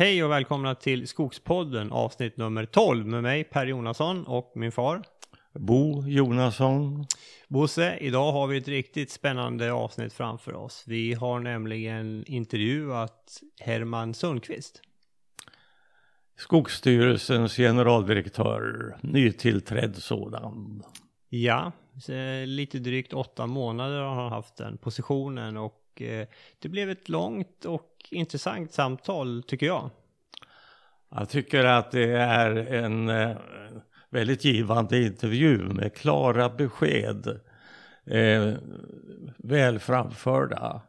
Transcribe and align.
Hej 0.00 0.24
och 0.24 0.30
välkomna 0.30 0.74
till 0.74 1.08
Skogspodden 1.08 1.92
avsnitt 1.92 2.36
nummer 2.36 2.64
12 2.64 3.06
med 3.06 3.22
mig 3.22 3.44
Per 3.44 3.66
Jonasson 3.66 4.24
och 4.26 4.52
min 4.54 4.72
far. 4.72 5.02
Bo 5.54 6.06
Jonasson. 6.06 7.06
Bosse, 7.48 7.96
idag 8.00 8.32
har 8.32 8.46
vi 8.46 8.58
ett 8.58 8.68
riktigt 8.68 9.10
spännande 9.10 9.72
avsnitt 9.72 10.12
framför 10.12 10.54
oss. 10.54 10.84
Vi 10.86 11.14
har 11.14 11.40
nämligen 11.40 12.24
intervjuat 12.26 13.40
Herman 13.60 14.14
Sundqvist. 14.14 14.82
Skogsstyrelsens 16.36 17.56
generaldirektör, 17.56 18.96
nytillträdd 19.00 19.96
sådan. 19.96 20.82
Ja, 21.28 21.72
lite 22.46 22.78
drygt 22.78 23.12
åtta 23.12 23.46
månader 23.46 24.00
har 24.00 24.14
han 24.14 24.32
haft 24.32 24.56
den 24.56 24.78
positionen 24.78 25.56
och 25.56 25.79
eh, 25.96 26.28
det 26.58 26.68
blev 26.68 26.90
ett 26.90 27.08
långt 27.08 27.64
och 27.64 27.90
intressant 28.10 28.72
samtal 28.72 29.42
tycker 29.42 29.66
jag. 29.66 29.90
Jag 31.10 31.28
tycker 31.28 31.64
att 31.64 31.90
det 31.90 32.12
är 32.12 32.56
en 32.56 33.08
eh, 33.08 33.36
väldigt 34.10 34.44
givande 34.44 35.02
intervju 35.02 35.58
med 35.58 35.94
klara 35.94 36.48
besked. 36.48 37.40
Eh, 38.06 38.54
väl 39.38 39.78
framförda 39.78 40.82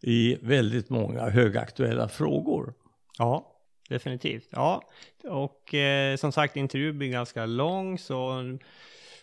i 0.00 0.36
väldigt 0.42 0.90
många 0.90 1.30
högaktuella 1.30 2.08
frågor. 2.08 2.74
Ja, 3.18 3.52
definitivt. 3.88 4.48
Ja, 4.50 4.82
och 5.24 5.74
eh, 5.74 6.16
som 6.16 6.32
sagt 6.32 6.56
intervjun 6.56 6.98
blir 6.98 7.08
ganska 7.08 7.46
lång 7.46 7.98
så 7.98 8.42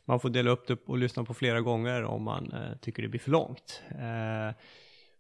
man 0.06 0.20
får 0.20 0.30
dela 0.30 0.52
upp 0.52 0.68
det 0.68 0.78
och 0.86 0.98
lyssna 0.98 1.24
på 1.24 1.34
flera 1.34 1.62
gånger 1.62 2.04
om 2.04 2.24
man 2.24 2.54
eh, 2.54 2.78
tycker 2.82 3.02
det 3.04 3.10
blir 3.10 3.20
för 3.20 3.32
långt. 3.32 3.82
Eh, 3.90 4.56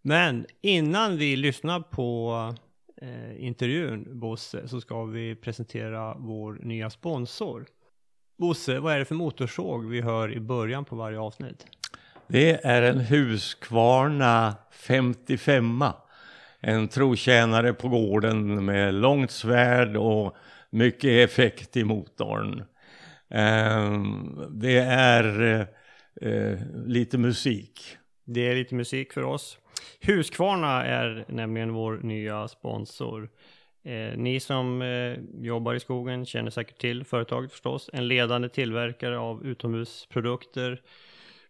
men 0.07 0.45
innan 0.61 1.17
vi 1.17 1.35
lyssnar 1.35 1.79
på 1.79 2.33
eh, 3.01 3.45
intervjun, 3.45 4.19
Bosse, 4.19 4.67
så 4.67 4.81
ska 4.81 5.03
vi 5.03 5.35
presentera 5.35 6.15
vår 6.17 6.59
nya 6.61 6.89
sponsor. 6.89 7.65
Bosse, 8.37 8.79
vad 8.79 8.93
är 8.93 8.99
det 8.99 9.05
för 9.05 9.15
motorsåg 9.15 9.85
vi 9.85 10.01
hör 10.01 10.31
i 10.33 10.39
början 10.39 10.85
på 10.85 10.95
varje 10.95 11.19
avsnitt? 11.19 11.65
Det 12.27 12.65
är 12.65 12.81
en 12.81 12.99
Husqvarna 12.99 14.55
55 14.71 15.83
En 16.59 16.87
trotjänare 16.87 17.73
på 17.73 17.89
gården 17.89 18.65
med 18.65 18.93
långt 18.93 19.31
svärd 19.31 19.97
och 19.97 20.35
mycket 20.69 21.29
effekt 21.29 21.77
i 21.77 21.83
motorn. 21.83 22.63
Ehm, 23.29 24.41
det 24.49 24.77
är 24.89 25.59
eh, 26.21 26.59
lite 26.85 27.17
musik. 27.17 27.97
Det 28.25 28.47
är 28.47 28.55
lite 28.55 28.75
musik 28.75 29.13
för 29.13 29.23
oss. 29.23 29.57
Husqvarna 29.99 30.85
är 30.85 31.25
nämligen 31.27 31.73
vår 31.73 31.99
nya 32.03 32.47
sponsor. 32.47 33.29
Eh, 33.83 34.17
ni 34.17 34.39
som 34.39 34.81
eh, 34.81 35.17
jobbar 35.45 35.73
i 35.73 35.79
skogen 35.79 36.25
känner 36.25 36.51
säkert 36.51 36.77
till 36.77 37.03
företaget 37.03 37.51
förstås. 37.51 37.89
En 37.93 38.07
ledande 38.07 38.49
tillverkare 38.49 39.19
av 39.19 39.45
utomhusprodukter, 39.45 40.81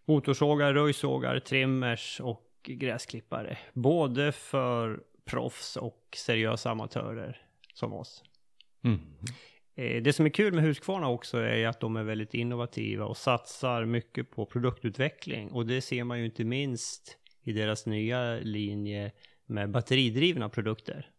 motorsågar, 0.06 0.74
röjsågar, 0.74 1.40
trimmers 1.40 2.22
och 2.24 2.52
gräsklippare. 2.64 3.58
Både 3.74 4.32
för 4.32 5.00
proffs 5.26 5.78
och 5.78 6.02
seriösa 6.16 6.72
amatörer 6.72 7.42
som 7.74 7.94
oss. 7.94 8.24
Mm. 8.84 9.00
Eh, 9.76 10.04
det 10.04 10.14
som 10.14 10.26
är 10.26 10.30
kul 10.30 10.54
med 10.54 10.64
Husqvarna 10.64 11.10
också 11.10 11.38
är 11.38 11.68
att 11.68 11.80
de 11.80 11.96
är 11.96 12.04
väldigt 12.04 12.34
innovativa 12.34 13.06
och 13.06 13.18
satsar 13.18 13.86
mycket 13.86 14.32
på 14.32 14.46
produktutveckling. 14.46 15.52
Och 15.52 15.66
det 15.66 15.82
ser 15.82 16.04
man 16.04 16.20
ju 16.20 16.26
inte 16.26 16.44
minst 16.44 17.18
i 17.46 17.54
deras 17.54 17.86
nya 17.86 18.36
linje 18.36 19.12
med 19.46 19.70
batteridrivna 19.70 20.50
produkter. 20.50 21.10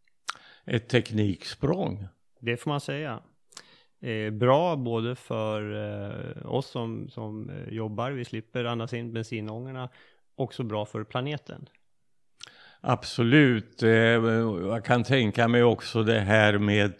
Ett 0.64 0.88
tekniksprång. 0.88 2.06
Det 2.40 2.56
får 2.56 2.70
man 2.70 2.80
säga. 2.80 3.22
Eh, 4.00 4.30
bra 4.30 4.76
både 4.76 5.16
för 5.16 5.74
eh, 5.74 6.46
oss 6.52 6.66
som, 6.66 7.08
som 7.10 7.50
eh, 7.50 7.74
jobbar, 7.74 8.10
vi 8.10 8.24
slipper 8.24 8.64
andas 8.64 8.92
in 8.92 9.12
bensinångorna, 9.12 9.88
också 10.34 10.62
bra 10.62 10.86
för 10.86 11.04
planeten. 11.04 11.68
Absolut, 12.80 13.82
eh, 13.82 13.90
jag 13.90 14.84
kan 14.84 15.04
tänka 15.04 15.48
mig 15.48 15.62
också 15.62 16.02
det 16.02 16.20
här 16.20 16.58
med 16.58 16.92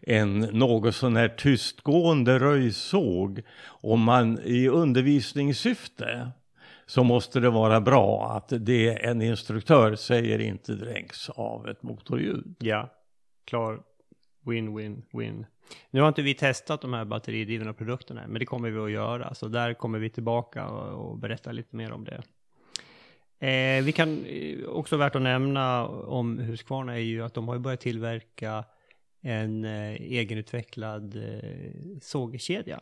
en 0.00 0.40
något 0.40 0.94
sån 0.94 1.16
här 1.16 1.28
tystgående 1.28 2.38
röjsåg. 2.38 3.42
Om 3.64 4.02
man 4.02 4.38
i 4.44 4.68
undervisningssyfte 4.68 6.30
så 6.86 7.04
måste 7.04 7.40
det 7.40 7.50
vara 7.50 7.80
bra 7.80 8.32
att 8.36 8.52
det 8.60 9.04
en 9.04 9.22
instruktör 9.22 9.94
säger 9.94 10.38
inte 10.38 10.72
dränks 10.72 11.30
av 11.30 11.68
ett 11.68 11.82
motorljud. 11.82 12.56
Ja, 12.58 12.90
klar 13.44 13.82
win, 14.46 14.76
win, 14.76 15.02
win. 15.12 15.46
Nu 15.90 16.00
har 16.00 16.08
inte 16.08 16.22
vi 16.22 16.34
testat 16.34 16.80
de 16.80 16.92
här 16.92 17.04
batteridrivna 17.04 17.72
produkterna, 17.72 18.26
men 18.26 18.38
det 18.38 18.46
kommer 18.46 18.70
vi 18.70 18.78
att 18.78 18.90
göra. 18.90 19.34
Så 19.34 19.48
där 19.48 19.74
kommer 19.74 19.98
vi 19.98 20.10
tillbaka 20.10 20.66
och, 20.66 21.10
och 21.10 21.18
berätta 21.18 21.52
lite 21.52 21.76
mer 21.76 21.92
om 21.92 22.04
det. 22.04 22.22
Eh, 23.46 23.84
vi 23.84 23.92
kan 23.92 24.24
eh, 24.24 24.64
också 24.64 24.96
värt 24.96 25.16
att 25.16 25.22
nämna 25.22 25.86
om 25.88 26.38
Husqvarna 26.38 26.92
är 26.92 27.02
ju 27.02 27.22
att 27.22 27.34
de 27.34 27.48
har 27.48 27.58
börjat 27.58 27.80
tillverka 27.80 28.64
en 29.20 29.64
eh, 29.64 29.92
egenutvecklad 29.92 31.16
eh, 31.16 31.60
sågkedja. 32.00 32.80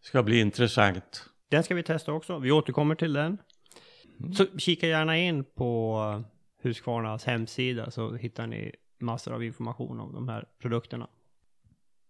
Ska 0.00 0.22
bli 0.22 0.40
intressant. 0.40 1.30
Den 1.48 1.64
ska 1.64 1.74
vi 1.74 1.82
testa 1.82 2.12
också. 2.12 2.38
Vi 2.38 2.50
återkommer 2.50 2.94
till 2.94 3.12
den. 3.12 3.38
Mm. 4.20 4.32
Så 4.34 4.46
kika 4.58 4.86
gärna 4.86 5.18
in 5.18 5.44
på 5.44 6.22
Husqvarnas 6.62 7.24
hemsida 7.24 7.90
så 7.90 8.14
hittar 8.14 8.46
ni 8.46 8.72
massor 8.98 9.34
av 9.34 9.44
information 9.44 10.00
om 10.00 10.12
de 10.12 10.28
här 10.28 10.44
produkterna. 10.58 11.08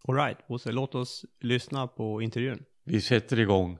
Alright, 0.08 0.48
Bosse, 0.48 0.72
låt 0.72 0.94
oss 0.94 1.24
lyssna 1.40 1.86
på 1.86 2.22
intervjun. 2.22 2.64
Vi 2.84 3.00
sätter 3.00 3.40
igång. 3.40 3.78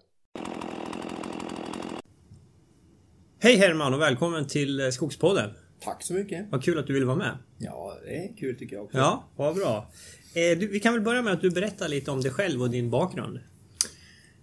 Hej 3.39 3.57
Herman 3.57 3.95
och 3.95 4.01
välkommen 4.01 4.47
till 4.47 4.81
eh, 4.81 4.89
Skogspodden. 4.89 5.51
Tack 5.81 6.03
så 6.03 6.15
mycket. 6.15 6.47
Vad 6.51 6.65
kul 6.65 6.79
att 6.79 6.87
du 6.87 6.93
ville 6.93 7.07
vara 7.07 7.17
med. 7.17 7.39
Ja, 7.59 7.99
det 8.05 8.17
är 8.17 8.37
kul 8.37 8.59
tycker 8.59 8.77
jag 8.77 8.85
också. 8.85 8.99
Ja, 8.99 9.25
vad 9.37 9.55
bra. 9.55 9.91
Eh, 10.35 10.59
du, 10.59 10.69
vi 10.69 10.81
kan 10.81 10.93
väl 10.93 11.03
börja 11.03 11.23
med 11.23 11.33
att 11.33 11.41
du 11.41 11.51
berättar 11.51 11.89
lite 11.89 12.11
om 12.11 12.21
dig 12.21 12.31
själv 12.31 12.63
och 12.63 12.71
din 12.71 12.91
bakgrund. 12.91 13.37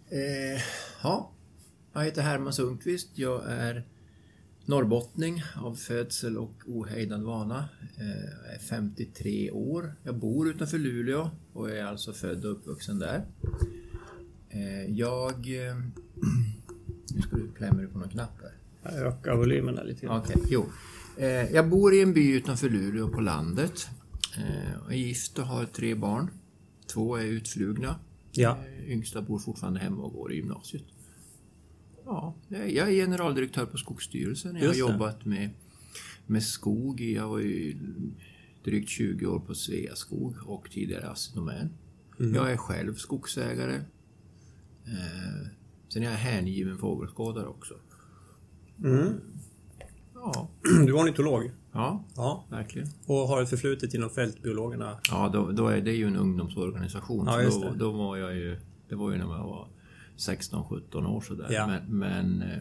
Eh, 0.10 0.62
ja, 1.04 1.32
jag 1.94 2.04
heter 2.04 2.22
Herman 2.22 2.54
Sundqvist. 2.54 3.10
Jag 3.16 3.44
är 3.48 3.88
norrbottning 4.66 5.44
av 5.56 5.76
födsel 5.76 6.38
och 6.38 6.54
ohejdad 6.66 7.24
vana. 7.24 7.70
Eh, 7.98 8.46
jag 8.46 8.56
är 8.56 8.60
53 8.60 9.52
år. 9.52 9.96
Jag 10.04 10.18
bor 10.18 10.50
utanför 10.50 10.78
Luleå 10.78 11.30
och 11.54 11.72
är 11.72 11.86
alltså 11.86 12.14
född 12.14 12.46
och 12.46 12.52
uppvuxen 12.52 13.00
där. 13.00 13.26
Eh, 14.50 14.86
jag... 14.86 15.34
Eh, 15.34 15.76
nu 17.16 17.22
ska 17.22 17.36
du 17.36 17.52
klämma 17.58 17.78
dig 17.78 17.88
på 17.88 17.98
någon 17.98 18.10
knapp 18.10 18.42
här. 18.42 18.54
Jag 18.84 19.08
ökar 19.08 19.36
volymerna 19.36 19.84
lite 19.84 20.06
grann. 20.06 20.20
Okej, 20.20 20.38
jo. 20.50 20.66
Jag 21.52 21.70
bor 21.70 21.94
i 21.94 22.02
en 22.02 22.14
by 22.14 22.32
utanför 22.32 22.70
Luleå 22.70 23.08
på 23.08 23.22
landet. 23.22 23.88
Jag 24.84 24.94
är 24.94 24.98
gift 24.98 25.40
och 25.40 25.46
har 25.46 25.66
tre 25.66 25.96
barn. 25.96 26.30
Två 26.94 27.16
är 27.16 27.26
utflugna. 27.26 27.96
Ja. 28.36 28.58
Eh, 28.66 28.92
Yngsta 28.92 29.22
bor 29.22 29.40
fortfarande 29.40 29.80
hemma 29.80 30.04
och 30.04 30.14
går 30.14 30.34
i 30.34 30.36
gymnasiet. 30.36 30.84
Ja, 32.06 32.36
jag 32.50 32.90
är 32.90 32.92
generaldirektör 32.92 33.66
på 33.66 33.78
Skogsstyrelsen. 33.78 34.56
Jag 34.56 34.68
har 34.68 34.76
jobbat 34.76 35.26
med, 35.26 35.50
med 36.28 36.44
skog. 36.44 37.02
Jag 37.02 37.30
var 37.30 37.40
ju 37.40 37.78
drygt 38.64 38.90
20 38.90 39.26
år 39.26 39.40
på 39.40 39.56
Sveaskog 39.56 40.36
och 40.46 40.72
tidigare 40.72 41.08
Assi 41.08 41.36
Domän. 41.36 41.70
Mm. 42.20 42.36
Jag 42.36 42.52
är 42.52 42.58
själv 42.58 42.96
skogsägare. 42.96 43.76
Eh, 44.86 45.48
sen 45.90 46.04
är 46.04 46.06
jag 46.06 46.18
hängiven 46.18 46.78
fågelskådare 46.78 47.48
också. 47.48 47.74
Mm. 48.84 49.14
Ja, 50.14 50.50
Du 50.86 50.92
var 50.92 51.02
ornitolog. 51.04 51.52
Ja, 51.74 52.04
Ja. 52.16 52.46
verkligen. 52.50 52.88
Och 53.06 53.16
har 53.16 53.42
ett 53.42 53.50
förflutet 53.50 53.94
inom 53.94 54.10
fältbiologerna. 54.10 55.00
Ja, 55.12 55.30
då, 55.34 55.52
då 55.52 55.68
är 55.68 55.82
det 55.82 55.92
ju 55.92 56.08
en 56.08 56.16
ungdomsorganisation. 56.16 57.26
Ja, 57.28 57.52
så 57.52 57.60
då, 57.60 57.70
det. 57.70 57.78
då 57.78 57.92
var 57.92 58.18
jag 58.18 58.36
ju... 58.36 58.60
Det 58.90 58.96
var 58.96 59.12
ju 59.12 59.18
när 59.18 59.26
jag 59.26 59.44
var 59.44 59.68
16-17 60.18 61.06
år 61.08 61.22
sådär. 61.22 61.48
Ja. 61.50 61.68
Men, 61.68 62.00
men 62.00 62.42
eh, 62.42 62.58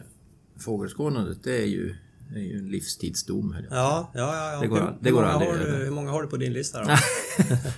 fågelskådandet 0.59 1.43
det 1.43 1.61
är 1.61 1.65
ju, 1.65 1.95
det 2.29 2.39
är 2.39 2.43
ju 2.43 2.57
en 2.57 2.69
livstidsdom. 2.71 3.55
Ja, 3.69 4.11
ja, 4.13 4.35
ja. 4.35 4.53
ja. 4.53 4.59
Det 4.61 4.67
går 4.67 4.75
hur, 4.81 4.85
det 4.85 5.09
hur, 5.09 5.11
går 5.11 5.21
många 5.21 5.33
aldrig 5.33 5.49
har 5.51 5.57
du, 5.57 5.85
hur 5.85 5.91
många 5.91 6.11
har 6.11 6.21
du 6.21 6.27
på 6.27 6.37
din 6.37 6.53
lista 6.53 6.83
då? 6.83 6.95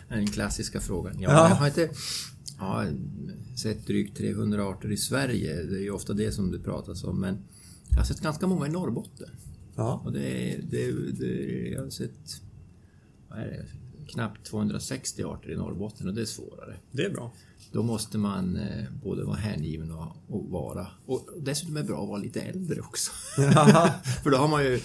Den 0.15 0.27
klassiska 0.27 0.79
frågan. 0.79 1.19
Ja, 1.19 1.31
Ja. 1.31 1.49
Jag 1.49 1.55
har 1.55 1.67
inte 1.67 1.89
ja, 2.59 2.83
sett 3.57 3.87
drygt 3.87 4.17
300 4.17 4.63
arter 4.69 4.91
i 4.91 4.97
Sverige. 4.97 5.63
Det 5.63 5.77
är 5.77 5.81
ju 5.81 5.91
ofta 5.91 6.13
det 6.13 6.31
som 6.31 6.51
det 6.51 6.59
pratas 6.59 7.03
om. 7.03 7.19
Men 7.19 7.37
jag 7.89 7.97
har 7.97 8.05
sett 8.05 8.21
ganska 8.21 8.47
många 8.47 8.67
i 8.67 8.69
Norrbotten. 8.69 9.29
Ja. 9.75 10.01
Och 10.05 10.11
det, 10.11 10.53
är- 10.53 10.61
det, 10.61 10.91
det, 11.11 11.69
jag 11.69 11.83
har 11.83 11.89
sett 11.89 12.41
vad 13.29 13.39
är 13.39 13.45
det, 13.45 13.65
knappt 14.11 14.45
260 14.45 15.23
arter 15.23 15.51
i 15.51 15.55
Norrbotten 15.55 16.07
och 16.07 16.13
det 16.13 16.21
är 16.21 16.25
svårare. 16.25 16.75
Det 16.91 17.03
är 17.05 17.09
bra. 17.09 17.31
Då 17.71 17.83
måste 17.83 18.17
man 18.17 18.55
eh, 18.55 18.83
både 19.03 19.23
vara 19.23 19.35
hängiven 19.37 19.91
och, 19.91 20.15
och 20.27 20.45
vara... 20.49 20.87
Och 21.05 21.29
dessutom 21.39 21.77
är 21.77 21.81
det 21.81 21.87
bra 21.87 22.03
att 22.03 22.09
vara 22.09 22.19
lite 22.21 22.41
äldre 22.41 22.81
också. 22.81 23.11
För 24.23 24.29
då 24.29 24.37
har 24.37 24.47
man 24.47 24.63
ju 24.63 24.79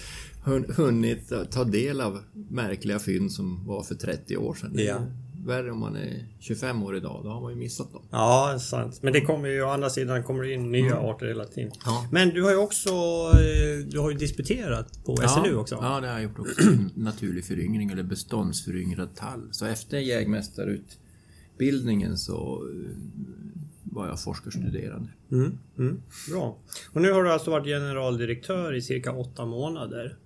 hun- 0.44 0.72
hunnit 0.76 1.32
ta 1.50 1.64
del 1.64 2.00
av 2.00 2.20
märkliga 2.32 2.98
fynd 2.98 3.32
som 3.32 3.66
var 3.66 3.82
för 3.82 3.94
30 3.94 4.36
år 4.36 4.54
sedan. 4.54 4.72
Ja. 4.74 5.06
Värre 5.44 5.70
om 5.70 5.80
man 5.80 5.96
är 5.96 6.26
25 6.40 6.82
år 6.82 6.96
idag, 6.96 7.20
då 7.24 7.30
har 7.30 7.40
man 7.40 7.52
ju 7.52 7.58
missat 7.58 7.92
dem. 7.92 8.02
Ja, 8.10 8.58
sant. 8.60 8.98
Men 9.02 9.12
det 9.12 9.20
kommer 9.20 9.48
ju 9.48 9.62
å 9.62 9.68
andra 9.68 9.90
sidan 9.90 10.22
kommer 10.22 10.42
det 10.42 10.52
in 10.52 10.72
nya 10.72 10.96
arter 10.96 11.26
hela 11.26 11.44
tiden. 11.44 11.72
Ja. 11.84 12.08
Men 12.12 12.28
du 12.28 12.42
har 12.42 12.50
ju 12.50 12.56
också 12.56 12.90
eh, 12.90 13.86
du 13.90 13.98
har 13.98 14.10
ju 14.10 14.16
disputerat 14.16 15.04
på 15.04 15.16
SLU 15.16 15.56
också. 15.56 15.78
Ja, 15.82 16.00
det 16.00 16.06
har 16.06 16.14
jag 16.14 16.22
gjort 16.22 16.38
också. 16.38 16.60
Naturlig 16.94 17.44
föryngring 17.44 17.90
eller 17.90 18.02
beståndsföryngrad 18.02 19.14
tall. 19.14 19.48
Så 19.50 19.66
efter 19.66 19.98
jägmästarutbildningen 19.98 22.18
så 22.18 22.62
eh, 22.72 22.90
var 23.84 24.06
jag 24.06 24.20
forskarstuderande. 24.20 25.08
Mm, 25.32 25.58
mm, 25.78 26.02
bra. 26.30 26.58
Och 26.92 27.02
nu 27.02 27.12
har 27.12 27.24
du 27.24 27.32
alltså 27.32 27.50
varit 27.50 27.66
generaldirektör 27.66 28.74
i 28.74 28.82
cirka 28.82 29.12
åtta 29.12 29.46
månader. 29.46 30.16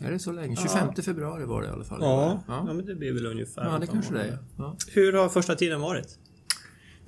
Är 0.00 0.10
det 0.10 0.18
så 0.18 0.32
länge? 0.32 0.56
25 0.56 0.94
februari 0.94 1.44
var 1.44 1.62
det 1.62 1.68
i 1.68 1.70
alla 1.70 1.84
fall. 1.84 1.98
Ja, 2.00 2.42
ja. 2.48 2.64
ja. 2.66 2.72
men 2.72 2.86
det 2.86 2.94
blir 2.94 3.12
väl 3.12 3.26
ungefär 3.26 3.64
ja 3.64 3.78
det 3.78 3.86
kanske 3.86 4.14
det 4.14 4.22
är. 4.24 4.38
Ja. 4.58 4.76
Hur 4.88 5.12
har 5.12 5.28
första 5.28 5.54
tiden 5.54 5.80
varit? 5.80 6.18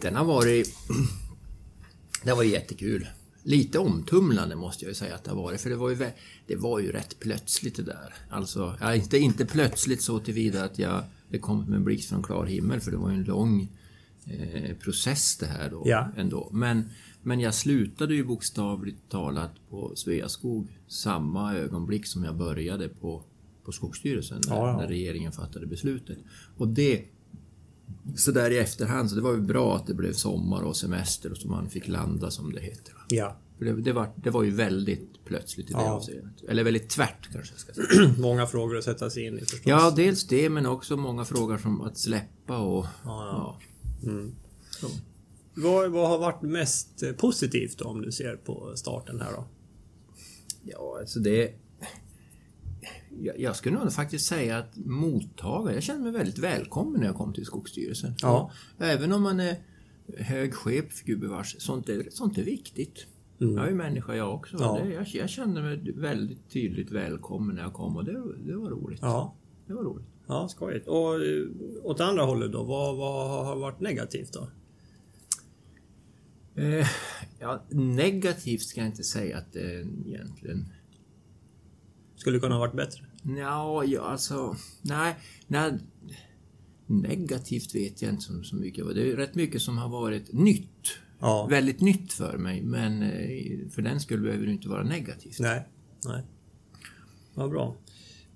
Den 0.00 0.16
har 0.16 0.24
varit... 0.24 0.68
Det 2.24 2.32
var 2.32 2.42
jättekul. 2.42 3.08
Lite 3.42 3.78
omtumlande 3.78 4.56
måste 4.56 4.84
jag 4.84 4.88
ju 4.90 4.94
säga 4.94 5.14
att 5.14 5.24
det 5.24 5.30
har 5.30 5.36
varit, 5.36 5.60
för 5.60 5.70
det 5.70 5.76
var 5.76 5.90
ju, 5.90 6.10
det 6.46 6.56
var 6.56 6.78
ju 6.80 6.92
rätt 6.92 7.16
plötsligt 7.20 7.76
det 7.76 7.82
där. 7.82 8.14
Alltså, 8.30 8.76
ja, 8.80 8.94
inte, 8.94 9.18
inte 9.18 9.46
plötsligt 9.46 10.02
så 10.02 10.18
tillvida 10.18 10.64
att 10.64 10.78
jag, 10.78 11.04
det 11.28 11.38
kom 11.38 11.64
med 11.64 11.76
en 11.76 11.84
blixt 11.84 12.08
från 12.08 12.22
klar 12.22 12.44
himmel, 12.46 12.80
för 12.80 12.90
det 12.90 12.96
var 12.96 13.10
ju 13.10 13.16
en 13.16 13.24
lång 13.24 13.68
eh, 14.26 14.76
process 14.76 15.36
det 15.36 15.46
här 15.46 15.70
då 15.70 15.82
Ja. 15.86 16.08
ändå. 16.16 16.48
Men, 16.52 16.90
men 17.24 17.40
jag 17.40 17.54
slutade 17.54 18.14
ju 18.14 18.24
bokstavligt 18.24 19.10
talat 19.10 19.50
på 19.70 19.92
Sveaskog 19.96 20.68
samma 20.88 21.54
ögonblick 21.54 22.06
som 22.06 22.24
jag 22.24 22.36
började 22.36 22.88
på, 22.88 23.22
på 23.64 23.72
Skogsstyrelsen, 23.72 24.40
när, 24.48 24.56
Ja, 24.56 24.68
ja. 24.70 24.76
när 24.76 24.86
regeringen 24.88 25.32
fattade 25.32 25.66
beslutet. 25.66 26.18
Och 26.56 26.68
det 26.68 27.04
så 28.16 28.30
där 28.30 28.50
i 28.50 28.58
efterhand, 28.58 29.10
så 29.10 29.16
det 29.16 29.22
var 29.22 29.34
ju 29.34 29.40
bra 29.40 29.76
att 29.76 29.86
det 29.86 29.94
blev 29.94 30.12
sommar 30.12 30.62
och 30.62 30.76
semester 30.76 31.30
och 31.30 31.36
så 31.36 31.48
man 31.48 31.70
fick 31.70 31.88
landa 31.88 32.30
som 32.30 32.52
det 32.52 32.60
heter. 32.60 32.94
Ja. 33.08 33.36
För 33.58 33.64
det, 33.64 33.72
det, 33.82 33.92
var, 33.92 34.08
det 34.16 34.30
var 34.30 34.42
ju 34.42 34.50
väldigt 34.50 35.24
plötsligt 35.24 35.70
i 35.70 35.72
det 35.72 35.78
Ja. 35.78 35.92
avseendet. 35.92 36.42
Eller 36.48 36.64
väldigt 36.64 36.88
tvärt 36.88 37.32
kanske 37.32 37.52
jag 37.54 37.60
ska 37.60 37.72
säga. 37.72 38.14
Många 38.18 38.46
frågor 38.46 38.78
att 38.78 38.84
sätta 38.84 39.10
sig 39.10 39.26
in 39.26 39.36
i 39.38 39.40
förstås. 39.40 39.60
Ja, 39.64 39.90
dels 39.96 40.26
det 40.26 40.50
men 40.50 40.66
också 40.66 40.96
många 40.96 41.24
frågor 41.24 41.58
som 41.58 41.80
att 41.80 41.98
släppa 41.98 42.58
och... 42.58 42.86
Ja, 43.04 43.58
ja. 44.02 44.18
Så. 44.70 44.86
Vad, 45.56 45.90
vad 45.90 46.08
har 46.08 46.18
varit 46.18 46.42
mest 46.42 47.16
positivt 47.16 47.78
då, 47.78 47.84
om 47.84 48.02
du 48.02 48.12
ser 48.12 48.36
på 48.36 48.72
starten 48.76 49.20
här 49.20 49.32
då? 49.32 49.44
Ja, 50.62 50.96
alltså 51.00 51.20
det... 51.20 51.54
Jag, 53.20 53.40
jag 53.40 53.56
skulle 53.56 53.78
nog 53.78 53.92
faktiskt 53.92 54.26
säga 54.26 54.58
att 54.58 54.76
mottagare, 54.76 55.74
jag 55.74 55.82
känner 55.82 56.02
mig 56.02 56.12
väldigt 56.12 56.38
välkommen 56.38 57.00
när 57.00 57.06
jag 57.06 57.16
kom 57.16 57.32
till 57.32 57.44
Skogsstyrelsen. 57.44 58.14
Ja. 58.22 58.50
Även 58.78 59.12
om 59.12 59.22
man 59.22 59.40
är 59.40 59.56
hög 60.18 60.54
chef, 60.54 61.02
gubevars, 61.04 61.56
sånt 61.58 61.88
är, 61.88 62.06
sånt 62.10 62.38
är 62.38 62.42
viktigt. 62.42 63.06
Jag 63.38 63.64
är 63.64 63.68
ju 63.68 63.74
människa 63.74 64.14
jag 64.14 64.34
också. 64.34 64.56
Ja. 64.60 64.80
Det, 64.82 64.92
jag, 64.92 65.06
jag 65.08 65.30
kände 65.30 65.62
mig 65.62 65.92
väldigt 65.96 66.50
tydligt 66.50 66.90
välkommen 66.90 67.56
när 67.56 67.62
jag 67.62 67.72
kom 67.72 67.96
och 67.96 68.04
det, 68.04 68.22
det 68.46 68.56
var 68.56 68.70
roligt. 68.70 68.98
Ja. 69.02 69.34
Det 69.66 69.74
var 69.74 69.82
roligt. 69.82 70.06
Ja, 70.26 70.48
skojigt. 70.48 70.88
Och 70.88 71.14
eh, 71.14 71.46
åt 71.82 72.00
andra 72.00 72.22
hållet 72.22 72.52
då? 72.52 72.62
Vad, 72.62 72.96
vad 72.96 73.46
har 73.46 73.56
varit 73.56 73.80
negativt 73.80 74.32
då? 74.32 74.48
Eh, 76.56 76.86
ja, 77.38 77.64
negativt 77.70 78.62
ska 78.62 78.80
jag 78.80 78.88
inte 78.88 79.04
säga 79.04 79.38
att 79.38 79.52
det 79.52 79.60
är 79.60 79.86
egentligen. 80.06 80.72
Skulle 82.16 82.38
kunna 82.38 82.54
ha 82.54 82.60
varit 82.60 82.76
bättre? 82.76 83.04
Ja, 83.38 83.84
ja 83.84 84.00
alltså... 84.00 84.56
Nej, 84.82 85.16
nej. 85.46 85.72
Negativt 86.86 87.74
vet 87.74 88.02
jag 88.02 88.10
inte 88.12 88.22
så, 88.22 88.42
så 88.42 88.56
mycket. 88.56 88.94
Det 88.94 89.12
är 89.12 89.16
rätt 89.16 89.34
mycket 89.34 89.62
som 89.62 89.78
har 89.78 89.88
varit 89.88 90.32
nytt. 90.32 90.98
Ja. 91.20 91.46
Väldigt 91.50 91.80
nytt 91.80 92.12
för 92.12 92.38
mig, 92.38 92.62
men 92.62 93.02
eh, 93.02 93.70
för 93.70 93.82
den 93.82 94.00
skulle 94.00 94.22
behöver 94.22 94.46
det 94.46 94.52
inte 94.52 94.68
vara 94.68 94.82
negativt. 94.82 95.40
Nej. 95.40 95.68
Nej. 96.04 96.22
Vad 97.34 97.50
bra. 97.50 97.76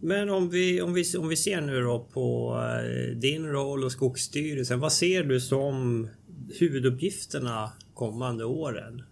Men 0.00 0.30
om 0.30 0.50
vi, 0.50 0.82
om, 0.82 0.94
vi, 0.94 1.16
om 1.16 1.28
vi 1.28 1.36
ser 1.36 1.60
nu 1.60 1.80
då 1.80 2.08
på 2.12 2.56
eh, 2.62 3.16
din 3.16 3.46
roll 3.46 3.84
och 3.84 3.92
Skogsstyrelsen. 3.92 4.80
Vad 4.80 4.92
ser 4.92 5.24
du 5.24 5.40
som 5.40 6.08
huvuduppgifterna 6.58 7.72
kommande 7.98 8.44
åren? 8.44 9.02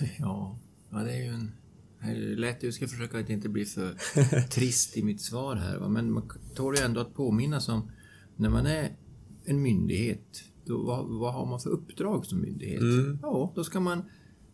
Ja, 0.18 0.58
ja 0.90 0.98
det 0.98 1.12
är 1.12 1.24
ju 1.24 1.30
en... 1.30 1.52
det 2.00 2.10
är 2.10 2.36
lätt, 2.36 2.62
jag 2.62 2.74
ska 2.74 2.88
försöka 2.88 3.18
att 3.18 3.30
inte 3.30 3.48
bli 3.48 3.64
för 3.64 3.94
trist 4.48 4.96
i 4.96 5.02
mitt 5.02 5.20
svar 5.20 5.56
här, 5.56 5.78
va? 5.78 5.88
men 5.88 6.12
man 6.12 6.30
tål 6.54 6.76
ju 6.76 6.82
ändå 6.82 7.00
att 7.00 7.14
påminnas 7.14 7.68
om 7.68 7.90
när 8.36 8.50
man 8.50 8.66
är 8.66 8.96
en 9.44 9.62
myndighet, 9.62 10.44
då, 10.64 10.82
vad, 10.82 11.06
vad 11.06 11.32
har 11.32 11.46
man 11.46 11.60
för 11.60 11.70
uppdrag 11.70 12.26
som 12.26 12.40
myndighet? 12.40 12.82
Ja, 13.22 13.52
då 13.54 13.64
ska, 13.64 13.80
man, 13.80 14.02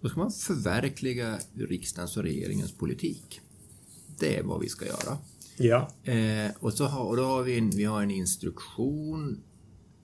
då 0.01 0.09
ska 0.09 0.21
man 0.21 0.31
förverkliga 0.31 1.39
riksdagens 1.55 2.17
och 2.17 2.23
regeringens 2.23 2.73
politik. 2.73 3.41
Det 4.19 4.37
är 4.37 4.43
vad 4.43 4.61
vi 4.61 4.69
ska 4.69 4.87
göra. 4.87 5.19
Ja. 5.57 6.13
Eh, 6.13 6.51
och, 6.59 6.73
så 6.73 6.85
har, 6.85 7.05
och 7.05 7.17
då 7.17 7.25
har 7.25 7.43
vi 7.43 7.59
en, 7.59 7.71
vi 7.71 7.85
har 7.85 8.03
en 8.03 8.11
instruktion, 8.11 9.43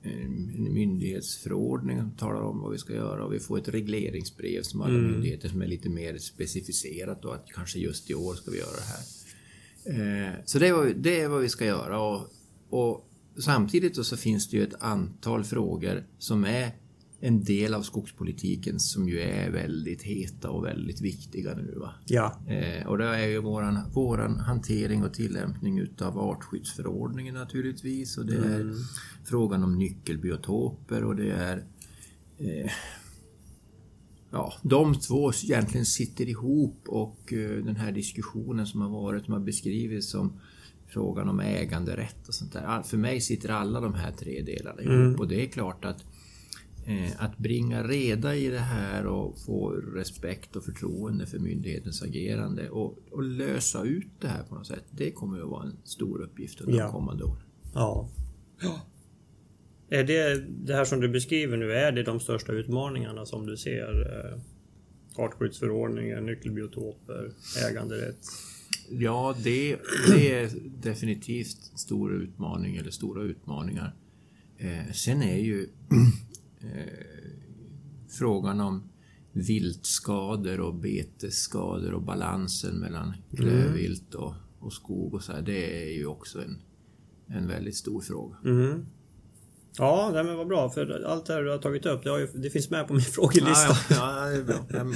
en, 0.03 0.53
en 0.57 0.73
myndighetsförordning 0.75 1.99
som 1.99 2.11
talar 2.11 2.41
om 2.41 2.61
vad 2.61 2.73
vi 2.73 2.79
ska 2.79 2.93
göra. 2.95 3.25
Och 3.25 3.33
vi 3.33 3.41
får 3.41 3.59
ett 3.59 3.69
regleringsbrev 3.69 4.63
som 4.63 4.81
alla 4.81 4.93
myndigheter 5.13 5.49
som 5.49 5.63
är 5.63 5.67
lite 5.67 5.89
mer 5.89 6.19
specificerat 6.19 7.25
och 7.25 7.35
att 7.35 7.47
kanske 7.55 7.79
just 7.79 8.11
i 8.11 8.15
år 8.15 8.35
ska 8.35 8.51
vi 8.51 8.59
göra 8.59 8.71
det 8.77 8.87
här. 8.89 9.03
Eh, 10.29 10.33
så 10.45 10.59
det 10.59 10.69
är, 10.69 10.73
vad, 10.73 10.87
vi- 10.87 10.93
det 10.93 11.21
är 11.21 11.29
vad 11.29 11.41
vi 11.41 11.49
ska 11.49 11.65
göra. 11.67 12.01
Och, 12.01 12.27
och 12.71 13.09
samtidigt 13.39 13.95
då 13.95 14.05
så 14.05 14.17
finns 14.17 14.49
det 14.51 14.57
ju 14.57 14.63
ett 14.63 14.75
antal 14.83 15.45
frågor 15.45 16.05
som 16.19 16.45
är 16.45 16.71
en 17.21 17.45
del 17.45 17.75
av 17.75 17.83
skogspolitiken 17.83 18.81
som 18.81 19.09
ju 19.09 19.21
är 19.21 19.51
väldigt 19.51 20.03
heta 20.03 20.51
och 20.51 20.65
väldigt 20.65 21.01
viktiga 21.01 21.55
nu. 21.55 21.75
Va? 21.81 21.95
Ja. 22.07 22.41
Eh, 22.49 22.87
och 22.87 22.99
det 22.99 23.05
är 23.05 23.27
ju 23.27 23.39
våran, 23.41 23.79
våran 23.93 24.41
hantering 24.41 25.05
och 25.05 25.15
tillämpning 25.15 25.79
utav 25.79 26.19
artskyddsförordningen 26.19 27.35
naturligtvis. 27.35 28.19
Och 28.19 28.27
det 28.27 28.37
är 28.37 28.75
frågan 29.25 29.65
om 29.65 29.79
nyckelbiotoper 29.79 31.05
och 31.05 31.17
det 31.17 31.31
är... 31.31 31.65
Eh, 32.39 32.71
ja, 34.31 34.53
de 34.63 34.95
två 34.95 35.33
egentligen 35.45 35.87
sitter 35.87 36.29
ihop 36.29 36.83
och 36.87 37.33
eh, 37.33 37.65
den 37.65 37.77
här 37.77 37.93
diskussionen 37.93 38.67
som 38.67 38.81
har 38.81 38.89
varit, 38.91 39.25
som 39.25 39.33
har 39.35 39.41
beskrivits 39.41 40.11
som 40.11 40.33
frågan 40.87 41.29
om 41.29 41.41
äganderätt 41.41 42.29
och 42.29 42.35
sånt 42.35 42.53
där. 42.53 42.63
All- 42.63 42.85
För 42.85 42.97
mig 42.97 43.21
sitter 43.21 43.49
alla 43.49 43.81
de 43.81 43.95
här 43.95 44.13
tre 44.13 44.43
delarna 44.43 44.83
ihop 44.83 45.21
och 45.21 45.29
det 45.29 45.43
är 45.45 45.47
klart 45.47 45.85
att 45.85 46.05
att 47.19 47.39
bringa 47.39 47.83
reda 47.83 48.37
i 48.37 48.49
det 48.49 48.59
här 48.59 49.07
och 49.07 49.39
få 49.39 49.71
respekt 49.71 50.57
och 50.57 50.65
förtroende 50.65 51.27
för 51.27 51.39
myndighetens 51.39 52.03
agerande 52.03 52.71
och, 52.71 52.99
och 53.11 53.23
lösa 53.23 53.85
ut 53.85 54.07
det 54.21 54.29
här 54.29 54.43
på 54.43 54.55
något 54.55 54.67
sätt. 54.67 54.85
Det 54.91 55.11
kommer 55.11 55.41
att 55.41 55.49
vara 55.49 55.63
en 55.67 55.77
stor 55.85 56.21
uppgift 56.23 56.61
under 56.61 56.79
Ja. 56.79 56.85
de 56.85 56.93
kommande 56.93 57.25
åren. 57.25 57.43
Ja. 57.75 58.09
Är 59.91 60.05
det, 60.05 60.45
det 60.67 60.75
här 60.75 60.85
som 60.85 61.01
du 61.01 61.09
beskriver 61.09 61.57
nu, 61.57 61.73
är 61.73 61.93
det 61.93 62.03
de 62.03 62.21
största 62.21 62.53
utmaningarna 62.53 63.27
som 63.27 63.47
du 63.47 63.57
ser? 63.57 64.31
Eh, 64.35 64.41
artskyddsförordningen, 65.25 66.27
nyckelbiotoper, 66.27 67.33
äganderätt? 67.71 68.19
Ja, 68.91 69.37
det, 69.45 69.77
det 70.13 70.33
är 70.35 70.51
definitivt 70.83 71.71
en 71.73 71.79
stor 71.79 72.15
utmaning 72.15 72.77
eller 72.77 72.91
stora 72.91 73.23
utmaningar. 73.23 73.95
Eh, 74.59 74.93
sen 74.93 75.23
är 75.23 75.39
ju 75.39 75.69
eh, 76.61 77.07
frågan 78.19 78.61
om 78.61 78.89
viltskador 79.33 80.61
och 80.61 80.75
betesskador 80.75 81.93
och 81.93 82.03
balansen 82.03 82.79
mellan 82.79 83.15
klövvilt 83.37 84.15
och, 84.15 84.35
och 84.59 84.73
skog 84.73 85.15
och 85.15 85.23
så 85.23 85.33
här, 85.33 85.43
det 85.43 85.83
är 85.83 85.93
ju 85.93 86.07
också 86.07 86.43
en, 86.43 86.63
en 87.27 87.49
väldigt 87.49 87.77
stor 87.77 88.01
fråga. 88.01 88.37
Mm. 88.45 88.87
Ja, 89.79 90.11
nej, 90.15 90.25
men 90.25 90.37
vad 90.37 90.47
bra. 90.47 90.71
För 90.71 91.05
allt 91.07 91.27
det 91.27 91.33
här 91.33 91.43
du 91.43 91.51
har 91.51 91.59
tagit 91.59 91.87
upp, 91.87 92.05
det, 92.05 92.21
ju, 92.21 92.27
det 92.27 92.51
finns 92.51 92.71
med 92.71 92.89
på 92.89 92.95
min 92.95 93.03
frågelista. 93.13 93.77
Ja, 93.91 93.97
ja, 93.97 94.25
ja, 94.25 94.31
det 94.31 94.37
är 94.37 94.43
bra. 94.43 94.95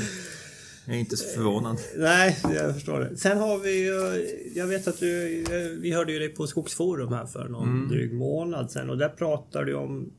Jag 0.86 0.96
är 0.96 1.00
inte 1.00 1.16
så 1.16 1.28
förvånad. 1.28 1.78
Nej, 1.96 2.38
jag 2.42 2.74
förstår 2.74 3.00
det. 3.00 3.16
Sen 3.16 3.38
har 3.38 3.58
vi 3.58 3.84
ju... 3.84 4.26
Jag 4.54 4.66
vet 4.66 4.88
att 4.88 5.00
du... 5.00 5.44
Vi 5.80 5.92
hörde 5.92 6.12
ju 6.12 6.18
dig 6.18 6.28
på 6.28 6.46
Skogsforum 6.46 7.12
här 7.12 7.26
för 7.26 7.48
någon 7.48 7.88
dryg 7.88 8.12
månad 8.12 8.70
sedan 8.70 8.90
och 8.90 8.98
där 8.98 9.08
pratade 9.08 9.64
du 9.64 9.74
om... 9.74 10.12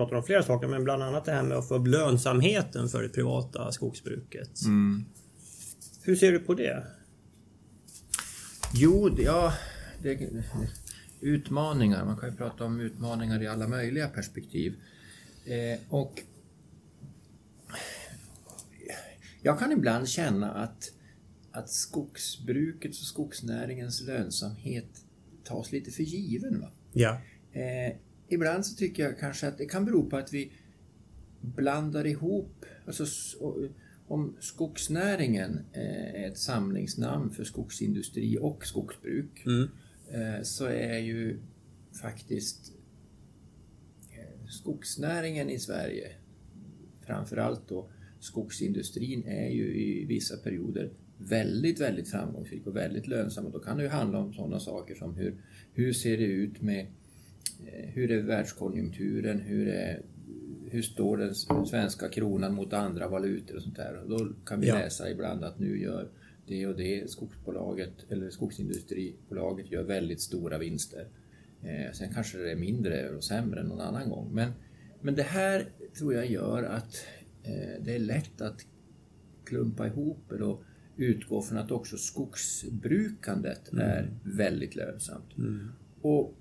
Pratar 0.00 0.16
om 0.16 0.22
flera 0.22 0.42
saker, 0.42 0.68
men 0.68 0.84
bland 0.84 1.02
annat 1.02 1.24
det 1.24 1.32
här 1.32 1.42
med 1.42 1.56
att 1.58 1.68
få 1.68 1.74
upp 1.74 1.86
lönsamheten 1.86 2.88
för 2.88 3.02
det 3.02 3.08
privata 3.08 3.72
skogsbruket. 3.72 4.50
Hur 6.02 6.16
ser 6.16 6.32
du 6.32 6.38
på 6.38 6.54
det? 6.54 6.86
Jo, 8.74 9.08
det- 9.08 9.22
ja... 9.22 9.52
Det, 10.02 10.28
utmaningar. 11.20 12.04
Man 12.04 12.16
kan 12.16 12.30
ju 12.30 12.36
prata 12.36 12.64
om 12.64 12.80
utmaningar 12.80 13.42
i 13.42 13.46
alla 13.46 13.68
möjliga 13.68 14.08
perspektiv. 14.08 14.74
Eh, 15.44 15.78
och 15.88 16.22
jag 19.42 19.58
kan 19.58 19.72
ibland 19.72 20.08
känna 20.08 20.50
att 20.52 20.92
att 21.52 21.70
skogsbrukets 21.70 23.00
och 23.00 23.06
skogsnäringens 23.06 24.00
lönsamhet 24.02 25.04
tas 25.44 25.72
lite 25.72 25.90
för 25.90 26.02
given. 26.02 26.60
Va? 26.60 26.70
Ja. 26.92 27.20
Eh, 27.52 27.96
ibland 28.30 28.66
så 28.66 28.76
tycker 28.76 29.02
jag 29.02 29.18
kanske 29.18 29.48
att 29.48 29.58
det 29.58 29.66
kan 29.66 29.84
bero 29.84 30.10
på 30.10 30.16
att 30.16 30.32
vi 30.32 30.52
blandar 31.40 32.06
ihop, 32.06 32.64
alltså 32.86 33.04
om 34.06 34.36
skogsnäringen 34.40 35.60
eh, 35.72 36.22
är 36.22 36.28
ett 36.28 36.38
samlingsnamn 36.38 37.30
för 37.30 37.44
skogsindustri 37.44 38.38
och 38.40 38.66
skogsbruk 38.66 39.46
Mm. 39.46 39.68
eh, 40.10 40.42
så 40.42 40.64
är 40.64 40.98
ju 40.98 41.38
faktiskt 42.00 42.72
eh, 44.12 44.46
skogsnäringen 44.48 45.50
i 45.50 45.58
Sverige, 45.58 46.12
framförallt 47.06 47.68
då 47.68 47.90
skogsindustrin, 48.20 49.24
är 49.26 49.48
ju 49.48 49.74
i 49.74 50.04
vissa 50.04 50.36
perioder 50.36 50.90
väldigt, 51.18 51.80
väldigt 51.80 52.08
framgångsrik 52.08 52.66
och 52.66 52.76
väldigt 52.76 53.06
lönsam. 53.06 53.46
Och 53.46 53.52
då 53.52 53.58
kan 53.58 53.76
det 53.76 53.82
ju 53.82 53.88
handla 53.88 54.18
om 54.18 54.32
sådana 54.32 54.60
saker 54.60 54.94
som 54.94 55.14
hur, 55.14 55.34
hur 55.72 55.92
ser 55.92 56.16
det 56.16 56.24
ut 56.24 56.62
med 56.62 56.86
hur 57.92 58.10
är 58.10 58.22
världskonjunkturen, 58.22 59.38
hur, 59.40 59.68
är, 59.68 60.02
hur 60.70 60.82
står 60.82 61.16
den 61.16 61.34
svenska 61.66 62.08
kronan 62.08 62.54
mot 62.54 62.72
andra 62.72 63.08
valutor 63.08 63.56
och 63.56 63.62
sånt 63.62 63.76
där. 63.76 64.02
Och 64.02 64.08
då 64.10 64.28
kan 64.46 64.60
vi 64.60 64.68
Ja. 64.68 64.74
läsa 64.74 65.10
ibland 65.10 65.44
att 65.44 65.58
nu 65.58 65.80
gör 65.80 66.08
det 66.46 66.66
och 66.66 66.76
det 66.76 67.10
skogsbolaget 67.10 67.92
eller 68.08 68.30
skogsindustribolaget 68.30 69.70
gör 69.72 69.82
väldigt 69.82 70.20
stora 70.20 70.58
vinster. 70.58 71.06
Eh, 71.62 71.92
sen 71.92 72.14
kanske 72.14 72.38
det 72.38 72.50
är 72.52 72.56
mindre 72.56 73.10
och 73.10 73.24
sämre 73.24 73.62
någon 73.62 73.80
annan 73.80 74.08
gång. 74.10 74.34
Men, 74.34 74.52
men 75.00 75.14
det 75.14 75.22
här 75.22 75.68
tror 75.98 76.14
jag 76.14 76.26
gör 76.30 76.62
att 76.62 77.04
eh, 77.42 77.82
det 77.84 77.94
är 77.94 77.98
lätt 77.98 78.40
att 78.40 78.66
klumpa 79.44 79.86
ihop 79.86 80.18
det 80.28 80.44
och 80.44 80.62
utgå 80.96 81.42
från 81.42 81.58
att 81.58 81.70
också 81.70 81.96
skogsbrukandet 81.96 83.72
är 83.72 84.10
väldigt 84.24 84.76
lönsamt. 84.76 85.26
Och 86.02 86.34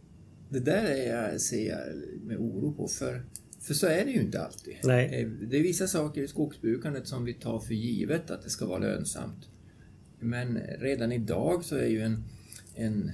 det 0.49 0.59
där 0.59 0.85
är 0.85 1.13
jag, 1.15 1.41
ser 1.41 1.69
jag 1.69 1.79
med 2.23 2.37
oro 2.37 2.73
på 2.73 2.87
för, 2.87 3.23
för 3.59 3.73
så 3.73 3.87
är 3.87 4.05
det 4.05 4.11
ju 4.11 4.21
inte 4.21 4.41
alltid. 4.41 4.75
Nej. 4.83 5.21
Eh, 5.21 5.27
Det 5.29 5.57
är 5.57 5.63
vissa 5.63 5.87
saker 5.87 6.21
i 6.21 6.27
skogsbrukandet 6.27 7.07
som 7.07 7.25
vi 7.25 7.33
tar 7.33 7.59
för 7.59 7.73
givet 7.73 8.31
att 8.31 8.43
det 8.43 8.49
ska 8.49 8.65
vara 8.65 8.79
lönsamt. 8.79 9.49
Men 10.19 10.57
redan 10.79 11.11
idag 11.11 11.65
så 11.65 11.75
är 11.75 11.87
ju 11.87 12.01
en, 12.01 12.23
en, 12.75 13.11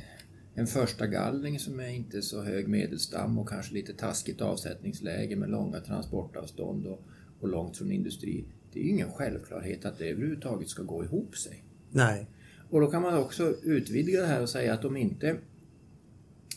en 0.56 0.68
första 0.68 1.08
gallring 1.08 1.60
som 1.60 1.80
är 1.80 1.88
inte 1.90 2.22
så 2.22 2.42
hög 2.42 2.68
medelstam 2.68 3.38
och 3.38 3.50
kanske 3.50 3.74
lite 3.74 3.94
taskigt 3.94 4.42
avsättningsläge 4.42 5.36
med 5.36 5.50
långa 5.50 5.80
transportavstånd 5.80 6.86
och, 6.88 7.04
och 7.40 7.50
långt 7.50 7.78
från 7.78 7.92
industri. 7.92 8.46
Det 8.74 8.80
är 8.80 8.84
ju 8.84 8.90
ingen 8.90 9.12
självklarhet 9.12 9.86
att 9.86 9.98
det 9.98 10.10
överhuvudtaget 10.10 10.70
ska 10.70 10.84
gå 10.84 11.04
ihop 11.04 11.38
sig. 11.38 11.64
Nej. 11.92 12.28
Och 12.70 12.82
då 12.82 12.88
kan 12.92 13.02
man 13.02 13.18
också 13.18 13.56
utvidga 13.64 14.22
det 14.22 14.28
här 14.28 14.42
och 14.42 14.50
säga 14.50 14.74
att 14.74 14.86
om 14.86 14.98
inte 14.98 15.38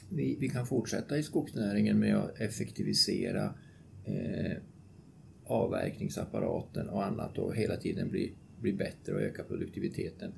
vi, 0.09 0.37
vi 0.41 0.49
kan 0.49 0.67
fortsätta 0.67 1.19
i 1.19 1.23
skogsnäringen 1.23 1.99
med 1.99 2.17
att 2.17 2.41
effektivisera 2.41 3.55
eh, 4.05 4.57
avverkningsapparaten 5.45 6.89
och 6.89 7.05
annat 7.05 7.39
och 7.39 7.57
hela 7.57 7.77
tiden 7.77 8.11
bli, 8.11 8.35
bli 8.61 8.73
bättre 8.73 9.15
och 9.15 9.21
öka 9.21 9.45
produktiviteten. 9.45 10.33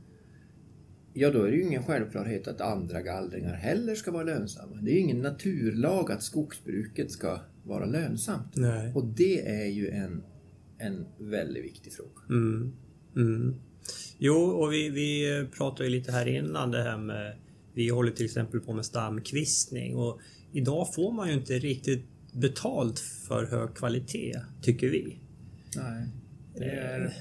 Ja, 1.13 1.31
då 1.31 1.43
är 1.43 1.51
det 1.51 1.57
ju 1.57 1.63
ingen 1.63 1.83
självklarhet 1.83 2.49
att 2.49 2.61
andra 2.61 3.03
gallringar 3.03 3.55
heller 3.55 3.95
ska 3.95 4.11
vara 4.11 4.25
lönsamma. 4.25 4.77
Det 4.83 4.91
är 4.91 4.95
ju 4.95 5.01
ingen 5.01 5.23
naturlag 5.23 6.13
att 6.13 6.23
skogsbruket 6.23 7.11
ska 7.11 7.41
vara 7.65 7.87
lönsamt. 7.87 8.57
Nej. 8.57 8.93
Och 8.95 9.05
det 9.05 9.49
är 9.49 9.67
ju 9.67 9.89
en, 9.89 10.23
en 10.79 11.07
väldigt 11.19 11.65
viktig 11.65 11.93
fråga. 11.93 12.21
Mm. 12.29 12.73
Mm. 13.17 13.55
Jo, 14.19 14.35
och 14.35 14.73
vi, 14.73 14.89
vi 14.91 15.47
pratade 15.57 15.85
ju 15.85 15.91
lite 15.91 16.13
här 16.13 16.27
innan 16.29 16.71
det 16.71 16.83
här 16.83 16.99
med... 16.99 17.37
Vi 17.81 17.89
håller 17.89 18.11
till 18.11 18.25
exempel 18.25 18.61
på 18.61 18.73
med 18.73 18.87
stamkvistning 18.87 19.97
och 19.97 20.21
idag 20.53 20.95
får 20.95 21.13
man 21.13 21.29
ju 21.29 21.35
inte 21.35 21.59
riktigt 21.59 22.05
betalt 22.33 22.99
för 22.99 23.47
hög 23.47 23.75
kvalitet, 23.75 24.41
tycker 24.63 24.89
vi. 24.89 25.19
Nej. 25.77 26.07
Det 26.55 26.65
är, 26.65 27.15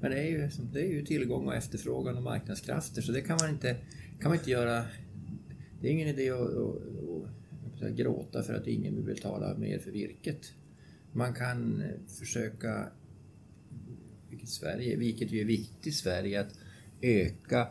men 0.00 0.10
det 0.10 0.18
är, 0.18 0.28
ju, 0.30 0.50
det 0.72 0.80
är 0.80 0.92
ju 0.92 1.04
tillgång 1.04 1.46
och 1.46 1.54
efterfrågan 1.54 2.16
och 2.16 2.22
marknadskrafter 2.22 3.02
så 3.02 3.12
det 3.12 3.20
kan 3.20 3.38
man 3.40 3.50
inte, 3.50 3.76
kan 4.20 4.30
man 4.30 4.38
inte 4.38 4.50
göra. 4.50 4.84
Det 5.80 5.88
är 5.88 5.92
ingen 5.92 6.08
idé 6.08 6.30
att, 6.30 6.40
att, 6.40 7.82
att, 7.82 7.96
gråta 7.96 8.42
för 8.42 8.54
att 8.54 8.66
ingen 8.66 8.94
vill 8.94 9.04
betala 9.04 9.58
mer 9.58 9.78
för 9.78 9.90
virket. 9.90 10.52
Man 11.12 11.34
kan 11.34 11.82
försöka, 12.18 12.88
vilket, 14.30 14.48
Sverige, 14.48 14.96
vilket 14.96 15.32
ju 15.32 15.40
är 15.40 15.44
viktigt 15.44 15.86
i 15.86 15.92
Sverige, 15.92 16.40
att 16.40 16.58
öka 17.02 17.60
eh, 17.60 17.68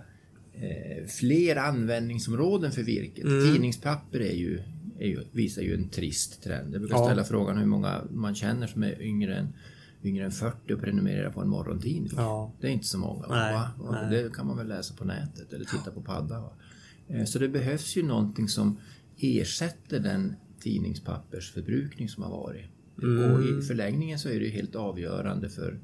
fler 1.07 1.55
användningsområden 1.55 2.71
för 2.71 2.83
virket. 2.83 3.25
Mm. 3.25 3.53
Tidningspapper 3.53 4.19
är 4.19 4.33
ju, 4.35 4.59
är 4.99 5.07
ju, 5.07 5.19
visar 5.31 5.61
ju 5.61 5.73
en 5.73 5.89
trist 5.89 6.43
trend. 6.43 6.73
Jag 6.73 6.81
brukar 6.81 6.97
Ja. 6.97 7.05
ställa 7.05 7.23
frågan 7.23 7.57
hur 7.57 7.65
många 7.65 8.01
man 8.11 8.35
känner 8.35 8.67
som 8.67 8.83
är 8.83 9.01
yngre 9.01 9.35
än, 9.37 9.47
yngre 10.03 10.25
än 10.25 10.31
40 10.31 10.73
och 10.73 10.79
prenumererar 10.81 11.29
på 11.31 11.41
en 11.41 11.49
morgontidning. 11.49 12.11
Ja. 12.15 12.53
Det 12.61 12.67
är 12.67 12.71
inte 12.71 12.85
så 12.87 12.97
många. 12.97 13.27
Nej, 13.27 13.59
nej. 13.91 14.23
Det 14.23 14.33
kan 14.35 14.47
man 14.47 14.57
väl 14.57 14.67
läsa 14.67 14.93
på 14.95 15.05
nätet 15.05 15.53
eller 15.53 15.65
titta 15.65 15.91
på 15.91 16.01
padda. 16.01 16.39
Va? 16.39 16.53
Eh, 17.07 17.25
Så 17.25 17.39
det 17.39 17.49
behövs 17.49 17.95
ju 17.97 18.03
någonting 18.03 18.47
som 18.47 18.77
ersätter 19.19 19.99
den 19.99 20.35
tidningspappersförbrukning 20.59 22.09
som 22.09 22.23
har 22.23 22.29
varit. 22.29 22.65
Mm. 23.03 23.31
Och 23.31 23.43
i 23.43 23.61
förlängningen 23.61 24.19
så 24.19 24.29
är 24.29 24.39
det 24.39 24.45
ju 24.45 24.51
helt 24.51 24.75
avgörande 24.75 25.49
för, 25.49 25.79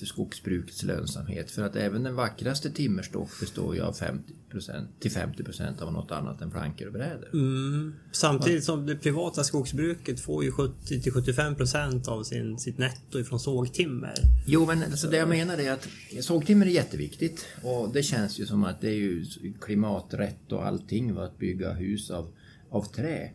för 0.00 0.06
skogsbrukets 0.06 0.82
lönsamhet. 0.82 1.50
För 1.50 1.62
att 1.62 1.76
även 1.76 2.02
den 2.02 2.14
vackraste 2.14 2.70
timmerstock 2.70 3.40
består 3.40 3.74
ju 3.74 3.82
av 3.82 3.94
50%, 3.94 4.86
till 5.00 5.10
50% 5.10 5.82
av 5.82 5.92
något 5.92 6.10
annat 6.10 6.42
än 6.42 6.50
plankor 6.50 6.86
och 6.86 6.92
brädor. 6.92 7.28
Mm. 7.32 7.94
Samtidigt 8.12 8.64
som 8.64 8.86
det 8.86 8.96
privata 8.96 9.44
skogsbruket 9.44 10.20
får 10.20 10.44
ju 10.44 10.52
70 10.52 11.00
till 11.00 11.12
75 11.12 11.54
procent 11.54 12.08
av 12.08 12.22
sin, 12.22 12.58
sitt 12.58 12.78
netto 12.78 13.18
ifrån 13.18 13.40
sågtimmer. 13.40 14.14
Jo, 14.46 14.66
men 14.66 14.82
alltså 14.82 15.08
det 15.08 15.16
jag 15.16 15.28
menar 15.28 15.58
är 15.58 15.72
att 15.72 15.88
sågtimmer 16.20 16.66
är 16.66 16.70
jätteviktigt 16.70 17.46
och 17.62 17.92
det 17.92 18.02
känns 18.02 18.40
ju 18.40 18.46
som 18.46 18.64
att 18.64 18.80
det 18.80 18.88
är 18.88 18.94
ju 18.94 19.24
klimaträtt 19.60 20.52
och 20.52 20.66
allting 20.66 21.14
va, 21.14 21.24
att 21.24 21.38
bygga 21.38 21.72
hus 21.72 22.10
av, 22.10 22.32
av 22.70 22.82
trä. 22.82 23.30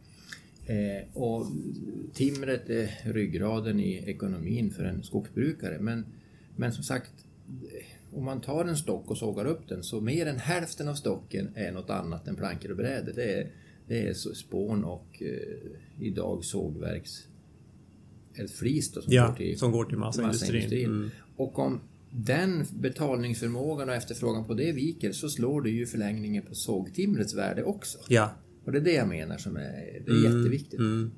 Eh, 0.66 1.18
och 1.22 1.46
timret 2.14 2.70
är 2.70 3.14
ryggraden 3.14 3.80
i 3.80 4.04
ekonomin 4.10 4.72
för 4.72 4.84
en 4.84 5.04
skogsbrukare. 5.04 5.80
Men, 5.80 6.06
men 6.56 6.72
som 6.72 6.84
sagt, 6.84 7.12
om 8.12 8.26
man 8.26 8.42
tar 8.42 8.66
en 8.66 8.78
stock 8.78 9.12
och 9.12 9.18
sågar 9.18 9.46
upp 9.46 9.68
den 9.68 9.84
så 9.84 10.02
mer 10.02 10.26
än 10.26 10.38
hälften 10.40 10.88
av 10.88 10.94
stocken 10.96 11.50
är 11.56 11.72
något 11.72 11.90
annat 11.90 12.28
än 12.28 12.36
plankor 12.36 12.72
och 12.72 12.78
brädor. 12.78 13.14
Det 13.16 13.34
är, 13.34 13.52
det 13.88 14.08
är 14.08 14.14
spån 14.14 14.84
och 14.84 15.22
eh, 15.22 16.06
idag 16.06 16.46
sågverks 16.46 17.12
ett 18.34 18.52
flis 18.52 18.92
då, 18.92 19.02
som 19.02 19.14
Ja, 19.14 19.28
går 19.28 19.36
till 19.36 19.60
som 19.60 19.72
går 19.72 19.86
till 19.86 19.98
massaindustrin. 19.98 20.64
massaindustrin. 20.64 20.96
Mm. 20.96 21.10
Och 21.36 21.60
om 21.60 21.82
den 22.12 22.66
betalningsförmågan 22.80 23.90
och 23.90 23.96
efterfrågan 23.96 24.46
på 24.46 24.54
det 24.54 24.72
viker 24.72 25.12
så 25.12 25.30
slår 25.30 25.62
det 25.62 25.70
ju 25.70 25.86
förlängningen 25.86 26.44
på 26.44 26.56
sågtimrets 26.56 27.34
värde 27.34 27.64
också. 27.64 27.98
Ja. 28.08 28.32
Och 28.66 28.72
det 28.72 28.78
är 28.78 28.82
det 28.82 28.94
jag 28.94 29.08
menar 29.08 29.38
som 29.38 29.56
är, 29.58 30.02
det 30.06 30.12
är 30.12 30.24
jätteviktigt. 30.24 30.80
Mm. 30.80 31.12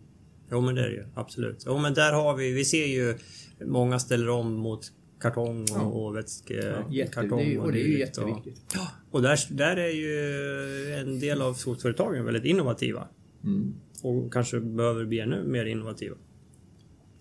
Jo 0.52 0.62
men 0.62 0.76
det 0.76 0.82
är 0.82 0.90
det 0.90 0.96
ju, 0.96 1.06
absolut. 1.16 1.64
Jo 1.66 1.78
men 1.78 1.94
där 1.94 2.14
har 2.14 2.36
vi, 2.36 2.52
vi 2.52 2.66
ser 2.66 2.86
ju 2.86 3.18
många 3.66 4.00
ställer 4.00 4.30
om 4.30 4.54
mot 4.54 4.92
kartong 5.20 5.62
och, 5.62 5.70
Ja. 5.70 5.82
och 5.82 6.16
vätske... 6.16 6.54
Ja, 6.90 7.08
och 7.32 7.38
det 7.38 7.44
är 7.44 7.46
ju. 7.46 7.60
Och- 7.60 7.76
jätteviktigt. 7.76 8.62
Ja, 8.74 8.88
och 9.12 9.22
där, 9.22 9.40
där 9.50 9.78
är 9.78 9.90
ju 9.90 10.94
en 10.94 11.20
del 11.20 11.42
av 11.42 11.54
skogsföretagen 11.54 12.26
väldigt 12.26 12.46
innovativa. 12.46 13.08
Mm. 13.44 13.74
Och 14.02 14.34
kanske 14.34 14.60
behöver 14.60 15.06
bli 15.06 15.20
ännu 15.20 15.44
mer 15.44 15.66
innovativa. 15.66 16.16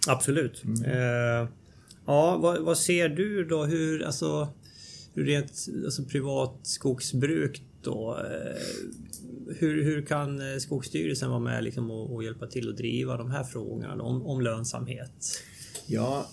Absolut. 0.08 0.64
Mm. 0.64 0.84
Eh, 0.84 1.48
ja, 2.06 2.36
vad, 2.36 2.62
vad 2.62 2.78
ser 2.78 3.08
du 3.08 3.44
då? 3.44 3.64
Hur, 3.64 4.02
alltså, 4.02 4.48
hur 5.14 5.24
rent 5.24 5.52
alltså, 5.84 6.04
privat 6.04 6.58
skogsbruk 6.62 7.62
då? 7.82 8.18
Eh, 8.18 8.62
hur, 9.58 9.84
hur 9.84 10.02
kan 10.02 10.52
eh, 10.52 10.56
Skogsstyrelsen 10.58 11.30
vara 11.30 11.40
med 11.40 11.64
liksom, 11.64 11.90
och, 11.90 12.14
och 12.14 12.24
hjälpa 12.24 12.46
till 12.46 12.70
att 12.70 12.76
driva 12.76 13.16
de 13.16 13.30
här 13.30 13.44
frågorna 13.44 13.96
då, 13.96 14.04
om, 14.04 14.26
om 14.26 14.40
lönsamhet? 14.40 15.12
Ja, 15.86 16.26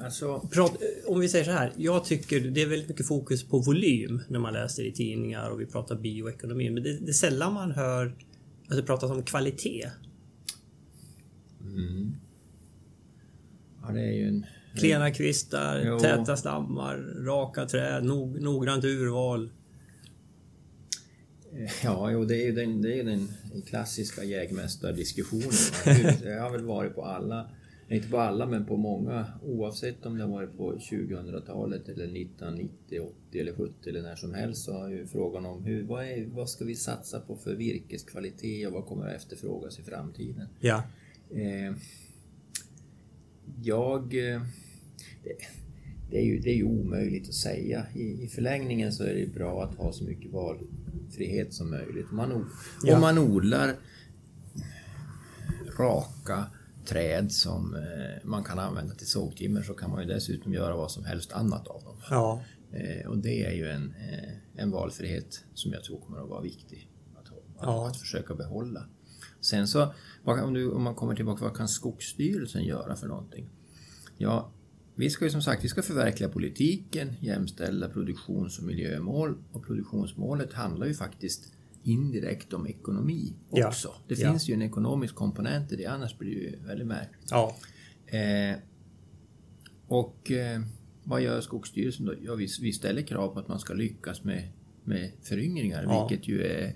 alltså... 0.00 0.40
Prat, 0.40 0.76
om 1.06 1.20
vi 1.20 1.28
säger 1.28 1.44
så 1.44 1.50
här. 1.50 1.72
Jag 1.76 2.04
tycker 2.04 2.40
det 2.40 2.62
är 2.62 2.66
väldigt 2.66 2.88
mycket 2.88 3.06
fokus 3.06 3.48
på 3.48 3.58
volym 3.58 4.22
när 4.28 4.38
man 4.38 4.52
läser 4.52 4.82
i 4.82 4.92
tidningar 4.92 5.50
och 5.50 5.60
vi 5.60 5.66
pratar 5.66 5.96
bioekonomi. 5.96 6.70
Men 6.70 6.82
det, 6.82 6.98
det 6.98 7.08
är 7.08 7.12
sällan 7.12 7.52
man 7.52 7.72
hör 7.72 8.16
att 8.68 8.76
det 8.76 8.82
pratas 8.82 9.10
om 9.10 9.22
kvalitet. 9.22 9.90
Ja, 13.82 13.92
det 13.92 14.00
är 14.00 14.12
ju 14.12 14.28
en... 14.28 14.46
Klena 14.76 15.10
kvistar, 15.10 15.82
Jo. 15.86 15.98
täta 15.98 16.36
stammar, 16.36 17.24
raka 17.24 17.66
träd, 17.66 18.04
nog, 18.04 18.40
noggrant 18.40 18.84
urval. 18.84 19.50
Ja, 21.84 22.10
jo, 22.10 22.24
det 22.24 22.42
är 22.42 22.46
ju 22.46 22.52
den, 22.52 22.82
det 22.82 23.00
är 23.00 23.04
den 23.04 23.28
klassiska 23.66 24.24
jägmästardiskussionen. 24.24 25.50
Jag 26.24 26.42
har 26.42 26.50
väl 26.50 26.64
varit 26.64 26.94
på 26.94 27.04
alla 27.04 27.50
inte 27.88 28.08
på 28.08 28.18
alla, 28.18 28.46
men 28.46 28.64
på 28.66 28.76
många, 28.76 29.26
oavsett 29.42 30.06
om 30.06 30.16
det 30.18 30.24
har 30.24 30.30
varit 30.30 30.56
på 30.56 30.72
2000-talet 30.76 31.88
eller 31.88 32.04
1990, 32.04 33.00
80 33.28 33.40
eller 33.40 33.52
70 33.52 33.88
eller 33.90 34.02
när 34.02 34.16
som 34.16 34.34
helst, 34.34 34.64
så 34.64 34.72
har 34.72 34.88
ju 34.88 35.06
frågan 35.06 35.46
om 35.46 35.64
hur, 35.64 35.82
vad, 35.84 36.04
är, 36.04 36.26
vad 36.26 36.50
ska 36.50 36.64
vi 36.64 36.74
satsa 36.74 37.20
på 37.20 37.36
för 37.36 37.54
virkeskvalitet 37.54 38.66
och 38.68 38.72
vad 38.72 38.86
kommer 38.86 39.06
att 39.08 39.16
efterfrågas 39.16 39.78
i 39.78 39.82
framtiden? 39.82 40.46
Ja. 40.60 40.82
Eh, 41.30 41.74
jag... 43.62 44.02
Eh, 44.02 44.42
det, 45.24 45.32
det, 46.10 46.18
är 46.18 46.24
ju, 46.24 46.38
det 46.38 46.50
är 46.50 46.54
ju 46.56 46.64
omöjligt 46.64 47.28
att 47.28 47.34
säga. 47.34 47.86
I, 47.94 48.24
I 48.24 48.28
förlängningen 48.28 48.92
så 48.92 49.04
är 49.04 49.14
det 49.14 49.34
bra 49.34 49.64
att 49.64 49.74
ha 49.74 49.92
så 49.92 50.04
mycket 50.04 50.32
valfrihet 50.32 51.54
som 51.54 51.70
möjligt. 51.70 52.10
Man, 52.12 52.32
o- 52.32 52.44
Ja. 52.84 52.94
Om 52.94 53.00
man 53.00 53.18
odlar 53.18 53.74
raka 55.78 56.44
träd 56.86 57.32
som 57.32 57.74
eh, 57.74 58.24
man 58.24 58.44
kan 58.44 58.58
använda 58.58 58.94
till 58.94 59.06
sågtimmer 59.06 59.62
så 59.62 59.74
kan 59.74 59.90
man 59.90 60.02
ju 60.02 60.08
dessutom 60.08 60.52
göra 60.52 60.76
vad 60.76 60.90
som 60.90 61.04
helst 61.04 61.32
annat 61.32 61.66
av 61.66 61.82
dem. 61.84 61.96
Ja. 62.10 62.42
Eh, 62.72 63.06
och 63.08 63.18
det 63.18 63.44
är 63.46 63.52
ju 63.52 63.68
en, 63.68 63.94
eh, 63.94 64.62
en 64.62 64.70
valfrihet 64.70 65.44
som 65.54 65.72
jag 65.72 65.84
tror 65.84 66.00
kommer 66.00 66.22
att 66.22 66.28
vara 66.28 66.40
viktig 66.42 66.90
att, 67.16 67.26
Ja. 67.60 67.88
att 67.88 67.96
försöka 67.96 68.34
behålla. 68.34 68.86
Sen 69.40 69.68
så, 69.68 69.92
om, 70.24 70.54
du, 70.54 70.70
om 70.70 70.82
man 70.82 70.94
kommer 70.94 71.14
tillbaka, 71.14 71.44
vad 71.44 71.56
kan 71.56 71.68
Skogsstyrelsen 71.68 72.64
göra 72.64 72.96
för 72.96 73.06
någonting? 73.08 73.50
Ja, 74.18 74.50
vi 74.94 75.10
ska 75.10 75.24
ju 75.24 75.30
som 75.30 75.42
sagt 75.42 75.64
vi 75.64 75.68
ska 75.68 75.82
förverkliga 75.82 76.28
politiken, 76.28 77.12
jämställa 77.20 77.88
produktions 77.88 78.58
och 78.58 78.64
miljömål 78.64 79.38
och 79.52 79.66
produktionsmålet 79.66 80.52
handlar 80.52 80.86
ju 80.86 80.94
faktiskt 80.94 81.52
indirekt 81.86 82.52
om 82.52 82.66
ekonomi 82.66 83.32
Ja. 83.52 83.68
också. 83.68 83.94
Det 84.08 84.18
Ja. 84.18 84.30
finns 84.30 84.48
ju 84.48 84.54
en 84.54 84.62
ekonomisk 84.62 85.14
komponent 85.14 85.72
i 85.72 85.76
det, 85.76 85.86
annars 85.86 86.18
blir 86.18 86.34
det 86.34 86.40
ju 86.40 86.56
väldigt 86.66 86.86
märkligt. 86.86 87.30
Ja. 87.30 87.56
Eh, 88.06 88.56
och 89.88 90.30
eh, 90.30 90.60
vad 91.04 91.20
gör 91.22 91.40
Skogsstyrelsen 91.40 92.06
då? 92.06 92.14
Ja, 92.22 92.34
vi, 92.34 92.48
vi 92.60 92.72
ställer 92.72 93.02
krav 93.02 93.28
på 93.28 93.38
att 93.40 93.48
man 93.48 93.58
ska 93.58 93.74
lyckas 93.74 94.24
med, 94.24 94.48
med 94.84 95.10
föryngringar, 95.22 95.82
Ja. 95.82 96.08
vilket 96.08 96.28
ju 96.28 96.42
är 96.42 96.74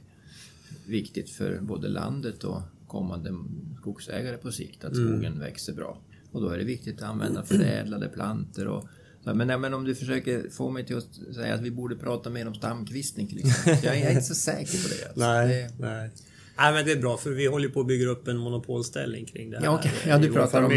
viktigt 0.87 1.31
för 1.31 1.61
både 1.61 1.89
landet 1.89 2.45
och 2.45 2.63
kommande 2.87 3.35
skogsägare 3.81 4.37
på 4.37 4.53
sikt, 4.53 4.85
att 4.85 4.97
skogen 4.97 5.39
växer 5.39 5.73
bra. 5.73 5.99
Och 6.33 6.41
då 6.41 6.49
är 6.49 6.59
det 6.59 6.65
viktigt 6.65 7.03
att 7.03 7.09
använda 7.11 7.43
förädlade 7.43 8.09
plantor 8.09 8.67
och 8.67 8.85
men, 9.25 9.47
nej, 9.47 9.59
men 9.59 9.75
om 9.75 9.85
du 9.85 9.95
försöker 9.95 10.51
få 10.51 10.71
mig 10.71 10.87
till 10.87 10.97
att 10.97 11.35
säga 11.35 11.55
att 11.55 11.61
vi 11.61 11.71
borde 11.71 11.97
prata 11.97 12.31
mer 12.31 12.47
om 12.49 12.55
stamkvistning 12.55 13.29
till 13.29 13.39
exempel. 13.39 13.85
Jag 13.85 13.97
är 13.99 14.11
inte 14.11 14.23
så 14.23 14.35
säker 14.35 14.83
på 14.83 14.89
det. 14.89 15.05
Alltså. 15.09 15.21
Nej, 15.21 15.49
Det, 15.79 15.87
nej. 15.87 16.11
Nej 16.59 16.73
men 16.73 16.85
det 16.85 16.93
är 16.93 17.01
bra 17.01 17.17
för 17.17 17.31
vi 17.31 17.47
håller 17.47 17.69
på 17.69 17.81
att 17.81 17.87
bygga 17.87 18.09
upp 18.09 18.29
en 18.29 18.37
monopolställning 18.37 19.25
kring 19.27 19.51
det 19.51 19.59
här. 19.59 19.65
Ja, 19.65 19.79
okej. 19.79 19.93
Ja, 20.07 20.19
du 20.19 20.33
pratar 20.33 20.63
om- 20.63 20.71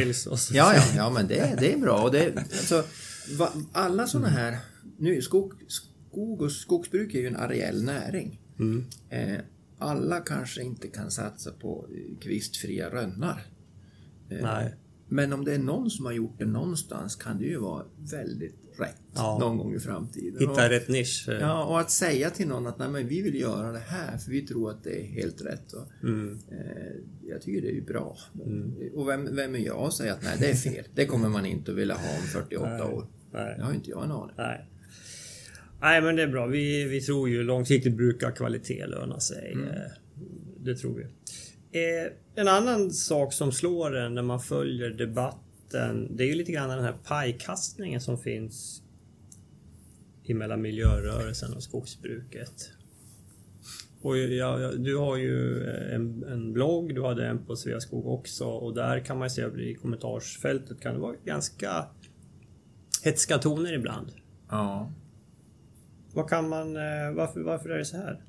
Ja, 0.54 0.74
ja, 0.76 0.84
ja 0.96 1.10
men 1.10 1.28
det, 1.28 1.56
det 1.60 1.74
är 1.74 1.78
bra. 1.78 2.04
Och 2.04 2.12
det, 2.12 2.38
alltså, 2.38 2.84
va, 3.38 3.50
alla 3.74 4.08
sådana 4.08 4.30
här... 4.30 4.58
Nu, 4.98 5.22
skog, 5.22 5.54
skog 5.68 6.42
och 6.42 6.52
skogsbruk 6.52 7.14
är 7.16 7.20
ju 7.20 7.28
en 7.28 7.36
areell 7.36 7.84
näring. 7.84 8.40
Mm. 8.60 8.86
Eh, 9.10 9.40
alla 9.80 10.20
kanske 10.20 10.62
inte 10.64 10.88
kan 10.88 11.12
satsa 11.12 11.52
på 11.52 11.88
kvistfria 12.22 12.90
rönnar. 12.90 13.46
Eh, 14.30 14.38
Nej. 14.42 14.76
Men 15.14 15.34
om 15.34 15.46
det 15.46 15.54
är 15.54 15.60
någon 15.60 15.90
som 15.90 16.06
har 16.06 16.14
gjort 16.14 16.36
det 16.40 16.46
någonstans 16.46 17.16
kan 17.16 17.38
det 17.38 17.46
ju 17.46 17.58
vara 17.58 17.86
väldigt 18.12 18.56
rätt 18.80 18.96
Ja. 19.16 19.38
någon 19.40 19.58
gång 19.58 19.76
i 19.76 19.80
framtiden. 19.80 20.40
Hitta 20.40 20.52
Och- 20.52 20.70
rätt 20.70 20.90
nisch. 20.90 21.26
Ja, 21.42 21.66
och 21.66 21.80
att 21.80 21.92
säga 21.92 22.30
till 22.30 22.48
någon 22.48 22.68
att 22.68 22.80
Nej, 22.80 22.90
men 22.90 23.08
vi 23.08 23.22
vill 23.22 23.36
göra 23.36 23.72
det 23.72 23.80
här 23.80 24.18
för 24.18 24.32
vi 24.32 24.42
tror 24.42 24.70
att 24.72 24.84
det 24.84 25.02
är 25.02 25.06
helt 25.06 25.42
rätt. 25.46 25.74
Och, 25.74 26.04
Mm. 26.04 26.40
eh, 26.52 27.28
jag 27.30 27.42
tycker 27.42 27.62
det 27.62 27.68
är 27.68 27.74
ju 27.74 27.82
bra. 27.86 28.18
Och 28.94 29.08
vem, 29.08 29.36
vem 29.36 29.56
är 29.56 29.60
jag 29.60 29.78
att 29.78 29.94
säga 29.94 30.14
att 30.14 30.24
nej, 30.24 30.38
det 30.40 30.50
är 30.50 30.56
fel. 30.56 30.86
Det 30.96 31.06
kommer 31.06 31.30
man 31.30 31.46
inte 31.46 31.72
att 31.72 31.78
vilja 31.78 31.96
ha 31.96 32.10
om 32.18 32.24
48 32.28 32.86
år. 32.86 33.08
Nej. 33.34 33.56
Det 33.58 33.64
har 33.64 33.74
inte 33.74 33.90
jag 33.90 34.04
en 34.04 34.12
aning. 34.12 34.36
Nej. 34.38 34.70
Nej 35.82 36.02
men 36.02 36.16
det 36.16 36.24
är 36.24 36.28
bra. 36.28 36.46
Vi, 36.46 36.84
vi 36.86 37.02
tror 37.02 37.30
ju 37.30 37.44
långsiktigt 37.44 37.98
brukar 37.98 38.32
kvalitet 38.32 38.86
löna 38.88 39.20
sig. 39.20 39.52
Mm. 39.54 39.68
Eh, 39.68 39.74
Det 40.64 40.76
tror 40.76 40.96
vi. 40.96 41.04
Eh, 41.74 42.12
en 42.36 42.48
annan 42.48 42.92
sak 42.92 43.34
som 43.34 43.52
slår 43.52 43.98
en 43.98 44.16
när 44.16 44.22
man 44.22 44.40
följer 44.40 44.90
debatten. 44.90 46.18
Det 46.18 46.24
är 46.24 46.28
ju 46.28 46.36
lite 46.36 46.52
grann 46.52 46.70
den 46.70 46.84
här 46.84 46.96
pajkastningen 47.04 48.02
som 48.02 48.18
finns 48.18 48.84
emellan 50.28 50.62
miljörörelsen 50.62 51.54
och 51.54 51.64
skogsbruket. 51.64 52.72
Och 54.02 54.18
ja, 54.18 54.60
ja, 54.60 54.72
du 54.72 54.98
har 54.98 55.18
ju 55.18 55.66
en, 55.70 56.24
en 56.24 56.54
blogg, 56.54 56.96
du 56.96 57.04
hade 57.04 57.28
en 57.28 57.46
på 57.46 57.56
Sveaskog 57.56 58.08
också 58.08 58.46
och 58.46 58.74
där 58.74 59.00
kan 59.00 59.20
man 59.20 59.30
se 59.30 59.42
i 59.42 59.76
kommentarsfältet 59.76 60.82
kan 60.82 60.94
det 60.94 61.00
vara 61.00 61.16
ganska 61.26 61.86
hetska 63.04 63.38
toner 63.38 63.74
ibland. 63.74 64.12
Ja. 64.50 64.92
Vad 66.14 66.30
kan 66.30 66.50
man, 66.50 66.76
eh, 66.76 67.14
varför, 67.16 67.42
varför 67.42 67.70
är 67.70 67.78
det 67.78 67.86
så 67.86 67.98
här? 67.98 68.24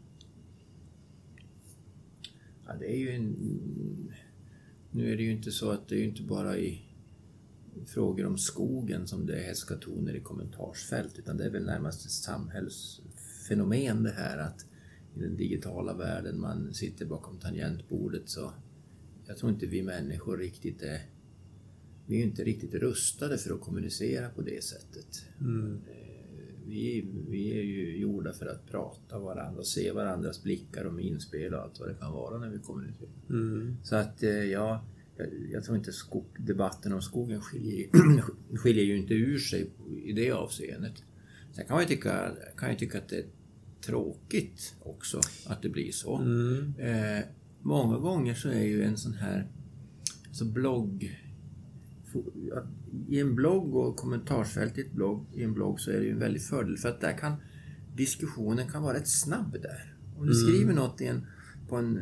Ja, 2.66 2.74
det 2.78 2.92
är 2.92 2.96
ju 2.96 3.10
en... 3.10 3.34
Nu 4.90 5.12
är 5.12 5.16
det 5.16 5.22
ju 5.22 5.32
inte 5.32 5.50
så 5.50 5.70
att 5.70 5.88
det 5.88 5.94
är 5.94 5.98
ju 5.98 6.08
inte 6.08 6.22
bara 6.22 6.58
i 6.58 6.82
frågor 7.86 8.26
om 8.26 8.38
skogen 8.38 9.06
som 9.06 9.26
det 9.26 9.36
är 9.38 9.42
häskatoner 9.42 10.14
i 10.14 10.20
kommentarsfält 10.20 11.18
utan 11.18 11.36
det 11.36 11.44
är 11.44 11.50
väl 11.50 11.64
närmast 11.66 12.04
ett 12.04 12.10
samhällsfenomen 12.10 14.02
det 14.02 14.10
här 14.10 14.38
att 14.38 14.66
i 15.14 15.20
den 15.20 15.36
digitala 15.36 15.94
världen 15.94 16.40
man 16.40 16.74
sitter 16.74 17.06
bakom 17.06 17.38
tangentbordet 17.38 18.28
så 18.28 18.52
jag 19.26 19.36
tror 19.36 19.52
inte 19.52 19.66
vi 19.66 19.82
människor 19.82 20.38
riktigt 20.38 20.82
är 20.82 21.00
vi 22.06 22.14
är 22.14 22.18
ju 22.18 22.24
inte 22.24 22.44
riktigt 22.44 22.74
rustade 22.74 23.38
för 23.38 23.54
att 23.54 23.60
kommunicera 23.60 24.28
på 24.28 24.42
det 24.42 24.64
sättet. 24.64 25.24
Mm. 25.40 25.80
Vi, 26.66 27.06
vi 27.28 27.58
är 27.58 27.62
ju 27.62 27.96
gjorda 27.96 28.32
för 28.32 28.46
att 28.46 28.66
prata 28.66 29.18
varandra 29.18 29.58
och 29.58 29.66
se 29.66 29.92
varandras 29.92 30.42
blickar 30.42 30.84
och 30.84 30.94
minspel 30.94 31.54
och 31.54 31.60
allt 31.60 31.80
vad 31.80 31.88
det 31.88 31.94
kan 31.94 32.12
vara 32.12 32.38
när 32.38 32.48
vi 32.48 32.58
kommunicerar. 32.58 33.10
Mm. 33.30 33.76
Så 33.82 33.96
att 33.96 34.22
eh, 34.22 34.30
ja, 34.30 34.84
jag, 35.16 35.28
jag 35.52 35.64
tror 35.64 35.76
inte 35.76 35.92
skog, 35.92 36.26
debatten 36.38 36.92
om 36.92 37.02
skogen 37.02 37.40
skiljer, 37.40 37.88
skiljer 38.56 38.84
ju 38.84 38.96
inte 38.96 39.14
ur 39.14 39.38
sig 39.38 39.70
i 40.04 40.12
det 40.12 40.30
avseendet. 40.30 41.02
Sen 41.52 41.66
kan 41.66 41.74
man 41.74 41.82
ju 41.82 41.88
tycka, 41.88 42.32
kan 42.56 42.68
jag 42.68 42.78
tycka 42.78 42.98
att 42.98 43.08
det 43.08 43.18
är 43.18 43.26
tråkigt 43.80 44.74
också 44.82 45.20
att 45.46 45.62
det 45.62 45.68
blir 45.68 45.92
så. 45.92 46.16
Mm. 46.16 46.74
Eh, 46.78 47.24
många 47.62 47.98
gånger 47.98 48.34
så 48.34 48.48
är 48.48 48.64
ju 48.64 48.82
en 48.82 48.96
sån 48.96 49.14
här 49.14 49.48
alltså 50.28 50.44
blogg 50.44 51.20
i 53.08 53.20
en 53.20 53.34
blogg 53.34 53.76
och 53.76 53.96
kommentarsfält 53.96 54.78
i, 54.78 54.80
ett 54.80 54.92
blogg, 54.92 55.26
i 55.34 55.42
en 55.42 55.54
blogg 55.54 55.80
så 55.80 55.90
är 55.90 55.98
det 55.98 56.04
ju 56.04 56.10
en 56.10 56.18
väldig 56.18 56.42
fördel 56.42 56.76
för 56.76 56.88
att 56.88 57.00
där 57.00 57.18
kan 57.18 57.32
diskussionen 57.96 58.68
kan 58.68 58.82
vara 58.82 58.94
rätt 58.94 59.08
snabb 59.08 59.56
där. 59.62 59.94
Om 60.18 60.26
du 60.26 60.34
skriver 60.34 60.74
något 60.74 61.00
i 61.00 61.06
en, 61.06 61.26
på 61.68 61.76
en 61.76 61.98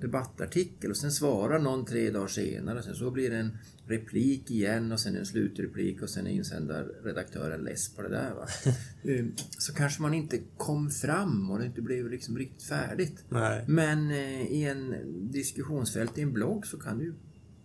debattartikel 0.00 0.90
och 0.90 0.96
sen 0.96 1.12
svarar 1.12 1.58
någon 1.58 1.84
tre 1.84 2.10
dagar 2.10 2.26
senare 2.26 2.78
och 2.78 2.84
sen 2.84 2.94
så 2.94 3.10
blir 3.10 3.30
det 3.30 3.36
en 3.36 3.58
replik 3.86 4.50
igen 4.50 4.92
och 4.92 5.00
sen 5.00 5.16
en 5.16 5.26
slutreplik 5.26 6.02
och 6.02 6.10
sen 6.10 6.26
är 6.26 6.30
insändarredaktören 6.30 7.60
less 7.60 7.94
på 7.94 8.02
det 8.02 8.08
där. 8.08 8.34
Va? 8.34 8.46
Eh, 9.08 9.24
så 9.58 9.74
kanske 9.74 10.02
man 10.02 10.14
inte 10.14 10.38
kom 10.56 10.90
fram 10.90 11.50
och 11.50 11.58
det 11.58 11.66
inte 11.66 11.82
blev 11.82 12.10
liksom 12.10 12.38
riktigt 12.38 12.62
färdigt. 12.62 13.24
Nej. 13.28 13.64
Men 13.68 14.10
eh, 14.10 14.42
i 14.42 14.64
en 14.64 14.94
diskussionsfält 15.32 16.18
i 16.18 16.22
en 16.22 16.32
blogg 16.32 16.66
så 16.66 16.78
kan 16.78 16.98
det 16.98 17.04
ju 17.04 17.14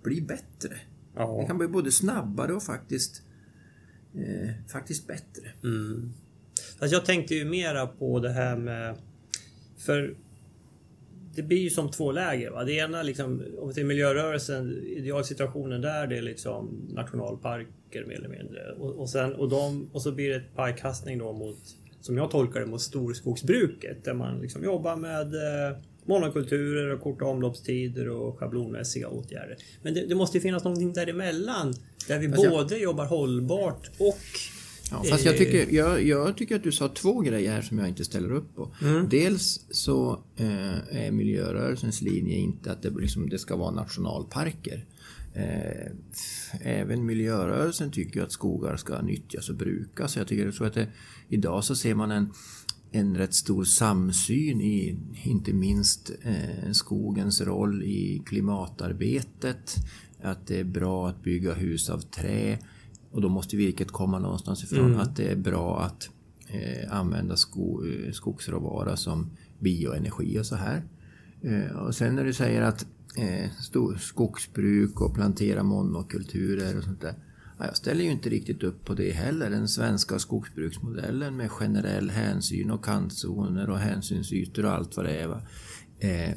bli 0.03 0.21
bättre. 0.21 0.77
Det 1.13 1.19
Ja. 1.19 1.45
kan 1.47 1.57
bli 1.57 1.67
både 1.67 1.91
snabbare 1.91 2.53
och 2.53 2.63
faktiskt, 2.63 3.23
eh, 4.15 4.49
faktiskt 4.71 5.07
bättre. 5.07 5.51
Mm. 5.63 6.13
Alltså 6.79 6.95
jag 6.95 7.05
tänkte 7.05 7.35
ju 7.35 7.45
mera 7.45 7.87
på 7.87 8.19
det 8.19 8.29
här 8.29 8.57
med... 8.57 8.95
För 9.77 10.15
det 11.35 11.43
blir 11.43 11.57
ju 11.57 11.69
som 11.69 11.91
två 11.91 12.11
läger. 12.11 12.51
Va? 12.51 12.63
Det 12.63 12.73
ena 12.73 13.03
liksom, 13.03 13.43
om 13.59 13.67
vi 13.67 13.73
ser 13.73 13.83
miljörörelsen, 13.83 14.83
idealsituationen 14.83 15.81
där 15.81 16.07
det 16.07 16.17
är 16.17 16.21
liksom 16.21 16.87
nationalparker 16.89 18.05
mer 18.05 18.15
eller 18.15 18.29
mindre. 18.29 18.71
Och, 18.71 18.99
och, 18.99 19.09
sen, 19.09 19.33
och, 19.33 19.49
de, 19.49 19.89
och 19.93 20.01
så 20.01 20.11
blir 20.11 20.29
det 20.29 20.35
ett 20.35 20.55
pajkastning 20.55 21.17
då 21.17 21.33
mot, 21.33 21.57
som 22.01 22.17
jag 22.17 22.31
tolkar 22.31 22.59
det, 22.59 22.65
mot 22.65 22.81
storskogsbruket. 22.81 24.03
Där 24.03 24.13
man 24.13 24.39
liksom 24.41 24.63
jobbar 24.63 24.95
med 24.95 25.33
eh, 25.35 25.77
monokulturer 26.11 26.89
och 26.93 27.01
korta 27.01 27.25
omloppstider 27.25 28.09
och 28.09 28.39
schablonmässiga 28.39 29.07
åtgärder. 29.07 29.57
Men 29.81 29.93
det, 29.93 30.05
det 30.05 30.15
måste 30.15 30.37
ju 30.37 30.41
finnas 30.41 30.63
någonting 30.63 30.93
däremellan. 30.93 31.73
Där 32.07 32.19
vi 32.19 32.25
jag- 32.25 32.49
både 32.51 32.77
jobbar 32.77 33.05
hållbart 33.05 33.89
och 33.97 34.17
Ja, 34.93 35.03
fast 35.09 35.25
jag 35.25 35.33
Eh. 35.33 35.37
tycker, 35.37 35.75
jag, 35.75 36.03
jag 36.03 36.37
tycker 36.37 36.55
att 36.55 36.63
du 36.63 36.71
sa 36.71 36.87
två 36.89 37.19
grejer 37.19 37.51
här 37.51 37.61
som 37.61 37.79
jag 37.79 37.87
inte 37.87 38.05
ställer 38.05 38.31
upp 38.31 38.55
på. 38.55 38.71
Dels 39.09 39.65
så 39.71 40.23
eh, 40.35 41.05
är 41.05 41.11
miljörörelsens 41.11 42.01
linje 42.01 42.37
inte 42.37 42.71
att 42.71 42.81
det, 42.81 42.89
liksom, 42.89 43.29
det 43.29 43.39
ska 43.39 43.55
vara 43.55 43.71
nationalparker. 43.71 44.85
Eh, 45.33 45.91
även 46.61 47.05
miljörörelsen 47.05 47.91
tycker 47.91 48.21
att 48.21 48.31
skogar 48.31 48.77
ska 48.77 49.01
nyttjas 49.01 49.49
och 49.49 49.55
brukas. 49.55 50.15
Jag 50.17 50.27
tycker 50.27 50.45
jag 50.45 50.53
tror 50.55 50.67
att 50.67 50.73
det, 50.73 50.87
idag 51.29 51.63
så 51.63 51.75
ser 51.75 51.95
man 51.95 52.11
en, 52.11 52.31
en 52.91 53.17
rätt 53.17 53.33
stor 53.33 53.63
samsyn 53.63 54.61
i 54.61 54.99
inte 55.23 55.53
minst 55.53 56.11
eh, 56.21 56.71
skogens 56.71 57.41
roll 57.41 57.83
i 57.83 58.21
klimatarbetet. 58.25 59.75
att 60.21 60.47
det 60.47 60.59
är 60.59 60.63
bra 60.63 61.09
att 61.09 61.23
bygga 61.23 61.53
hus 61.53 61.89
av 61.89 61.99
trä 61.99 62.57
och 63.11 63.21
då 63.21 63.29
måste 63.29 63.57
virket 63.57 63.91
komma 63.91 64.19
någonstans 64.19 64.63
ifrån. 64.63 64.85
Mm. 64.85 64.99
Att 64.99 65.15
det 65.15 65.31
är 65.31 65.35
bra 65.35 65.81
att 65.81 66.09
eh, 66.47 66.97
använda 66.97 67.35
sko, 67.35 67.85
eh, 67.85 68.11
skogsråvara 68.11 68.97
som 68.97 69.29
bioenergi 69.59 70.39
och 70.39 70.45
så 70.45 70.55
här. 70.55 70.83
Eh, 71.41 71.75
och 71.75 71.95
sen 71.95 72.15
när 72.15 72.23
du 72.23 72.33
säger 72.33 72.61
att 72.61 72.85
eh, 73.17 73.49
skogsbruk 73.99 75.01
och 75.01 75.13
plantera 75.13 75.63
monokulturer 75.63 76.77
och 76.77 76.83
sånt 76.83 77.01
där. 77.01 77.15
Ja, 77.61 77.67
jag 77.67 77.77
ställer 77.77 78.03
ju 78.03 78.11
inte 78.11 78.29
riktigt 78.29 78.63
upp 78.63 78.85
på 78.85 78.93
det 78.93 79.11
heller. 79.11 79.49
Den 79.49 79.67
svenska 79.67 80.19
skogsbruksmodellen 80.19 81.37
med 81.37 81.51
generell 81.51 82.09
hänsyn 82.09 82.71
och 82.71 82.85
kantzoner 82.85 83.69
och 83.69 83.79
hänsynsytor 83.79 84.65
och 84.65 84.71
allt 84.71 84.97
vad 84.97 85.05
det 85.05 85.11
är. 85.11 85.27
Va? 85.27 85.41
Eh, 85.99 86.31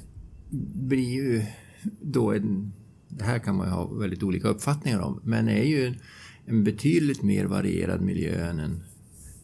blir 0.75 1.15
ju 1.15 1.45
då 2.01 2.33
en... 2.33 2.73
Det 3.09 3.25
här 3.25 3.39
kan 3.39 3.57
man 3.57 3.67
ju 3.67 3.73
ha 3.73 3.87
väldigt 3.87 4.23
olika 4.23 4.49
uppfattningar 4.49 5.01
om, 5.01 5.21
men 5.25 5.49
är 5.49 5.65
ju 5.65 5.95
en, 6.47 6.65
betydligt 6.65 7.23
mer 7.23 7.45
varierad 7.45 8.01
miljö 8.01 8.51
än 8.51 8.61
en, 8.61 8.83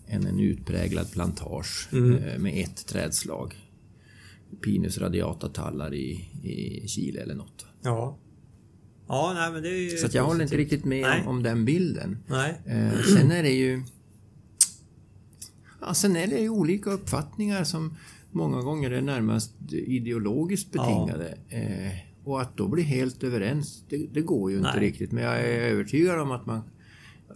än 0.06 0.26
en 0.26 0.40
utpräglad 0.40 1.12
plantage 1.12 1.88
eh, 1.92 2.38
med 2.38 2.64
ett 2.64 2.86
trädslag. 2.86 3.56
Pinus 4.64 4.98
radiata 4.98 5.48
tallar 5.48 5.94
i, 5.94 6.10
i 6.42 6.88
Chile 6.88 7.20
eller 7.20 7.34
något. 7.34 7.66
Ja. 7.82 8.18
Ja, 9.10 9.32
nej 9.34 9.52
men 9.52 9.62
det 9.62 9.68
är 9.68 9.90
ju... 9.90 9.96
Så 9.96 10.08
jag 10.16 10.24
håller 10.24 10.42
inte 10.42 10.56
riktigt 10.56 10.84
med 10.84 11.02
Nej. 11.02 11.26
om, 11.26 11.42
den 11.42 11.64
bilden. 11.64 12.18
Nej. 12.26 12.60
Eh, 12.66 13.00
sen 13.16 13.32
är 13.32 13.42
det 13.42 13.50
ju... 13.52 13.82
Ja, 15.80 15.94
sen 15.94 16.16
är 16.16 16.26
det 16.26 16.38
ju 16.38 16.48
olika 16.48 16.90
uppfattningar 16.90 17.64
som 17.64 17.94
många 18.30 18.62
gånger 18.62 18.90
är 18.90 19.00
närmast 19.02 19.52
ideologiskt 19.72 20.72
betingade. 20.72 21.38
Eh, 21.48 21.92
och 22.24 22.40
att 22.42 22.56
då 22.56 22.68
bli 22.68 22.82
helt 22.82 23.24
överens, 23.24 23.84
det, 23.88 24.06
det 24.12 24.20
går 24.20 24.50
ju 24.50 24.56
inte 24.56 24.70
Nej. 24.70 24.80
riktigt. 24.80 25.12
Men 25.12 25.24
jag 25.24 25.40
är 25.40 25.60
övertygad 25.60 26.20
om 26.20 26.30
att 26.30 26.46
man, 26.46 26.60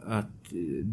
att 0.06 0.52
eh, 0.52 0.86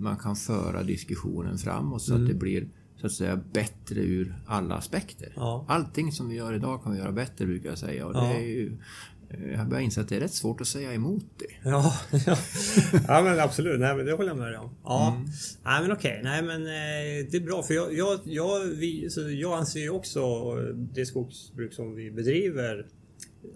man 0.00 0.16
kan 0.16 0.36
föra 0.36 0.82
diskussionen 0.82 1.58
framåt 1.58 2.02
så 2.02 2.14
att 2.14 2.26
det 2.28 2.34
blir 2.34 2.68
så 3.00 3.06
att 3.06 3.12
säga 3.12 3.40
bättre 3.52 4.00
ur 4.00 4.34
alla 4.46 4.74
aspekter. 4.74 5.32
Ja. 5.36 5.64
Allting 5.68 6.12
som 6.12 6.28
vi 6.28 6.34
gör 6.36 6.54
idag 6.54 6.82
kan 6.82 6.92
vi 6.92 6.98
göra 6.98 7.12
bättre 7.12 7.46
brukar 7.46 7.68
jag 7.68 7.78
säga. 7.78 8.06
Och 8.06 8.12
det 8.12 8.18
Ja. 8.18 8.34
är 8.34 8.46
ju, 8.46 8.76
jag 9.50 9.58
har 9.58 9.64
börjat 9.64 9.84
inse 9.84 10.00
att 10.00 10.08
det 10.08 10.16
är 10.16 10.20
rätt 10.20 10.34
svårt 10.34 10.60
att 10.60 10.66
säga 10.66 10.94
emot 10.94 11.24
det. 11.38 11.68
Ja, 11.70 11.94
ja. 12.26 12.36
ja 13.08 13.22
men 13.22 13.40
absolut. 13.40 13.80
Nej, 13.80 13.96
men 13.96 14.06
det 14.06 14.12
håller 14.12 14.28
jag 14.28 14.38
med 14.38 14.48
dig 14.48 14.58
om. 14.58 14.70
Ja. 14.84 15.12
Mm. 15.16 15.28
Nej 15.64 15.82
men 15.82 15.92
okej. 15.92 16.20
Nej 16.24 16.42
men 16.42 16.62
eh, 16.62 17.26
det 17.30 17.36
är 17.36 17.44
bra 17.44 17.62
för 17.62 17.74
jag, 17.74 17.94
jag, 17.94 18.20
jag, 18.24 18.60
vi, 18.60 19.10
så 19.10 19.30
jag 19.30 19.58
anser 19.58 19.80
ju 19.80 19.90
också 19.90 20.54
det 20.94 21.06
skogsbruk 21.06 21.72
som 21.72 21.94
vi 21.94 22.10
bedriver 22.10 22.86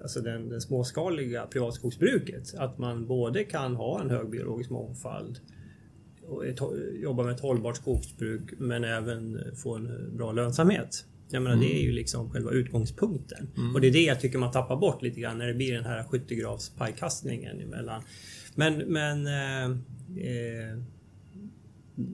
Alltså 0.03 0.21
den, 0.21 0.49
den 0.49 0.61
småskaliga 0.61 1.47
privatskogsbruket. 1.47 2.55
Att 2.59 2.79
man 2.79 3.07
både 3.07 3.45
kan 3.45 3.77
ha 3.77 4.01
en 4.01 4.11
hög 4.11 4.31
biologisk 4.31 4.71
mångfald 4.71 5.40
och 6.29 6.47
ett, 6.47 6.59
jobba 7.03 7.23
med 7.23 7.35
ett 7.35 7.40
hållbart 7.40 7.77
skogsbruk 7.77 8.43
men 8.59 8.85
även 8.85 9.38
få 9.57 9.75
en 9.75 10.16
bra 10.16 10.33
lönsamhet. 10.33 11.05
Jag 11.33 11.43
menar 11.43 11.57
det 11.57 11.81
är 11.81 11.83
ju 11.83 11.93
liksom 11.93 12.31
själva 12.31 12.51
utgångspunkten. 12.51 13.49
Och 13.75 13.81
det 13.81 13.87
är 13.87 13.93
det 13.93 14.03
jag 14.03 14.21
tycker 14.21 14.38
man 14.38 14.53
tappar 14.53 14.77
bort 14.77 15.03
lite 15.03 15.21
grann 15.21 15.38
när 15.38 15.47
det 15.47 15.55
blir 15.55 15.75
den 15.75 15.85
här 15.85 16.05
skyttegravs 16.05 16.71
pajkastningen 16.71 17.61
emellan. 17.61 18.03
Men, 18.55 18.79
men 18.79 19.27
eh, 19.27 19.64
eh, 20.16 20.79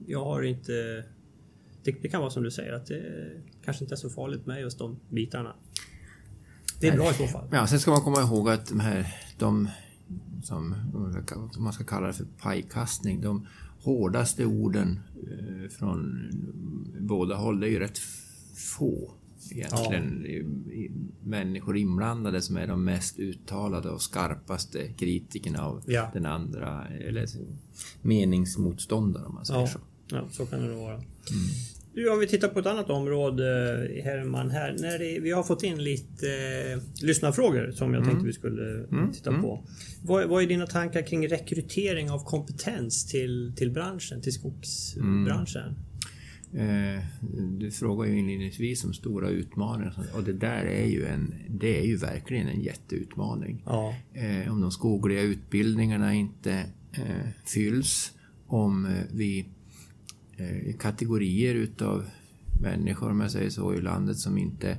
jag 0.05 0.25
har 0.25 0.43
inte... 0.43 1.03
Det, 1.83 1.91
det 2.01 2.07
kan 2.07 2.21
vara 2.21 2.31
som 2.31 2.43
du 2.43 2.51
säger 2.51 2.73
att 2.73 2.85
det 2.85 3.01
kanske 3.65 3.83
inte 3.83 3.93
är 3.93 3.97
så 3.97 4.09
farligt 4.09 4.45
med 4.45 4.61
just 4.61 4.79
de 4.79 4.99
bitarna. 5.09 5.55
Det 6.79 6.87
är 6.87 6.95
bra 6.95 7.11
i 7.11 7.13
så 7.13 7.27
fall. 7.27 7.47
Ja, 7.51 7.67
sen 7.67 7.79
ska 7.79 7.91
man 7.91 8.01
komma 8.01 8.21
ihåg 8.21 8.49
att 8.49 8.67
de 8.67 8.79
här, 8.79 9.15
de 9.37 9.69
som 10.43 10.75
om 11.57 11.63
man 11.63 11.73
ska 11.73 11.83
kalla 11.83 12.07
det 12.07 12.13
för 12.13 12.25
pajkastning, 12.41 13.21
de 13.21 13.47
hårdaste 13.79 14.45
orden 14.45 14.99
eh, 15.15 15.69
från 15.69 16.29
båda 16.99 17.35
håll, 17.35 17.59
det 17.59 17.67
är 17.67 17.71
ju 17.71 17.79
rätt 17.79 17.99
få 18.57 19.13
egentligen 19.51 20.25
i, 20.25 20.91
människor 21.23 21.77
inblandade 21.77 22.41
som 22.41 22.57
är 22.57 22.67
de 22.67 22.83
mest 22.85 23.19
uttalade 23.19 23.89
och 23.89 24.01
skarpaste 24.01 24.93
kritikerna 24.93 25.61
av 25.65 25.81
Ja. 25.85 26.09
den 26.13 26.25
andra, 26.25 26.87
eller 26.87 27.25
meningsmotståndare 28.01 29.25
om 29.25 29.33
man 29.35 29.45
säger 29.45 29.59
Ja, 29.59 29.67
så. 29.67 29.79
ja, 30.07 30.27
så 30.31 30.45
kan 30.45 30.61
det 30.61 30.67
nog 30.67 30.77
vara. 30.77 31.01
Du, 31.93 32.09
om 32.09 32.19
vi 32.19 32.27
tittar 32.27 32.47
på 32.47 32.59
ett 32.59 32.65
annat 32.65 32.89
område, 32.89 33.43
Herman, 34.03 34.49
här. 34.51 34.75
När 34.79 34.99
det, 34.99 35.19
vi 35.19 35.31
har 35.31 35.43
fått 35.43 35.63
in 35.63 35.83
lite 35.83 36.27
eh, 36.73 37.05
lyssnarfrågor 37.05 37.71
som 37.71 37.93
jag 37.93 38.05
tänkte 38.05 38.25
vi 38.25 38.33
skulle 38.33 38.85
titta 39.13 39.31
på. 39.41 39.63
Vad, 40.03 40.29
vad 40.29 40.43
är 40.43 40.47
dina 40.47 40.67
tankar 40.67 41.01
kring 41.07 41.27
rekrytering 41.29 42.11
av 42.11 42.19
kompetens 42.23 43.05
till, 43.05 43.53
till 43.57 43.71
branschen, 43.71 44.21
till 44.21 44.33
skogsbranschen? 44.33 45.75
Eh, 46.53 47.03
Du 47.57 47.71
frågar 47.71 48.05
ju 48.05 48.19
inledningsvis 48.19 48.85
om 48.85 48.93
stora 48.93 49.29
utmaningar 49.29 49.93
och 50.15 50.23
det 50.23 50.33
där 50.33 50.65
är 50.65 50.85
ju, 50.85 51.05
en, 51.05 51.33
det 51.49 51.79
är 51.79 51.85
ju 51.85 51.97
verkligen 51.97 52.47
en 52.47 52.61
jätteutmaning. 52.61 53.63
Ja. 53.65 53.95
Eh, 54.13 54.51
om 54.51 54.61
de 54.61 54.71
skogliga 54.71 55.21
utbildningarna 55.21 56.13
inte 56.13 56.53
eh, 56.91 57.27
fylls, 57.45 58.13
om 58.47 58.87
vi 59.13 59.45
kategorier 60.79 61.55
utav 61.55 62.05
människor, 62.61 63.11
om 63.11 63.19
jag 63.21 63.31
säger 63.31 63.49
så, 63.49 63.73
i 63.73 63.81
landet 63.81 64.17
som 64.17 64.37
inte, 64.37 64.77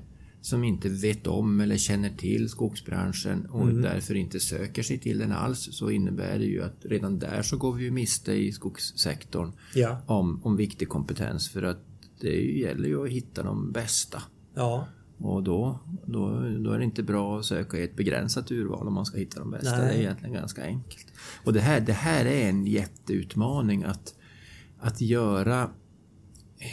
som 0.48 0.64
inte 0.64 0.88
vet 0.88 1.26
om 1.26 1.60
eller 1.60 1.76
känner 1.76 2.10
till 2.10 2.48
skogsbranschen 2.48 3.46
och 3.46 3.68
därför 3.68 4.14
inte 4.14 4.40
söker 4.40 4.82
sig 4.82 4.98
till 4.98 5.18
den 5.18 5.32
alls, 5.32 5.68
så 5.72 5.90
innebär 5.90 6.38
det 6.38 6.44
ju 6.44 6.62
att 6.62 6.76
redan 6.84 7.18
där 7.18 7.42
så 7.42 7.56
går 7.56 7.72
vi 7.74 7.84
ju 7.84 7.90
miste 7.90 8.32
i 8.32 8.52
skogssektorn 8.52 9.52
Ja. 9.74 10.02
om, 10.06 10.40
om 10.44 10.56
viktig 10.56 10.88
kompetens 10.88 11.48
för 11.48 11.62
att 11.62 11.78
det 12.20 12.58
gäller 12.58 12.88
ju 12.88 13.04
att 13.04 13.10
hitta 13.10 13.42
de 13.42 13.72
bästa. 13.72 14.22
Ja. 14.54 14.86
Och 15.18 15.42
då, 15.42 15.78
då, 16.04 16.28
då 16.58 16.70
är 16.72 16.78
det 16.78 16.84
inte 16.84 17.02
bra 17.02 17.38
att 17.38 17.44
söka 17.44 17.78
i 17.78 17.82
ett 17.82 17.96
begränsat 17.96 18.50
urval 18.50 18.86
om 18.88 18.94
man 18.94 19.06
ska 19.06 19.18
hitta 19.18 19.40
de 19.40 19.50
bästa. 19.50 19.78
Nej. 19.78 19.88
Det 19.88 19.94
är 19.94 20.00
egentligen 20.00 20.34
ganska 20.34 20.64
enkelt. 20.64 21.06
Och 21.44 21.52
det 21.52 21.60
här, 21.60 21.80
det 21.80 21.92
här 21.92 22.24
är 22.24 22.48
en 22.48 22.66
jätteutmaning 22.66 23.82
att, 23.84 24.14
att 24.78 25.00
göra 25.00 25.70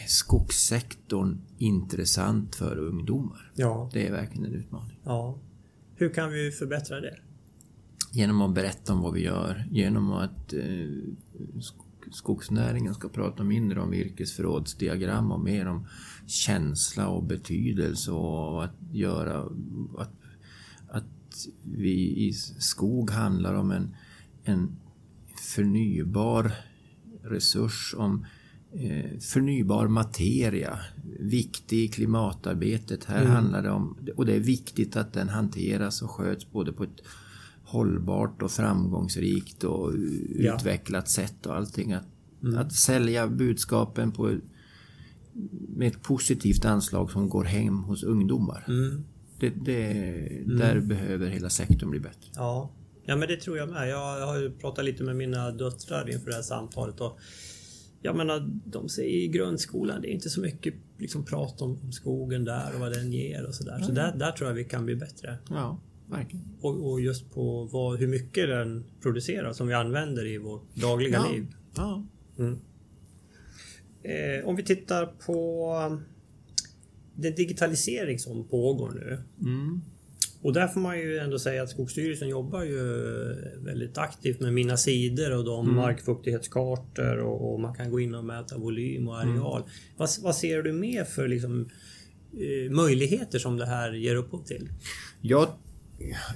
skogssektorn 0.07 1.37
intressant 1.57 2.55
för 2.55 2.77
ungdomar. 2.77 3.51
Ja. 3.55 3.89
Det 3.93 4.07
är 4.07 4.11
verkligen 4.11 4.45
en 4.45 4.53
utmaning. 4.53 4.99
ja. 5.03 5.39
Hur 5.97 6.09
kan 6.13 6.31
vi 6.31 6.51
förbättra 6.51 6.99
det? 7.01 7.17
Genom 8.11 8.41
att 8.41 8.55
berätta 8.55 8.93
om 8.93 9.01
vad 9.01 9.13
vi 9.13 9.23
gör, 9.23 9.65
genom 9.71 10.11
att 10.11 10.53
eh, 10.53 10.59
sk- 10.59 12.11
skogsnäringen 12.11 12.93
ska 12.93 13.09
prata 13.09 13.43
mindre 13.43 13.81
om 13.81 13.89
virkesförrådsdiagram 13.91 15.31
och 15.31 15.39
mer 15.39 15.65
om 15.67 15.87
känsla 16.27 17.07
och 17.07 17.23
betydelse 17.23 18.11
och 18.11 18.63
att 18.63 18.75
göra 18.91 19.41
att, 19.97 20.11
att 20.89 21.47
vi 21.63 22.27
i 22.27 22.33
skog 22.59 23.11
handlar 23.11 23.53
om 23.53 23.71
en, 23.71 23.95
en 24.43 24.75
förnybar 25.55 26.51
resurs, 27.23 27.95
om 27.97 28.25
förnybar 29.19 29.87
materia, 29.87 30.79
viktig 31.19 31.77
i 31.83 31.87
klimatarbetet. 31.87 33.03
Här 33.05 33.25
handlar 33.25 33.63
det 33.63 33.69
om, 33.69 33.97
och 34.15 34.25
det 34.25 34.35
är 34.35 34.39
viktigt 34.39 34.95
att 34.95 35.13
den 35.13 35.29
hanteras 35.29 36.01
och 36.01 36.11
sköts 36.11 36.51
både 36.51 36.71
på 36.73 36.83
ett 36.83 37.01
hållbart 37.63 38.41
och 38.41 38.51
framgångsrikt 38.51 39.63
och 39.63 39.93
Ja. 40.37 40.55
utvecklat 40.55 41.09
sätt 41.09 41.45
och 41.45 41.55
allting. 41.55 41.93
Att, 41.93 42.07
att 42.57 42.73
sälja 42.73 43.27
budskapen 43.27 44.11
på, 44.11 44.37
med 45.75 45.87
ett 45.87 46.01
positivt 46.03 46.65
anslag 46.65 47.11
som 47.11 47.29
går 47.29 47.43
hem 47.43 47.77
hos 47.77 48.03
ungdomar. 48.03 48.65
Mm. 48.67 49.03
Det, 49.39 49.49
det, 49.49 50.03
Där 50.45 50.79
behöver 50.79 51.27
hela 51.27 51.49
sektorn 51.49 51.89
bli 51.89 51.99
bättre. 51.99 52.29
Ja. 52.35 52.71
ja, 53.05 53.15
men 53.15 53.27
det 53.27 53.37
tror 53.37 53.57
jag 53.57 53.69
med. 53.69 53.89
Jag 53.89 54.27
har 54.27 54.39
ju 54.39 54.51
pratat 54.51 54.85
lite 54.85 55.03
med 55.03 55.15
mina 55.15 55.51
döttrar 55.51 56.09
inför 56.09 56.29
det 56.29 56.35
här 56.35 56.41
samtalet. 56.41 57.01
Och 57.01 57.19
jag 58.01 58.15
menar, 58.15 58.49
de 58.65 58.89
säger 58.89 59.17
i 59.17 59.27
grundskolan, 59.27 60.01
det 60.01 60.07
är 60.09 60.13
inte 60.13 60.29
så 60.29 60.41
mycket 60.41 60.73
liksom, 60.97 61.25
prat 61.25 61.61
om, 61.61 61.79
om 61.83 61.91
skogen 61.91 62.43
där 62.45 62.73
och 62.73 62.79
vad 62.79 62.91
den 62.91 63.11
ger 63.11 63.45
och 63.47 63.55
sådär. 63.55 63.79
Så 63.79 63.91
där, 63.91 64.15
där 64.15 64.31
tror 64.31 64.49
jag 64.49 64.55
vi 64.55 64.63
kan 64.63 64.85
bli 64.85 64.95
bättre. 64.95 65.37
Ja, 65.49 65.79
verkligen. 66.09 66.45
Och, 66.61 66.91
och 66.91 67.01
just 67.01 67.31
på 67.33 67.63
vad, 67.65 67.99
hur 67.99 68.07
mycket 68.07 68.47
den 68.47 68.83
producerar 69.01 69.53
som 69.53 69.67
vi 69.67 69.73
använder 69.73 70.25
i 70.25 70.37
vårt 70.37 70.75
dagliga 70.75 71.13
Ja. 71.25 71.31
liv. 71.33 71.47
Ja. 71.75 72.05
Eh, 74.03 74.47
om 74.47 74.55
vi 74.55 74.63
tittar 74.63 75.05
på 75.05 75.99
den 77.15 77.35
digitalisering 77.35 78.19
som 78.19 78.47
pågår 78.47 78.91
nu. 78.91 79.21
Mm. 79.41 79.81
Och 80.45 80.53
där 80.53 80.67
får 80.67 80.81
man 80.81 80.99
ju 80.99 81.17
ändå 81.17 81.39
säga 81.39 81.63
att 81.63 81.69
Skogsstyrelsen 81.69 82.29
jobbar 82.29 82.63
ju 82.63 82.81
väldigt 83.57 83.97
aktivt 83.97 84.39
med 84.39 84.53
Mina 84.53 84.77
sidor 84.77 85.37
och 85.37 85.45
de 85.45 85.75
markfuktighetskartor 85.75 87.17
och, 87.17 87.53
och 87.53 87.59
man 87.59 87.75
kan 87.75 87.91
gå 87.91 87.99
in 87.99 88.15
och 88.15 88.25
mäta 88.25 88.57
volym 88.57 89.07
och 89.07 89.19
areal. 89.19 89.63
Vad, 89.97 90.09
vad 90.21 90.35
ser 90.35 90.63
du 90.63 90.73
mer 90.73 91.03
för 91.03 91.27
liksom, 91.27 91.69
eh, 92.33 92.71
möjligheter 92.71 93.39
som 93.39 93.57
det 93.57 93.65
här 93.65 93.91
ger 93.91 94.15
upphov 94.15 94.43
till? 94.43 94.69
Jag 95.21 95.47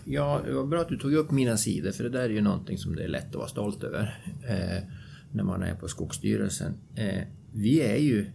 Ja, 0.06 0.42
det 0.46 0.54
var 0.54 0.66
bra 0.66 0.82
att 0.82 0.90
du 0.90 0.98
tog 0.98 1.14
upp 1.14 1.32
mina 1.32 1.58
sidor 1.58 1.92
för 1.92 2.04
det 2.04 2.10
där 2.10 2.24
är 2.24 2.30
ju 2.30 2.42
någonting 2.42 2.78
som 2.78 2.96
det 2.96 3.04
är 3.04 3.08
lätt 3.08 3.30
att 3.30 3.36
vara 3.36 3.48
stolt 3.48 3.84
över 3.84 4.24
eh, 4.48 4.84
när 5.32 5.44
man 5.44 5.64
är 5.64 5.76
på 5.76 5.88
Skogsstyrelsen. 5.88 6.74
Eh, 6.96 7.24
vi, 7.54 7.82
är 7.82 7.98
ju, 7.98 8.32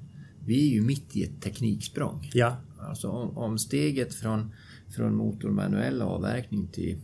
vi 0.46 0.68
är 0.68 0.74
ju 0.74 0.80
mitt 0.80 1.16
i 1.16 1.24
ett 1.24 1.42
tekniksprång. 1.42 2.30
Ja. 2.34 2.56
Alltså 2.80 3.08
om, 3.08 3.38
om 3.38 3.58
steget 3.58 4.14
från, 4.14 4.54
från 4.94 5.14
motormanuell 5.14 6.02
avverkning 6.02 6.68
till 6.68 7.00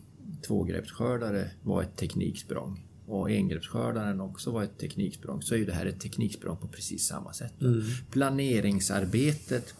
tvågreppsskördare 0.46 1.50
var 1.62 1.83
ett 1.83 1.96
tekniksprång 1.96 2.87
och 3.07 3.31
engreppsskördaren 3.31 4.20
också 4.20 4.50
var 4.50 4.62
ett 4.62 4.79
tekniksprång 4.79 5.42
så 5.42 5.55
är 5.55 5.66
det 5.66 5.72
här 5.72 5.87
ett 5.87 6.00
tekniksprång 6.00 6.57
på 6.57 6.68
precis 6.68 7.07
samma 7.07 7.33
sätt. 7.33 7.55
Planeringsarbetet 8.11 9.74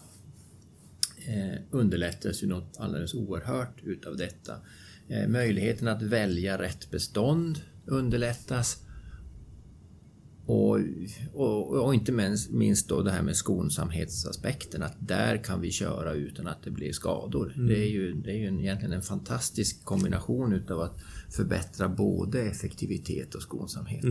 eh, 1.27 1.59
underlättas 1.71 2.43
ju 2.43 2.47
något 2.47 2.77
alldeles 2.77 3.13
oerhört 3.13 3.83
utav 3.83 4.17
detta. 4.17 4.55
Eh, 5.07 5.27
möjligheten 5.27 5.87
att 5.87 6.01
välja 6.01 6.61
rätt 6.61 6.91
bestånd 6.91 7.61
underlättas. 7.85 8.77
Och, 10.51 10.79
och, 11.33 11.85
och 11.85 11.93
inte 11.93 12.11
minst, 12.11 12.51
minst 12.51 12.89
då 12.89 13.01
det 13.01 13.11
här 13.11 13.21
med 13.21 13.35
skonsamhetsaspekten, 13.35 14.83
att 14.83 14.95
där 14.99 15.43
kan 15.43 15.61
vi 15.61 15.71
köra 15.71 16.13
utan 16.13 16.47
att 16.47 16.63
det 16.63 16.71
blir 16.71 16.91
skador. 16.91 17.53
Det 17.67 17.83
är 17.83 17.89
ju, 17.89 18.13
det 18.13 18.31
är 18.31 18.35
ju 18.35 18.47
en, 18.47 18.59
egentligen 18.59 18.93
en 18.93 19.01
fantastisk 19.01 19.85
kombination 19.85 20.53
utav 20.53 20.81
att 20.81 20.97
förbättra 21.29 21.89
både 21.89 22.41
effektivitet 22.41 23.35
och 23.35 23.41
skonsamhet. 23.41 24.05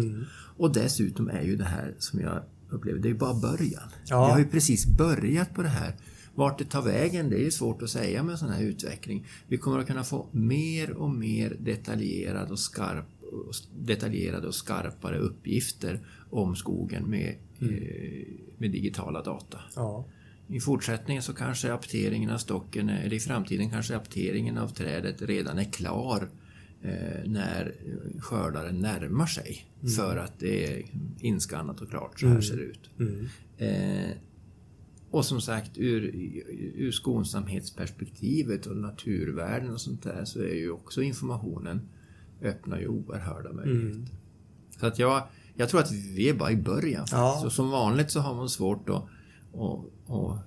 Och 0.56 0.72
dessutom 0.72 1.28
är 1.28 1.42
ju 1.42 1.56
det 1.56 1.64
här 1.64 1.94
som 1.98 2.20
jag 2.20 2.42
upplever, 2.70 2.98
det 2.98 3.08
är 3.08 3.12
ju 3.12 3.18
bara 3.18 3.34
början. 3.34 3.88
Ja. 4.06 4.26
Vi 4.26 4.32
har 4.32 4.38
ju 4.38 4.48
precis 4.48 4.86
börjat 4.86 5.54
på 5.54 5.62
det 5.62 5.68
här. 5.68 5.96
Vart 6.34 6.58
det 6.58 6.64
tar 6.64 6.82
vägen, 6.82 7.30
det 7.30 7.36
är 7.36 7.44
ju 7.44 7.50
svårt 7.50 7.82
att 7.82 7.90
säga 7.90 8.22
med 8.22 8.32
en 8.32 8.38
sån 8.38 8.48
här 8.48 8.62
utveckling. 8.62 9.26
Vi 9.48 9.58
kommer 9.58 9.78
att 9.78 9.86
kunna 9.86 10.04
få 10.04 10.28
mer 10.32 10.90
och 10.90 11.10
mer 11.10 11.56
detaljerad 11.60 12.50
och 12.50 12.58
skarp, 12.58 13.06
detaljerade 13.78 14.46
och 14.46 14.54
skarpare 14.54 15.18
uppgifter 15.18 16.00
om 16.30 16.56
skogen 16.56 17.10
med, 17.10 17.34
eh, 17.60 18.26
med 18.58 18.70
digitala 18.70 19.22
data. 19.22 19.58
Ja. 19.76 20.04
I 20.48 20.60
fortsättningen 20.60 21.22
så 21.22 21.34
kanske 21.34 21.72
apteringen 21.72 22.30
av 22.30 22.38
stocken, 22.38 22.88
eller 22.88 23.16
i 23.16 23.20
framtiden 23.20 23.70
kanske 23.70 23.96
apteringen 23.96 24.58
av 24.58 24.68
trädet 24.68 25.22
redan 25.22 25.58
är 25.58 25.64
klar 25.64 26.28
eh, 26.82 27.24
när 27.30 27.74
skördaren 28.18 28.80
närmar 28.80 29.26
sig. 29.26 29.66
För 29.96 30.16
att 30.16 30.38
det 30.38 30.66
är 30.66 30.84
inskannat 31.20 31.80
och 31.80 31.90
klart, 31.90 32.20
så 32.20 32.26
här 32.26 32.40
ser 32.40 32.56
det 32.56 32.62
ut. 32.62 32.90
Eh, 33.58 34.16
och 35.10 35.24
som 35.24 35.40
sagt, 35.40 35.78
ur, 35.78 36.14
ur 36.74 36.90
skonsamhetsperspektivet 36.90 38.66
och 38.66 38.76
naturvärden 38.76 39.70
och 39.70 39.80
sånt 39.80 40.02
där 40.02 40.24
så 40.24 40.40
är 40.40 40.54
ju 40.54 40.70
också 40.70 41.02
informationen 41.02 41.88
öppnar 42.42 42.78
ju 42.78 42.88
oerhörda 42.88 43.52
möjligheter. 43.52 44.14
Så 44.80 44.86
att 44.86 44.98
jag, 44.98 45.22
jag 45.54 45.68
tror 45.68 45.80
att 45.80 45.92
vi 45.92 46.28
är 46.28 46.34
bara 46.34 46.50
i 46.50 46.56
början. 46.56 47.06
Ja. 47.10 47.38
Så 47.42 47.50
som 47.50 47.70
vanligt 47.70 48.10
så 48.10 48.20
har 48.20 48.34
man 48.34 48.48
svårt 48.48 48.88
att, 48.88 48.96
att, 49.54 50.10
att 50.10 50.38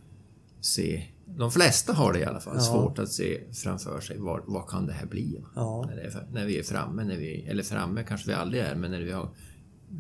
se 0.62 1.04
de 1.26 1.52
flesta 1.52 1.94
har 1.94 2.14
det 2.14 2.20
i 2.20 2.26
alla 2.26 2.40
fall 2.40 2.56
Ja. 2.56 2.62
svårt 2.62 3.00
att 3.00 3.10
se 3.12 3.42
framför 3.64 4.00
sig 4.00 4.18
vad, 4.20 4.42
vad 4.46 4.68
kan 4.70 4.86
det 4.86 4.94
här 4.94 5.06
bli? 5.06 5.42
Ja. 5.56 5.86
När, 5.90 5.98
är, 5.98 6.28
när 6.34 6.46
vi 6.46 6.60
är 6.60 6.64
framme, 6.64 7.04
när 7.04 7.18
vi, 7.18 7.46
eller 7.48 7.64
framme 7.64 8.04
kanske 8.04 8.28
vi 8.28 8.34
aldrig 8.34 8.64
är, 8.64 8.76
men 8.76 8.92
när 8.92 9.02
vi 9.02 9.12
har 9.12 9.30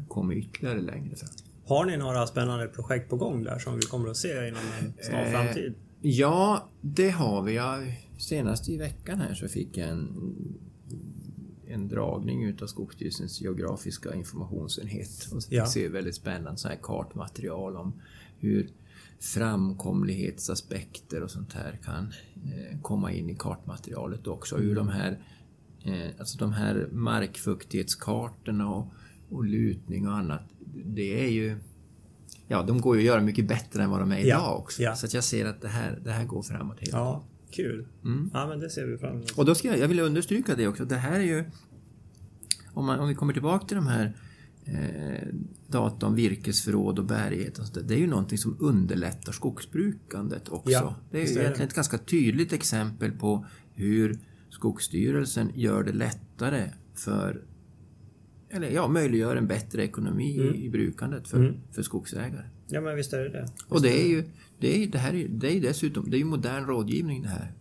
kommit 0.07 0.37
ytterligare 0.45 0.81
längre 0.81 1.15
fram. 1.15 1.29
Har 1.65 1.85
ni 1.85 1.97
några 1.97 2.27
spännande 2.27 2.67
projekt 2.67 3.09
på 3.09 3.15
gång 3.15 3.43
där 3.43 3.59
som 3.59 3.75
vi 3.75 3.81
kommer 3.81 4.09
att 4.09 4.17
se 4.17 4.47
inom 4.47 4.61
en 4.81 4.93
snar 5.03 5.19
Eh, 5.25 5.31
framtid? 5.31 5.73
Ja, 6.01 6.69
det 6.81 7.09
har 7.09 7.41
vi. 7.41 7.59
Senast 8.17 8.69
i 8.69 8.77
veckan 8.77 9.19
här 9.19 9.33
så 9.33 9.47
fick 9.47 9.77
jag 9.77 9.89
en, 9.89 10.07
en 11.73 11.87
dragning 11.87 12.43
utav 12.43 12.67
Skogsstyrelsens 12.67 13.41
geografiska 13.41 14.13
informationsenhet. 14.15 15.27
Och 15.31 15.41
Ja. 15.49 15.65
ser 15.65 15.89
väldigt 15.89 16.15
spännande 16.15 16.57
så 16.57 16.67
här 16.67 16.79
kartmaterial 16.81 17.75
om 17.77 17.93
hur 18.39 18.69
framkomlighetsaspekter 19.19 21.23
och 21.23 21.31
sånt 21.31 21.53
här 21.53 21.79
kan 21.83 22.13
eh, 22.45 22.79
komma 22.81 23.11
in 23.11 23.29
i 23.29 23.35
kartmaterialet 23.35 24.27
också. 24.27 24.57
Hur 24.57 24.75
de 24.75 24.87
här, 24.87 25.19
eh, 25.85 26.09
alltså 26.19 26.37
de 26.37 26.53
här 26.53 26.87
markfuktighetskartorna 26.91 28.69
och, 28.69 28.87
och 29.29 29.45
lutning 29.45 30.07
och 30.07 30.13
annat, 30.17 30.41
det 30.85 31.25
är 31.25 31.29
ju 31.29 31.57
Ja, 32.47 32.63
de 32.63 32.81
går 32.81 32.95
ju 32.95 33.01
att 33.01 33.05
göra 33.05 33.21
mycket 33.21 33.47
bättre 33.47 33.83
än 33.83 33.89
vad 33.89 33.99
de 33.99 34.11
är 34.11 34.17
Ja, 34.17 34.21
idag 34.23 34.59
också. 34.59 34.83
ja. 34.83 34.95
Så 34.95 35.17
jag 35.17 35.23
ser 35.23 35.45
att 35.45 35.61
det 35.61 35.67
här, 35.67 35.99
det 36.03 36.11
här 36.11 36.25
går 36.25 36.41
framåt 36.43 36.79
hela 36.79 36.97
tiden. 36.97 37.21
Kul. 37.53 37.87
Mm. 38.03 38.29
Ja, 38.33 38.47
men 38.47 38.59
det 38.59 38.69
ser 38.69 38.85
vi 38.85 38.97
fram 38.97 39.11
emot. 39.15 39.31
Och 39.31 39.45
då 39.45 39.55
ska 39.55 39.67
jag, 39.67 39.77
jag 39.77 39.87
vill 39.87 39.99
understryka 39.99 40.55
det 40.55 40.67
också. 40.67 40.85
Det 40.85 40.95
här 40.95 41.19
är 41.19 41.23
ju... 41.23 41.43
Om, 42.73 42.85
man, 42.85 42.99
om 42.99 43.07
vi 43.07 43.15
kommer 43.15 43.33
tillbaka 43.33 43.65
till 43.67 43.75
de 43.77 43.87
här 43.87 44.15
eh, 44.65 45.27
data 45.67 46.05
om 46.05 46.15
virkesförråd 46.15 46.99
och 46.99 47.05
bärighet 47.05 47.57
och 47.57 47.65
sånt 47.65 47.73
där, 47.73 47.83
Det 47.83 47.93
är 47.93 47.99
ju 47.99 48.07
någonting 48.07 48.37
som 48.37 48.57
underlättar 48.59 49.31
skogsbrukandet 49.31 50.49
också. 50.49 50.71
Ja, 50.71 50.95
det 51.11 51.17
är 51.17 51.25
ju 51.25 51.31
är 51.31 51.35
det. 51.35 51.41
egentligen 51.41 51.67
ett 51.67 51.75
ganska 51.75 51.97
tydligt 51.97 52.53
exempel 52.53 53.11
på 53.11 53.45
hur 53.73 54.19
Skogsstyrelsen 54.49 55.51
gör 55.55 55.83
det 55.83 55.91
lättare 55.91 56.69
för 56.95 57.41
eller 58.49 58.69
ja, 58.69 58.87
möjliggör 58.87 59.35
en 59.35 59.47
bättre 59.47 59.83
ekonomi 59.83 60.39
Mm. 60.39 60.55
i 60.55 60.69
brukandet 60.69 61.27
för, 61.27 61.59
för 61.71 61.81
skogsägare. 61.81 62.45
Ja, 62.67 62.81
men 62.81 62.95
visst 62.95 63.13
är 63.13 63.19
det 63.23 63.29
det. 63.29 63.47
Och 63.69 63.81
det 63.81 64.01
är 64.01 64.07
ju, 64.07 64.23
det 64.59 64.83
är, 64.83 64.87
det 64.87 64.97
här 64.97 65.13
är, 65.15 65.27
det 65.27 65.57
är 65.57 65.61
dessutom, 65.61 66.09
det 66.09 66.17
är 66.17 66.19
ju 66.19 66.25
modern 66.25 66.65
rådgivning 66.65 67.21
det 67.21 67.27
här. 67.29 67.51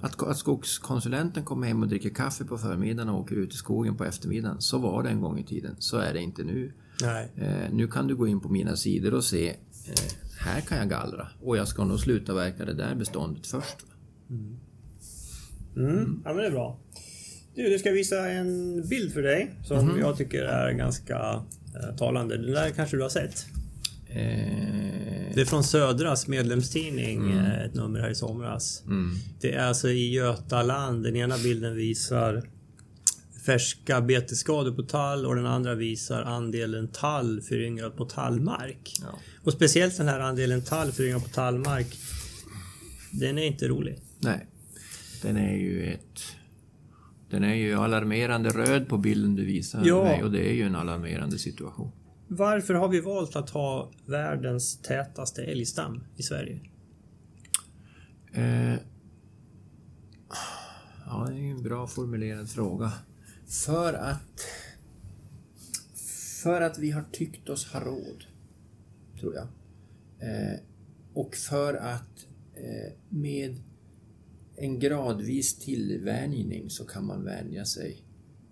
Att, 0.00 0.22
att 0.22 0.38
skogskonsulenten 0.38 1.44
kommer 1.44 1.66
hem 1.66 1.82
och 1.82 1.88
dricker 1.88 2.10
kaffe 2.10 2.44
på 2.44 2.58
förmiddagen 2.58 3.08
och 3.08 3.20
åker 3.20 3.36
ut 3.36 3.54
i 3.54 3.56
skogen 3.56 3.96
på 3.96 4.04
eftermiddagen. 4.04 4.60
Så 4.60 4.78
var 4.78 5.02
det 5.02 5.08
en 5.08 5.20
gång 5.20 5.38
i 5.38 5.44
tiden. 5.44 5.74
Så 5.78 5.96
är 5.98 6.12
det 6.14 6.20
inte 6.20 6.42
nu. 6.44 6.72
Nej. 7.02 7.28
Eh, 7.36 7.72
nu 7.72 7.86
kan 7.88 8.06
du 8.06 8.16
gå 8.16 8.26
in 8.28 8.40
på 8.40 8.48
mina 8.48 8.76
sidor 8.76 9.14
och 9.14 9.24
se, 9.24 9.48
eh, 9.48 9.54
här 10.40 10.60
kan 10.60 10.78
jag 10.78 10.88
gallra. 10.88 11.28
Och 11.42 11.56
jag 11.56 11.68
ska 11.68 11.84
nog 11.84 12.00
sluta 12.00 12.34
verka 12.34 12.64
det 12.64 12.74
där 12.74 12.94
beståndet 12.94 13.46
först. 13.46 13.76
Mm. 15.76 16.22
Ja, 16.24 16.30
men 16.32 16.36
det 16.36 16.46
är 16.46 16.50
bra. 16.50 16.78
Du, 17.54 17.68
du 17.70 17.78
ska 17.78 17.90
visa 17.90 18.28
en 18.30 18.82
bild 18.88 19.12
för 19.12 19.22
dig 19.22 19.54
som 19.64 19.86
Mhm. 19.86 19.98
jag 19.98 20.16
tycker 20.16 20.42
är 20.42 20.72
ganska 20.72 21.42
eh, 21.74 21.96
talande. 21.96 22.36
Den 22.36 22.50
där 22.54 22.70
kanske 22.70 22.96
du 22.96 23.02
har 23.02 23.08
sett? 23.08 23.46
Eh, 24.08 25.34
Det 25.34 25.40
är 25.40 25.44
från 25.44 25.64
Södras 25.64 26.26
medlemstidning, 26.28 27.16
Mm. 27.32 27.38
eh, 27.38 27.64
ett 27.64 27.74
nummer 27.74 28.00
här 28.00 28.10
i 28.10 28.14
somras. 28.14 28.82
Det 29.40 29.52
är 29.54 29.66
alltså 29.66 29.88
i 29.88 30.10
Götaland. 30.12 31.02
Den 31.04 31.16
ena 31.16 31.38
bilden 31.38 31.76
visar 31.76 32.42
färska 33.46 34.00
betesskador 34.00 34.72
på 34.72 34.82
tall 34.82 35.26
och 35.26 35.34
den 35.36 35.46
andra 35.46 35.74
visar 35.74 36.22
andelen 36.22 36.88
tall 36.88 37.40
föryngrat 37.40 37.96
på 37.96 38.04
tallmark. 38.04 38.92
Ja. 39.02 39.18
Och 39.44 39.52
speciellt 39.52 39.96
den 39.96 40.08
här 40.08 40.20
andelen 40.20 40.62
tall 40.62 40.92
föryngrat 40.92 41.22
på 41.24 41.28
tallmark. 41.30 41.98
Den 43.12 43.38
är 43.38 43.42
inte 43.42 43.68
rolig. 43.68 43.98
nej, 44.18 44.46
den 45.22 45.36
är 45.36 45.56
ju 45.56 45.82
ett... 45.92 46.22
Den 47.30 47.44
är 47.44 47.54
ju 47.54 47.74
alarmerande 47.74 48.50
röd 48.50 48.88
på 48.88 48.98
bilden 48.98 49.36
du 49.36 49.44
visar 49.44 49.82
Ja. 49.84 50.04
mig 50.04 50.22
och 50.24 50.30
det 50.32 50.50
är 50.50 50.54
ju 50.54 50.62
en 50.62 50.74
alarmerande 50.74 51.38
situation. 51.38 51.92
Varför 52.28 52.74
har 52.74 52.88
vi 52.88 53.00
valt 53.00 53.36
att 53.36 53.50
ha 53.50 53.90
världens 54.06 54.76
tätaste 54.76 55.44
älgstam 55.44 56.04
i 56.16 56.22
Sverige? 56.22 56.60
Eh, 58.32 58.74
ja, 61.06 61.26
det 61.28 61.34
är 61.34 61.50
en 61.50 61.62
bra 61.62 61.86
formulerad 61.86 62.50
fråga. 62.50 62.92
För 63.46 63.94
att... 63.94 64.40
För 66.42 66.60
att 66.60 66.78
vi 66.78 66.90
har 66.90 67.04
tyckt 67.12 67.48
oss 67.48 67.66
ha 67.66 67.80
råd, 67.80 68.24
tror 69.20 69.34
jag. 69.34 69.48
Eh, 70.18 70.58
och 71.14 71.34
för 71.34 71.74
att 71.74 72.26
eh, 72.54 72.92
med 73.08 73.56
en 74.56 74.78
gradvis 74.78 75.58
tillvänjning 75.58 76.70
så 76.70 76.84
kan 76.84 77.06
man 77.06 77.24
vänja 77.24 77.64
sig 77.64 78.02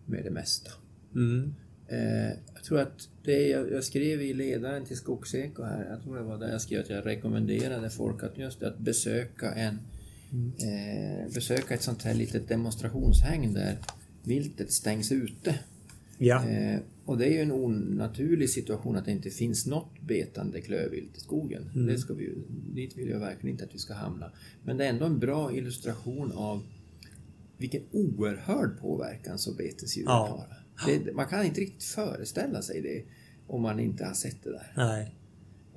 med 0.06 0.24
det 0.24 0.30
mesta. 0.30 0.70
Mm. 1.14 1.54
Eh, 1.88 2.38
jag 2.54 2.64
tror 2.64 2.80
att 2.80 3.08
det 3.26 3.48
jag, 3.48 3.72
jag 3.72 3.84
skrev 3.84 4.22
i 4.22 4.34
ledaren 4.34 4.84
till 4.84 4.96
Skogseko 4.96 5.62
här, 5.62 5.86
jag 5.90 6.02
tror 6.02 6.16
det 6.16 6.22
var 6.22 6.38
där 6.38 6.50
jag 6.52 6.60
skrev 6.60 6.80
att 6.80 6.90
jag 6.90 7.06
rekommenderade 7.06 7.90
folk 7.90 8.22
att 8.22 8.38
just 8.38 8.62
att 8.62 8.78
besöka 8.78 9.52
en 9.52 9.78
eh, 10.58 11.34
besöka 11.34 11.74
ett 11.74 11.82
sånt 11.82 12.02
här 12.02 12.14
litet 12.14 12.48
demonstrationshägn 12.48 13.54
där 13.54 13.78
viltet 14.22 14.72
stängs 14.72 15.12
ute. 15.12 15.58
Ja. 16.18 16.48
Eh, 16.48 16.78
och 17.04 17.18
det 17.18 17.26
är 17.26 17.32
ju 17.32 17.40
en 17.40 17.52
onaturlig 17.52 18.50
situation 18.50 18.96
att 18.96 19.04
det 19.04 19.12
inte 19.12 19.30
finns 19.30 19.66
något 19.66 20.00
betande 20.00 20.60
klövvilt 20.60 21.16
i 21.16 21.20
skogen. 21.20 21.70
Det 21.86 21.98
ska 21.98 22.14
vi, 22.14 22.32
dit 22.74 22.96
vill 22.96 23.08
jag 23.08 23.20
verkligen 23.20 23.54
inte 23.54 23.64
att 23.64 23.74
vi 23.74 23.78
ska 23.78 23.94
hamna. 23.94 24.32
Men 24.64 24.76
det 24.76 24.84
är 24.84 24.88
ändå 24.90 25.04
en 25.04 25.18
bra 25.18 25.56
illustration 25.56 26.32
av 26.32 26.62
vilken 27.58 27.82
oerhörd 27.92 28.78
påverkan 28.80 29.38
som 29.38 29.56
betesdjuren 29.56 30.06
Ja. 30.12 30.26
har. 30.48 30.65
Det, 30.86 31.14
man 31.14 31.26
kan 31.26 31.44
inte 31.44 31.60
riktigt 31.60 31.84
föreställa 31.84 32.62
sig 32.62 32.80
det 32.80 33.02
om 33.46 33.62
man 33.62 33.80
inte 33.80 34.04
har 34.04 34.14
sett 34.14 34.44
det 34.44 34.50
där. 34.50 34.72
Nej. 34.76 35.14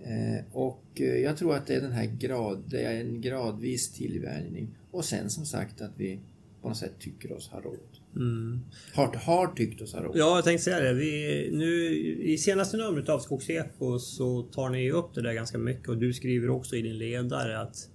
Eh, 0.04 0.46
och 0.52 0.84
eh, 0.96 1.06
jag 1.06 1.38
tror 1.38 1.56
att 1.56 1.68
det 1.68 1.76
är 1.76 1.82
den 1.82 1.92
här 1.92 2.06
grad, 2.06 2.64
det 2.68 2.84
är 2.84 3.00
en 3.00 3.22
gradvis 3.22 3.92
tillvänjning. 3.92 4.68
Och 4.92 5.06
sen 5.06 5.30
som 5.30 5.46
sagt 5.46 5.82
att 5.82 5.92
vi 5.98 6.20
på 6.62 6.68
något 6.68 6.78
sätt 6.78 6.94
tycker 7.00 7.32
oss 7.32 7.50
ha 7.50 7.62
råd. 7.62 7.80
Mm. 8.16 8.60
Har, 8.94 9.14
har 9.16 9.48
tyckt 9.48 9.82
oss 9.82 9.94
ha 9.94 10.04
råd. 10.04 10.18
Ja, 10.18 10.36
jag 10.36 10.44
tänkte 10.44 10.64
säga 10.64 10.80
det. 10.80 10.94
Vi, 10.94 11.50
nu, 11.54 11.96
I 12.24 12.38
senaste 12.38 12.78
numret 12.78 13.10
av 13.10 13.20
Skogseko 13.20 14.00
så 14.00 14.44
tar 14.44 14.70
ni 14.70 14.92
upp 14.92 15.16
det 15.16 15.22
där 15.22 15.34
ganska 15.34 15.58
mycket 15.58 15.90
och 15.90 15.98
du 15.98 16.14
skriver 16.14 16.50
också 16.50 16.76
i 16.76 16.82
din 16.82 16.98
ledare 16.98 17.60
att, 17.60 17.90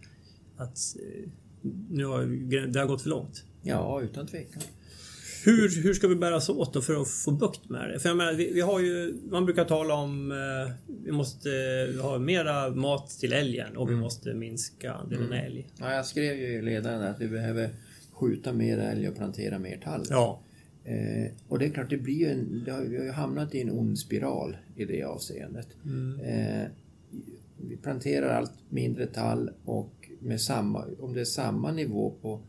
att 0.57 0.79
eh, 0.97 1.31
nu 1.91 2.05
har, 2.05 2.27
det 2.67 2.81
har 2.81 2.87
gått 2.87 3.03
för 3.03 3.11
långt. 3.11 3.45
Ja, 3.63 4.01
utan 4.03 4.27
tvekan. 4.27 4.63
Hur, 5.45 5.83
hur 5.83 5.95
ska 5.95 6.09
vi 6.09 6.17
bära 6.17 6.37
oss 6.37 6.49
åt 6.49 6.75
då 6.75 6.83
för 6.83 7.03
att 7.03 7.09
få 7.09 7.31
bukt 7.31 7.69
med 7.69 7.91
det? 7.91 7.99
För 7.99 8.09
jag 8.09 8.17
menar, 8.17 8.33
vi, 8.33 8.53
vi 8.53 8.61
har 8.61 8.81
ju, 8.81 9.15
man 9.31 9.45
brukar 9.45 9.65
tala 9.65 9.95
om 9.95 10.33
eh, 10.33 10.93
vi 11.05 11.13
måste 11.13 11.49
ha 12.03 12.19
mera 12.19 12.71
mat 12.71 13.11
till 13.11 13.33
älgen 13.33 13.77
och 13.77 13.91
vi 13.91 13.95
måste 13.95 14.35
minska 14.35 14.93
andelen 14.93 15.33
älg. 15.33 15.69
Ja, 15.79 15.93
jag 15.93 16.07
skrev 16.07 16.37
ju 16.37 16.47
i 16.47 16.63
ledaren 16.63 17.03
att 17.03 17.21
vi 17.21 17.29
behöver 17.29 17.71
skjuta 18.13 18.53
mer 18.53 18.79
älg 18.79 19.09
och 19.09 19.17
plantera 19.17 19.59
mer 19.59 19.81
tall. 19.85 20.07
Ja. 20.11 20.41
Eh, 20.85 21.33
och 21.49 21.59
det 21.59 21.67
är 21.67 21.71
klart, 21.71 21.91
det 21.91 21.99
blir 21.99 22.15
ju 22.15 22.27
en, 22.27 22.63
det 22.65 22.73
har, 22.73 22.81
vi 22.81 22.97
har 22.97 23.05
ju 23.05 23.11
hamnat 23.11 23.55
i 23.55 23.61
en 23.61 23.71
ond 23.71 23.99
spiral 23.99 24.57
i 24.77 24.85
det 24.85 25.03
avseendet. 25.03 25.69
Eh, 26.25 26.69
vi 27.69 27.77
planterar 27.77 28.37
allt 28.37 28.53
mindre 28.69 29.07
tall 29.07 29.51
och 29.65 30.09
med 30.21 30.41
samma, 30.41 30.85
om 31.01 31.13
det 31.13 31.21
är 31.21 31.25
samma 31.25 31.73
nivå 31.73 32.15
på, 32.23 32.41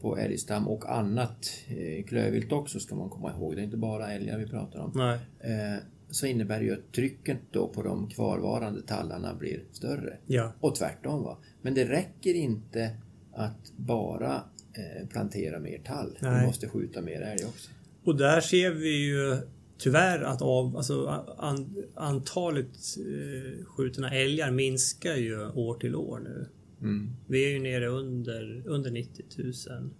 på 0.00 0.18
älgstam 0.18 0.68
och 0.68 0.92
annat 0.92 1.50
eh, 1.68 2.04
klövvilt 2.04 2.52
också 2.52 2.80
ska 2.80 2.94
man 2.94 3.10
komma 3.10 3.32
ihåg. 3.32 3.56
Det 3.56 3.60
är 3.60 3.64
inte 3.64 3.76
bara 3.76 4.12
älgar 4.12 4.38
vi 4.38 4.46
pratar 4.46 4.80
om. 4.80 4.92
Nej. 4.94 5.18
Eh, 5.40 5.82
så 6.10 6.26
innebär 6.26 6.58
det 6.58 6.64
ju 6.64 6.72
att 6.72 6.92
trycket 6.92 7.38
då 7.50 7.68
på 7.68 7.82
de 7.82 8.08
kvarvarande 8.08 8.82
tallarna 8.82 9.34
blir 9.34 9.64
större. 9.72 10.16
Ja. 10.26 10.52
Och 10.60 10.74
tvärtom. 10.74 11.22
Va? 11.22 11.38
Men 11.62 11.74
det 11.74 11.84
räcker 11.84 12.34
inte 12.34 12.90
att 13.32 13.72
bara 13.76 14.34
eh, 14.72 15.08
plantera 15.08 15.60
mer 15.60 15.78
tall. 15.78 16.18
Nej. 16.20 16.40
Vi 16.40 16.46
måste 16.46 16.68
skjuta 16.68 17.00
mer 17.00 17.20
älg 17.20 17.44
också. 17.44 17.70
Och 18.04 18.16
där 18.16 18.40
ser 18.40 18.70
vi 18.70 19.06
ju 19.06 19.36
tyvärr 19.78 20.22
att 20.22 20.42
av, 20.42 20.76
alltså, 20.76 21.24
an, 21.38 21.84
antalet 21.94 22.66
eh, 22.98 23.64
skjutna 23.64 24.10
älgar 24.10 24.50
minskar 24.50 25.14
ju 25.14 25.46
år 25.46 25.74
till 25.74 25.96
år 25.96 26.18
nu. 26.18 26.48
Mm. 26.82 27.10
Vi 27.26 27.44
är 27.44 27.48
ju 27.50 27.58
nere 27.60 27.86
under, 27.86 28.62
under 28.66 28.90
90 28.90 29.24
000. 29.38 29.90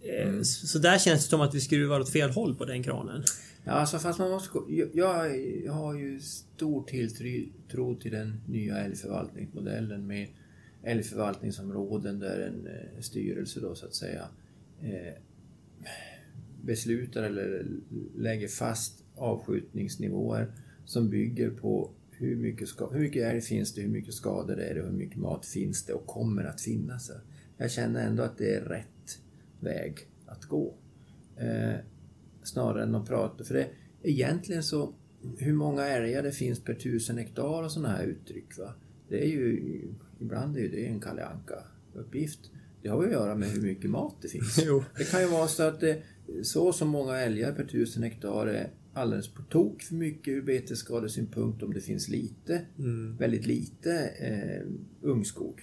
Eh, 0.00 0.42
så, 0.42 0.66
så 0.66 0.78
där 0.78 0.98
känns 0.98 1.24
det 1.24 1.30
som 1.30 1.40
att 1.40 1.54
vi 1.54 1.60
skruvar 1.60 2.00
åt 2.00 2.10
fel 2.12 2.30
håll 2.30 2.54
på 2.56 2.64
den 2.64 2.82
kranen. 2.82 3.22
Ja, 3.64 3.72
alltså 3.72 3.98
fast 3.98 4.18
man 4.18 4.30
måste... 4.30 4.48
gå- 4.52 4.66
Jag, 4.68 4.88
jag, 4.92 5.40
jag 5.64 5.72
har 5.72 5.94
ju 5.94 6.20
stor 6.20 6.82
tilltro 6.84 7.94
till 7.94 8.12
den 8.12 8.40
nya 8.48 8.78
älgförvaltningsmodellen 8.78 10.06
med 10.06 10.28
älgförvaltningsområden 10.82 12.18
där 12.18 12.40
en 12.40 12.66
eh, 12.66 13.00
styrelse 13.00 13.60
då 13.60 13.74
så 13.74 13.86
att 13.86 13.94
säga 13.94 14.28
eh, 14.82 15.14
beslutar 16.64 17.22
eller 17.22 17.66
lägger 18.16 18.48
fast 18.48 19.04
avskjutningsnivåer 19.16 20.52
som 20.84 21.10
bygger 21.10 21.50
på 21.50 21.90
hur 22.18 22.36
mycket, 22.36 22.68
ska, 22.68 22.90
hur 22.90 23.00
mycket 23.00 23.22
älg 23.22 23.40
finns 23.40 23.74
det, 23.74 23.80
hur 23.80 23.88
mycket 23.88 24.14
skador 24.14 24.60
är 24.60 24.74
det 24.74 24.82
hur 24.82 24.92
mycket 24.92 25.18
mat 25.18 25.46
finns 25.46 25.84
det 25.84 25.92
och 25.92 26.06
kommer 26.06 26.44
att 26.44 26.60
finnas. 26.60 27.10
Jag 27.56 27.70
känner 27.70 28.06
ändå 28.06 28.22
att 28.22 28.38
det 28.38 28.54
är 28.54 28.60
rätt 28.60 29.18
väg 29.60 29.98
att 30.26 30.44
gå. 30.44 30.74
Eh, 31.36 31.76
snarare 32.42 32.82
än 32.82 32.94
att 32.94 33.08
prata. 33.08 33.44
För 33.44 33.54
det, 33.54 33.68
egentligen 34.02 34.62
så, 34.62 34.94
hur 35.38 35.52
många 35.52 35.86
älgar 35.86 36.22
det 36.22 36.32
finns 36.32 36.60
per 36.60 36.74
tusen 36.74 37.18
hektar 37.18 37.62
och 37.62 37.72
sådana 37.72 37.96
här 37.96 38.04
uttryck. 38.04 38.58
Va? 38.58 38.74
Det 39.08 39.24
är 39.24 39.28
ju, 39.28 39.82
ibland 40.20 40.56
är 40.56 40.60
ju 40.60 40.68
det 40.68 40.86
en 40.86 41.00
Kalle 41.00 41.24
Anka 41.24 41.62
uppgift 41.94 42.50
Det 42.82 42.88
har 42.88 43.04
att 43.04 43.12
göra 43.12 43.34
med 43.34 43.48
hur 43.48 43.62
mycket 43.62 43.90
mat 43.90 44.14
det 44.22 44.28
finns. 44.28 44.56
Det 44.98 45.10
kan 45.10 45.20
ju 45.20 45.26
vara 45.26 45.48
så 45.48 45.62
att 45.62 45.80
det, 45.80 46.02
så 46.42 46.72
som 46.72 46.88
många 46.88 47.18
älgar 47.18 47.52
per 47.52 47.64
tusen 47.64 48.02
hektar 48.02 48.46
är 48.46 48.70
alldeles 48.98 49.28
på 49.28 49.42
tok 49.42 49.82
för 49.82 49.94
mycket 49.94 50.28
ur 50.28 50.42
betesskadesynpunkt 50.42 51.62
om 51.62 51.74
det 51.74 51.80
finns 51.80 52.08
lite, 52.08 52.62
Mm. 52.78 53.16
väldigt 53.16 53.46
lite 53.46 54.08
eh, 54.08 54.66
ungskog 55.00 55.60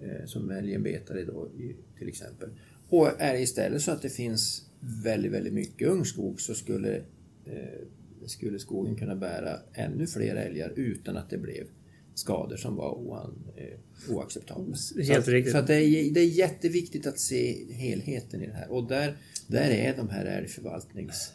eh, 0.00 0.26
som 0.26 0.50
älgen 0.50 0.82
betar 0.82 1.18
i 1.18 1.24
då 1.24 1.50
i, 1.58 1.76
till 1.98 2.08
exempel. 2.08 2.48
Och 2.88 3.20
är 3.20 3.32
det 3.32 3.40
istället 3.40 3.82
så 3.82 3.90
att 3.90 4.02
det 4.02 4.08
finns 4.10 4.70
väldigt, 5.04 5.32
väldigt 5.32 5.52
mycket 5.54 5.88
ungskog 5.88 6.40
så 6.40 6.54
skulle, 6.54 6.96
eh, 7.44 7.80
skulle 8.26 8.58
skogen 8.58 8.96
kunna 8.96 9.16
bära 9.16 9.60
ännu 9.72 10.06
fler 10.06 10.36
älgar 10.36 10.72
utan 10.76 11.16
att 11.16 11.30
det 11.30 11.38
blev 11.38 11.66
skador 12.14 12.56
som 12.56 12.76
var 12.76 12.90
oan, 12.94 13.34
eh, 13.56 14.14
oacceptabla. 14.14 14.76
Helt 14.96 15.06
så 15.06 15.14
att, 15.14 15.28
riktigt. 15.28 15.52
Så 15.52 15.60
det, 15.60 15.74
är, 15.74 16.14
det 16.14 16.20
är 16.20 16.26
jätteviktigt 16.28 17.06
att 17.06 17.18
se 17.18 17.72
helheten 17.72 18.42
i 18.42 18.46
det 18.46 18.52
här 18.52 18.70
och 18.70 18.88
där, 18.88 19.16
där 19.46 19.70
är 19.70 19.96
de 19.96 20.08
här 20.08 20.24
älgförvaltnings 20.24 21.32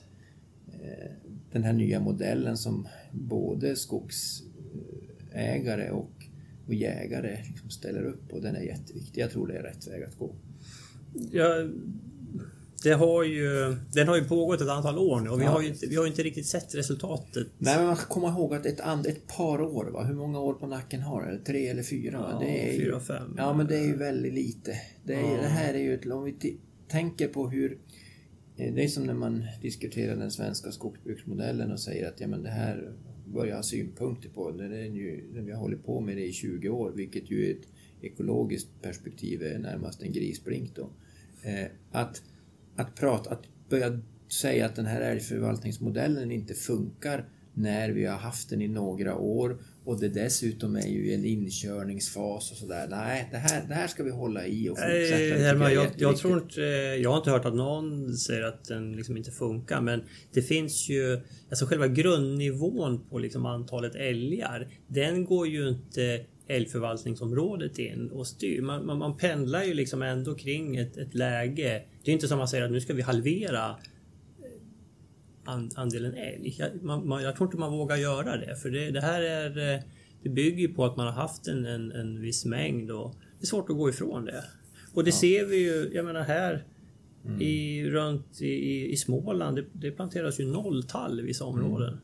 eh, 0.67 1.11
den 1.51 1.63
här 1.63 1.73
nya 1.73 1.99
modellen 1.99 2.57
som 2.57 2.87
både 3.11 3.75
skogsägare 3.75 5.89
och, 5.91 6.11
och 6.67 6.73
jägare 6.73 7.43
liksom 7.47 7.69
ställer 7.69 8.03
upp 8.03 8.29
på, 8.29 8.39
den 8.39 8.55
är 8.55 8.61
jätteviktig. 8.61 9.21
Jag 9.21 9.31
tror 9.31 9.47
det 9.47 9.57
är 9.57 9.63
rätt 9.63 9.87
väg 9.87 10.03
att 10.03 10.17
gå. 10.17 10.35
Ja, 11.31 11.67
det 12.83 12.91
har 12.91 13.23
ju, 13.23 13.75
den 13.93 14.07
har 14.07 14.17
ju 14.17 14.23
pågått 14.23 14.61
ett 14.61 14.69
antal 14.69 14.97
år 14.97 15.19
nu 15.19 15.29
och 15.29 15.39
vi, 15.39 15.43
Ja. 15.45 15.51
har 15.51 15.61
ju 15.61 15.67
inte, 15.67 15.85
vi 15.87 15.95
har 15.95 16.03
ju 16.03 16.09
inte 16.09 16.23
riktigt 16.23 16.45
sett 16.47 16.75
resultatet. 16.75 17.47
Nej, 17.57 17.77
men 17.77 17.85
man 17.85 17.95
ska 17.95 18.05
komma 18.05 18.29
ihåg 18.29 18.53
att 18.53 18.65
ett, 18.65 18.79
ett 19.07 19.27
par 19.27 19.61
år, 19.61 19.85
va? 19.85 20.03
hur 20.03 20.15
många 20.15 20.39
år 20.39 20.53
på 20.53 20.67
nacken 20.67 21.01
har 21.01 21.25
det? 21.25 21.39
Tre 21.45 21.67
eller 21.67 21.83
fyra? 21.83 22.27
Ja, 22.31 22.39
det 22.39 22.69
är 22.69 22.73
ju, 22.73 22.79
fyra, 22.79 22.99
fem. 22.99 23.33
Ja, 23.37 23.53
men 23.53 23.67
det 23.67 23.77
är 23.77 23.83
ju 23.83 23.95
väldigt 23.95 24.33
lite. 24.33 24.75
Det, 25.03 25.13
är, 25.13 25.21
Ja. 25.21 25.41
det 25.41 25.47
här 25.47 25.73
är 25.73 25.79
ju 25.79 25.93
ett, 25.95 26.05
om 26.05 26.23
vi 26.23 26.57
tänker 26.87 27.27
på 27.27 27.49
hur 27.49 27.77
det 28.55 28.83
är 28.83 28.87
som 28.87 29.03
när 29.03 29.13
man 29.13 29.45
diskuterar 29.61 30.15
den 30.15 30.31
svenska 30.31 30.71
skogsbruksmodellen 30.71 31.71
och 31.71 31.79
säger 31.79 32.07
att 32.07 32.19
ja, 32.19 32.27
men 32.27 32.43
det 32.43 32.49
här 32.49 32.93
börjar 33.25 33.49
jag 33.49 33.55
ha 33.55 33.63
synpunkter 33.63 34.29
på. 34.29 34.51
Det 34.51 34.65
är 34.65 34.83
ju, 34.83 35.23
vi 35.33 35.51
har 35.51 35.59
hållit 35.59 35.85
på 35.85 35.99
med 35.99 36.17
det 36.17 36.25
i 36.25 36.33
20 36.33 36.69
år, 36.69 36.91
vilket 36.95 37.31
ju 37.31 37.45
i 37.45 37.51
ett 37.51 37.67
ekologiskt 38.01 38.69
perspektiv 38.81 39.43
är 39.43 39.59
närmast 39.59 40.03
en 40.03 40.11
grisblink. 40.11 40.75
Då. 40.75 40.89
Eh, 41.43 41.67
att, 41.91 42.23
att, 42.75 42.95
prata, 42.95 43.29
att 43.29 43.43
börja 43.69 43.99
säga 44.27 44.65
att 44.65 44.75
den 44.75 44.85
här 44.85 45.01
älgförvaltningsmodellen 45.01 46.31
inte 46.31 46.53
funkar 46.53 47.29
när 47.53 47.89
vi 47.89 48.05
har 48.05 48.17
haft 48.17 48.49
den 48.49 48.61
i 48.61 48.67
några 48.67 49.15
år 49.15 49.57
och 49.85 49.99
det 49.99 50.09
dessutom 50.09 50.75
är 50.75 50.87
ju 50.87 51.13
en 51.13 51.25
inkörningsfas 51.25 52.51
och 52.51 52.57
sådär. 52.57 52.87
Nej, 52.89 53.29
det 53.31 53.37
här, 53.37 53.67
det 53.67 53.73
här 53.73 53.87
ska 53.87 54.03
vi 54.03 54.11
hålla 54.11 54.47
i 54.47 54.69
och 54.69 54.77
fortsätta. 54.77 54.93
Nej, 54.93 55.29
tycker 55.29 55.43
Herman, 55.43 55.73
jag, 55.73 55.87
jag 55.97 56.17
tror 56.17 56.37
inte, 56.37 56.61
jag 57.01 57.09
har 57.09 57.17
inte 57.17 57.31
hört 57.31 57.45
att 57.45 57.55
någon 57.55 58.13
säger 58.17 58.41
att 58.41 58.65
den 58.65 58.95
liksom 58.95 59.17
inte 59.17 59.31
funkar 59.31 59.81
men 59.81 60.03
det 60.33 60.41
finns 60.41 60.89
ju, 60.89 61.21
alltså 61.49 61.65
själva 61.65 61.87
grundnivån 61.87 63.09
på 63.09 63.19
liksom 63.19 63.45
antalet 63.45 63.95
älgar, 63.95 64.67
den 64.87 65.25
går 65.25 65.47
ju 65.47 65.69
inte 65.69 66.25
älgförvaltningsområdet 66.47 67.79
in 67.79 68.09
och 68.11 68.27
styr. 68.27 68.61
Man, 68.61 68.85
man, 68.85 68.97
man 68.97 69.17
pendlar 69.17 69.63
ju 69.63 69.73
liksom 69.73 70.01
ändå 70.01 70.35
kring 70.35 70.77
ett, 70.77 70.97
ett 70.97 71.15
läge. 71.15 71.83
Det 72.03 72.11
är 72.11 72.13
inte 72.13 72.27
som 72.27 72.37
man 72.37 72.47
säger 72.47 72.65
att 72.65 72.71
nu 72.71 72.81
ska 72.81 72.93
vi 72.93 73.01
halvera 73.01 73.69
eh, 73.69 73.75
andelen 75.75 76.13
älg. 76.13 76.55
Jag, 76.57 76.83
man, 76.83 77.07
man, 77.07 77.23
jag 77.23 77.35
tror 77.35 77.47
inte 77.47 77.57
man 77.57 77.71
vågar 77.71 77.95
göra 77.95 78.37
det 78.37 78.55
för 78.55 78.69
det, 78.69 78.91
det 78.91 79.01
här 79.01 79.21
är 79.21 79.73
eh, 79.73 79.81
det 80.23 80.29
bygger 80.29 80.59
ju 80.59 80.73
på 80.73 80.85
att 80.85 80.97
man 80.97 81.05
har 81.05 81.13
haft 81.13 81.47
en, 81.47 81.65
en, 81.65 81.91
en 81.91 82.21
viss 82.21 82.45
mängd 82.45 82.91
och 82.91 83.15
det 83.39 83.43
är 83.43 83.47
svårt 83.47 83.69
att 83.69 83.77
gå 83.77 83.89
ifrån 83.89 84.25
det. 84.25 84.43
Och 84.93 85.03
det 85.03 85.11
ser 85.11 85.45
vi 85.45 85.57
ju, 85.57 85.91
jag 85.93 86.05
menar 86.05 86.21
här 86.21 86.65
i, 87.39 87.85
runt 87.89 88.41
i, 88.41 88.91
i, 88.91 88.97
Småland, 88.97 89.55
det, 89.55 89.65
det 89.73 89.91
planteras 89.91 90.39
ju 90.39 90.45
noll 90.45 90.83
tall 90.83 91.19
i 91.19 91.23
vissa 91.23 91.45
områden. 91.45 91.97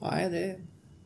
Nej, 0.00 0.30
det, 0.30 0.56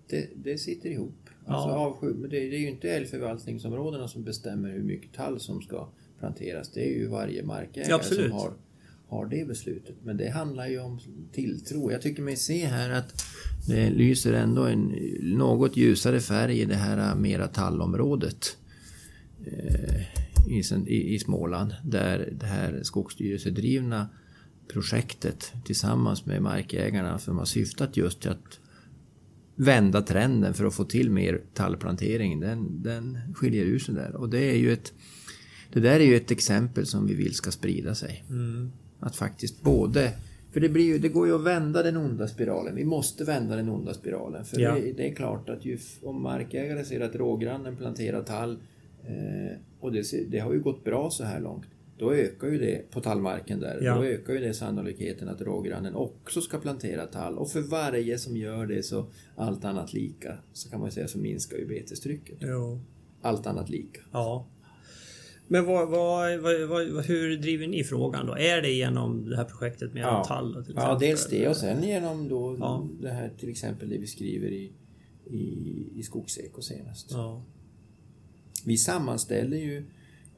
det, 0.09 0.29
det 0.35 0.59
sitter 0.59 0.91
ihop. 0.91 1.15
Ja. 1.47 1.55
Alltså, 1.55 1.71
avsky, 1.71 2.07
men 2.07 2.31
det, 2.31 2.39
det 2.51 2.57
är 2.57 2.61
ju 2.61 2.69
inte 2.69 2.91
älgförvaltningsområdena 2.91 4.09
som 4.09 4.25
bestämmer 4.25 4.71
hur 4.71 4.83
mycket 4.83 5.13
tall 5.13 5.41
som 5.41 5.63
ska 5.63 5.89
planteras. 6.19 6.71
Det 6.73 6.81
är 6.81 6.99
ju 6.99 7.07
varje 7.07 7.43
markägare 7.43 7.91
Ja, 7.91 8.03
som 8.03 8.33
har, 8.33 8.53
har 9.11 9.27
det 9.27 9.49
beslutet. 9.49 9.97
Men 10.05 10.17
det 10.17 10.31
handlar 10.31 10.67
ju 10.67 10.81
om 10.81 11.01
tilltro. 11.33 11.93
Jag 11.93 12.03
tycker 12.03 12.23
mig 12.23 12.37
se 12.37 12.67
här 12.67 12.91
att 12.91 13.25
det 13.69 13.91
lyser 13.91 14.33
ändå 14.33 14.65
en 14.65 14.95
något 15.23 15.77
ljusare 15.77 16.21
färg 16.21 16.61
i 16.61 16.65
det 16.65 16.75
här 16.75 17.15
mera 17.17 17.49
tallområdet 17.49 18.57
eh, 19.47 20.03
i, 20.87 21.19
Småland 21.19 21.75
där 21.85 22.33
det 22.41 22.47
här 22.47 22.81
skogsstyrelsedrivna 22.83 24.09
projektet 24.69 25.53
tillsammans 25.65 26.27
med 26.27 26.43
markägarna 26.43 27.19
som 27.19 27.39
har 27.39 27.45
syftat 27.45 27.97
just 27.97 28.21
till 28.21 28.31
att 28.31 28.61
vända 29.57 30.03
trenden 30.03 30.55
för 30.55 30.65
att 30.65 30.75
få 30.75 30.85
till 30.85 31.11
mer 31.11 31.41
tallplantering, 31.55 32.41
den, 32.41 32.83
den 32.83 33.19
skiljer 33.35 33.65
ut 33.65 33.83
sig 33.83 33.95
där. 33.95 34.17
Och 34.17 34.31
det 34.31 34.51
är 34.51 34.57
ju 34.57 34.73
ett 34.73 34.93
det 35.73 35.81
där 35.81 36.01
är 36.01 36.05
ju 36.05 36.17
ett 36.17 36.31
exempel 36.31 36.87
som 36.87 37.07
vi 37.07 37.15
vill 37.15 37.35
ska 37.35 37.51
sprida 37.51 37.95
sig. 37.95 38.25
Mm. 38.29 38.73
Att 39.01 39.17
faktiskt 39.17 39.63
både 39.63 40.13
för 40.53 40.61
det, 40.61 40.69
blir 40.69 40.85
ju, 40.85 40.99
det 40.99 41.09
går 41.09 41.27
ju 41.27 41.35
att 41.35 41.45
vända 41.45 41.83
den 41.83 41.97
onda 41.97 42.29
spiralen. 42.29 42.75
Vi 42.75 42.85
måste 42.85 43.25
vända 43.25 43.57
den 43.57 43.69
onda 43.69 43.95
spiralen. 43.95 44.45
För 44.45 44.61
Ja. 44.61 44.75
det, 44.75 44.93
det 44.93 45.09
är 45.11 45.15
klart 45.15 45.49
att 45.49 45.65
ju, 45.65 45.79
om 46.03 46.23
markägare 46.23 46.85
ser 46.85 47.01
att 47.01 47.15
rågrannen 47.15 47.77
planterar 47.77 48.23
tall 48.23 48.59
eh, 49.05 49.57
och 49.81 49.93
det, 49.93 50.31
det 50.31 50.39
har 50.39 50.53
ju 50.53 50.61
gått 50.61 50.85
bra 50.85 51.11
så 51.11 51.25
här 51.25 51.41
långt. 51.41 51.65
då 51.99 52.15
ökar 52.15 52.49
ju 52.49 52.59
det 52.59 52.91
på 52.91 53.01
tallmarken 53.01 53.61
där. 53.61 53.79
Ja. 53.83 53.95
Då 53.95 54.05
ökar 54.05 54.33
ju 54.33 54.41
det 54.41 54.55
sannolikheten 54.55 55.29
att 55.29 55.41
rågrannen 55.41 55.95
också 55.95 56.41
ska 56.41 56.59
plantera 56.59 57.07
tall. 57.07 57.39
Och 57.39 57.51
för 57.51 57.61
varje 57.61 58.19
som 58.19 58.37
gör 58.37 58.67
det 58.67 58.83
så 58.83 59.07
allt 59.37 59.65
annat 59.65 59.93
lika 59.93 60.39
så 60.53 60.71
kan 60.71 60.81
man 60.81 60.91
säga 60.91 61.09
så 61.09 61.19
minskar 61.19 61.57
ju 61.57 61.67
betestrycket. 61.67 62.39
Jo. 62.41 62.81
Allt 63.23 63.47
annat 63.47 63.69
lika. 63.69 64.01
Ja. 64.13 64.47
Men 65.53 65.65
vad, 65.65 65.89
vad, 65.89 66.41
vad, 66.69 67.05
hur 67.05 67.37
driver 67.37 67.67
ni 67.67 67.85
frågan 67.85 68.27
då? 68.27 68.37
Är 68.39 68.63
det 68.63 68.73
genom 68.73 69.31
det 69.31 69.37
här 69.37 69.45
projektet 69.45 69.93
med 69.95 70.03
Ja. 70.03 70.25
tall? 70.25 70.65
Till 70.65 70.75
Ja, 70.77 70.97
dels 71.01 71.29
det 71.29 71.49
och 71.49 71.57
sen 71.57 71.83
genom 71.83 72.29
då 72.29 72.57
Ja. 72.61 72.89
det 73.01 73.09
här 73.11 73.33
till 73.39 73.49
exempel 73.49 73.89
det 73.89 73.99
vi 73.99 74.07
skriver 74.07 74.49
i, 74.49 74.73
i, 75.27 75.89
i 75.97 76.03
Skogseko 76.03 76.63
senast. 76.63 77.11
Ja. 77.11 77.43
Vi 78.65 78.77
sammanställer 78.77 79.57
ju 79.57 79.85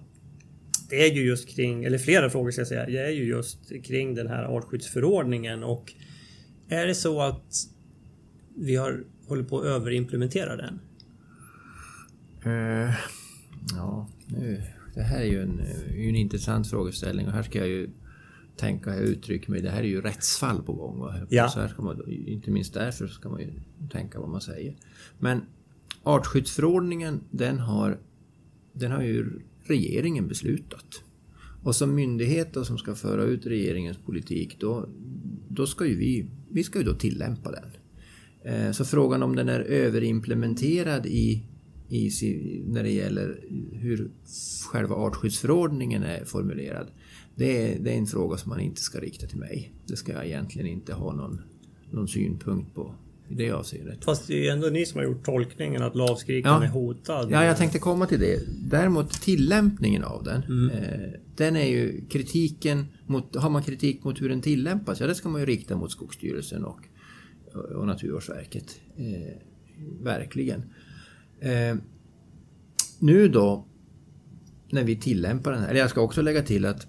det 0.89 1.07
är 1.07 1.15
ju 1.15 1.25
just 1.25 1.49
kring, 1.49 1.85
eller 1.85 1.99
flera 1.99 2.31
frågor 2.31 2.51
ska 2.51 2.61
jag 2.61 2.69
säga, 2.69 2.87
det 2.87 2.99
är 2.99 3.11
ju 3.11 3.25
just 3.25 3.59
kring 3.85 4.15
den 4.15 4.27
här 4.27 4.45
artskyddsförordningen 4.45 5.65
och 5.65 5.93
är 6.69 6.87
det 6.87 6.95
så 6.95 7.23
att 7.23 7.55
vi 8.57 8.77
har 8.77 9.05
håller 9.29 9.45
på 9.45 9.61
att 9.61 9.67
överimplementera 9.67 10.57
den? 10.57 10.81
Eh, 12.47 12.95
ja, 13.77 14.09
nu, 14.27 14.63
det 14.95 15.03
här 15.03 15.21
är 15.21 15.25
ju 15.25 15.43
en, 15.43 15.61
eh, 15.61 16.09
en 16.09 16.17
intressant 16.17 16.71
frågeställning 16.71 17.27
och 17.27 17.33
här 17.33 17.43
ska 17.43 17.59
jag 17.59 17.69
ju 17.69 17.91
tänka, 18.57 18.95
jag 18.95 19.05
uttrycker 19.05 19.51
mig, 19.51 19.63
det 19.63 19.71
här 19.71 19.81
är 19.83 19.89
ju 19.89 20.01
rättsfall 20.01 20.63
på 20.63 20.73
gång. 20.73 21.01
Va? 21.01 21.15
Ja. 21.29 21.49
Så 21.49 21.61
här 21.61 21.69
ska 21.69 21.83
man, 21.83 22.11
inte 22.11 22.51
minst 22.51 22.75
därför 22.75 23.07
ska 23.07 23.29
man 23.29 23.41
ju 23.41 23.53
tänka 23.93 24.21
vad 24.21 24.29
man 24.29 24.41
säger. 24.41 24.77
Men 25.19 25.41
artskyddsförordningen, 26.03 27.21
den 27.31 27.59
har, 27.59 27.99
den 28.73 28.93
har 28.93 29.03
ju 29.03 29.41
regeringen 29.63 30.29
beslutat. 30.29 31.03
Och 31.63 31.77
som 31.77 31.95
myndighet 31.95 32.55
då, 32.55 32.65
som 32.65 32.79
ska 32.79 32.95
föra 32.95 33.23
ut 33.23 33.47
regeringens 33.47 33.99
politik, 33.99 34.57
då, 34.61 34.89
då 35.49 35.67
ska 35.67 35.87
ju 35.87 35.97
vi, 35.97 36.27
vi 36.51 36.65
ska 36.65 36.79
ju 36.79 36.85
då 36.85 36.95
tillämpa 36.95 37.51
den. 37.51 37.71
Eh, 38.55 38.73
Så 38.73 38.85
frågan 38.85 39.23
om 39.23 39.37
den 39.37 39.49
är 39.49 39.61
överimplementerad 39.61 41.07
i, 41.07 41.43
i, 41.89 42.63
när 42.67 42.83
det 42.83 42.91
gäller 42.91 43.41
hur 43.73 44.11
själva 44.71 44.95
artskyddsförordningen 44.95 46.03
är 46.03 46.25
formulerad, 46.25 46.87
det 47.35 47.73
är, 47.73 47.79
det 47.79 47.93
är 47.93 47.99
en 47.99 48.07
fråga 48.07 48.37
som 48.37 48.51
man 48.51 48.61
inte 48.61 48.81
ska 48.81 49.01
rikta 49.01 49.27
till 49.27 49.39
mig. 49.39 49.73
Det 49.87 49.97
ska 49.97 50.13
jag 50.13 50.27
egentligen 50.27 50.67
inte 50.67 50.95
ha 50.95 51.13
någon, 51.15 51.41
någon 51.91 52.09
synpunkt 52.09 52.75
på 52.75 52.95
i 53.29 53.35
det 53.35 53.51
avseendet. 53.51 54.05
Fast 54.05 54.27
det 54.27 54.35
är 54.35 54.43
ju 54.43 54.49
ändå 54.49 54.69
ni 54.69 54.87
som 54.87 54.99
har 54.99 55.05
gjort 55.05 55.25
tolkningen 55.25 55.83
att 55.83 55.97
lavskrikan 55.97 56.53
Ja. 56.63 56.65
är 56.65 56.69
hotad. 56.69 57.31
Ja, 57.31 57.45
jag 57.45 57.57
tänkte 57.57 57.79
komma 57.79 58.07
till 58.07 58.21
det. 58.21 58.41
Däremot 58.71 59.11
tillämpningen 59.11 60.05
av 60.05 60.25
den, 60.25 60.71
eh, 60.71 61.21
den 61.37 61.57
är 61.57 61.67
ju 61.67 62.05
kritiken 62.09 62.87
mot, 63.07 63.37
har 63.37 63.51
man 63.51 63.63
kritik 63.63 64.05
mot 64.05 64.23
hur 64.23 64.29
den 64.29 64.41
tillämpas, 64.41 65.01
ja 65.01 65.07
det 65.07 65.15
ska 65.15 65.29
man 65.29 65.41
ju 65.41 65.47
rikta 65.47 65.77
mot 65.77 65.91
Skogsstyrelsen 65.91 66.65
och, 66.65 66.81
och 67.75 67.87
Naturvårdsverket. 67.87 68.81
Eh, 68.97 69.37
verkligen. 70.03 70.63
Eh, 71.41 71.77
nu 72.99 73.29
då, 73.29 73.67
när 74.71 74.85
vi 74.85 74.97
tillämpar 74.97 75.53
den 75.53 75.61
här, 75.61 75.69
eller 75.69 75.81
jag 75.81 75.91
ska 75.91 76.01
också 76.01 76.23
lägga 76.23 76.43
till 76.43 76.65
att 76.65 76.87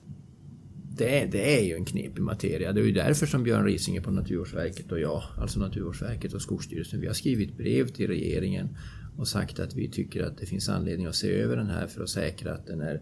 det 0.98 1.22
är, 1.22 1.28
det 1.28 1.60
är 1.60 1.64
ju 1.64 1.76
en 1.76 1.86
knepig 1.86 2.22
materia. 2.22 2.74
Det 2.74 2.82
är 2.82 2.86
ju 2.86 2.92
därför 2.92 3.26
som 3.26 3.44
Björn 3.44 3.66
Risinger 3.66 4.02
på 4.02 4.12
Naturvårdsverket 4.12 4.92
och 4.92 5.00
jag, 5.00 5.24
alltså 5.38 5.60
Naturvårdsverket 5.60 6.34
och 6.34 6.42
Skogsstyrelsen, 6.42 7.02
vi 7.02 7.08
har 7.08 7.14
skrivit 7.14 7.58
brev 7.58 7.88
till 7.88 8.08
regeringen 8.08 8.78
och 9.18 9.28
sagt 9.28 9.60
att 9.60 9.76
vi 9.76 9.90
tycker 9.90 10.24
att 10.24 10.38
det 10.38 10.46
finns 10.46 10.70
anledning 10.70 11.06
att 11.06 11.16
se 11.16 11.32
över 11.32 11.58
den 11.58 11.70
här 11.70 11.88
för 11.88 12.04
att 12.04 12.10
säkra 12.10 12.54
att 12.54 12.68
den 12.68 12.82
är 12.82 13.02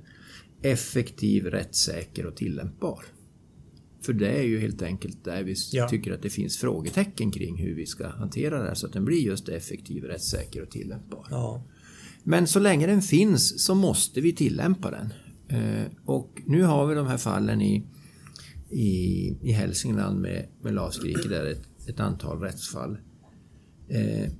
effektiv, 0.61 1.45
rättssäker 1.45 2.25
och 2.25 2.35
tillämpbar. 2.35 3.03
För 4.05 4.13
det 4.13 4.27
är 4.29 4.43
ju 4.43 4.59
helt 4.59 4.81
enkelt 4.81 5.23
där 5.23 5.43
vi 5.43 5.55
Ja. 5.71 5.89
tycker 5.89 6.13
att 6.13 6.21
det 6.21 6.29
finns 6.29 6.57
frågetecken 6.57 7.31
kring 7.31 7.57
hur 7.57 7.75
vi 7.75 7.85
ska 7.85 8.07
hantera 8.07 8.61
det 8.61 8.67
här 8.67 8.75
så 8.75 8.87
att 8.87 8.93
den 8.93 9.05
blir 9.05 9.19
just 9.21 9.49
effektiv, 9.49 10.03
rättssäker 10.03 10.61
och 10.61 10.69
tillämpbar. 10.69 11.27
Ja. 11.29 11.63
Men 12.23 12.47
så 12.47 12.59
länge 12.59 12.87
den 12.87 13.01
finns 13.01 13.63
så 13.65 13.75
måste 13.75 14.21
vi 14.21 14.33
tillämpa 14.33 14.91
den. 14.91 15.13
Eh, 15.59 15.85
och 16.05 16.41
nu 16.45 16.63
har 16.63 16.87
vi 16.87 16.95
de 16.95 17.07
här 17.07 17.17
fallen 17.17 17.61
i, 17.61 17.85
i, 18.69 19.27
i 19.41 19.51
Hälsingland 19.51 20.21
med, 20.21 20.47
med 20.61 20.73
lavskrike 20.73 21.29
där 21.29 21.45
ett, 21.45 21.89
ett 21.89 21.99
antal 21.99 22.39
rättsfall. 22.39 22.97
Eh, 23.89 24.31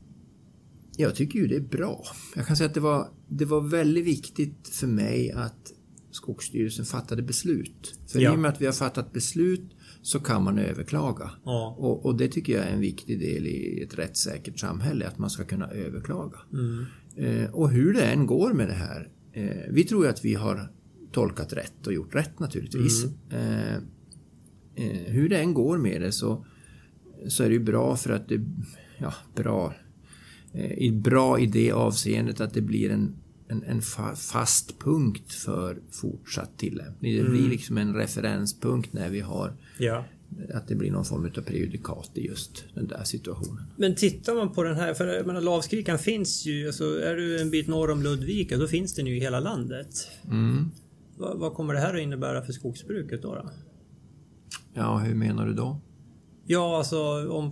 jag 0.97 1.15
tycker 1.15 1.39
ju 1.39 1.47
det 1.47 1.55
är 1.55 1.59
bra. 1.77 2.03
Jag 2.35 2.47
kan 2.47 2.55
säga 2.57 2.67
att 2.67 2.73
det 2.73 2.79
var, 2.79 3.07
det 3.27 3.45
var 3.45 3.61
väldigt 3.61 4.05
viktigt 4.05 4.67
för 4.71 4.87
mig 4.87 5.31
att 5.31 5.71
Skogsstyrelsen 6.15 6.85
fattade 6.85 7.21
beslut. 7.21 7.99
För 8.07 8.19
Ja. 8.19 8.33
i 8.33 8.35
och 8.35 8.39
med 8.39 8.49
att 8.51 8.61
vi 8.61 8.65
har 8.65 8.73
fattat 8.73 9.13
beslut 9.13 9.75
så 10.01 10.19
kan 10.19 10.43
man 10.43 10.57
överklaga. 10.59 11.31
Ja. 11.45 11.75
Och, 11.79 12.05
och 12.05 12.15
det 12.17 12.27
tycker 12.27 12.53
jag 12.53 12.65
är 12.65 12.69
en 12.73 12.79
viktig 12.79 13.19
del 13.19 13.47
i 13.47 13.81
ett 13.83 13.97
rättssäkert 13.97 14.59
samhälle, 14.59 15.07
att 15.07 15.17
man 15.17 15.29
ska 15.29 15.43
kunna 15.43 15.67
överklaga. 15.67 16.37
Eh, 17.15 17.49
och 17.53 17.69
hur 17.69 17.93
det 17.93 18.01
än 18.01 18.25
går 18.25 18.53
med 18.53 18.67
det 18.67 18.73
här, 18.73 19.09
eh, 19.33 19.49
vi 19.69 19.83
tror 19.83 20.03
ju 20.03 20.09
att 20.09 20.25
vi 20.25 20.33
har 20.33 20.71
tolkat 21.11 21.53
rätt 21.53 21.87
och 21.87 21.93
gjort 21.93 22.15
rätt 22.15 22.39
naturligtvis. 22.39 23.05
Eh, 23.29 23.75
eh, 24.75 25.01
hur 25.05 25.29
det 25.29 25.37
än 25.39 25.53
går 25.53 25.77
med 25.77 26.01
det 26.01 26.11
så, 26.11 26.45
så 27.27 27.43
är 27.43 27.47
det 27.47 27.53
ju 27.53 27.63
bra 27.63 27.95
för 27.95 28.09
att 28.09 28.29
det, 28.29 28.41
ja, 28.97 29.13
bra, 29.35 29.73
eh, 30.53 30.93
bra 30.93 31.39
i 31.39 31.45
det 31.45 31.71
avseendet 31.71 32.41
att 32.41 32.53
det 32.53 32.61
blir 32.61 32.89
en, 32.91 33.15
en, 33.47 33.63
en 33.63 33.81
fa, 33.81 34.15
fast 34.15 34.79
punkt 34.79 35.33
för 35.33 35.77
fortsatt 35.91 36.57
tillämpning. 36.57 37.15
Det 37.15 37.23
blir 37.23 37.49
liksom 37.49 37.77
en 37.77 37.95
referenspunkt 37.95 38.93
när 38.93 39.09
vi 39.09 39.19
har 39.19 39.53
ja. 39.77 40.05
att 40.53 40.67
det 40.67 40.75
blir 40.75 40.91
någon 40.91 41.05
form 41.05 41.31
av 41.37 41.41
prejudikat 41.41 42.11
i 42.13 42.27
just 42.27 42.65
den 42.73 42.87
där 42.87 43.03
situationen. 43.03 43.63
Men 43.77 43.95
tittar 43.95 44.35
man 44.35 44.53
på 44.53 44.63
den 44.63 44.75
här, 44.75 44.93
för 44.93 45.07
jag 45.07 45.27
menar, 45.27 45.41
lavskrikan 45.41 45.99
finns 45.99 46.45
ju, 46.45 46.67
alltså 46.67 47.01
är 47.01 47.15
du 47.15 47.41
en 47.41 47.51
bit 47.51 47.67
norr 47.67 47.91
om 47.91 48.03
Ludvika 48.03 48.57
då 48.57 48.67
finns 48.67 48.95
den 48.95 49.07
ju 49.07 49.17
i 49.17 49.19
hela 49.19 49.39
landet. 49.39 50.07
Mm. 50.31 50.71
Vad, 51.17 51.39
vad 51.39 51.53
kommer 51.53 51.73
det 51.73 51.79
här 51.79 51.95
att 51.95 52.01
innebära 52.01 52.41
för 52.41 52.53
skogsbruket 52.53 53.21
då? 53.21 53.35
då? 53.35 53.49
Ja, 54.73 54.97
hur 54.97 55.15
menar 55.15 55.45
du 55.45 55.53
då? 55.53 55.81
Ja, 56.47 56.77
alltså 56.77 57.29
om, 57.31 57.51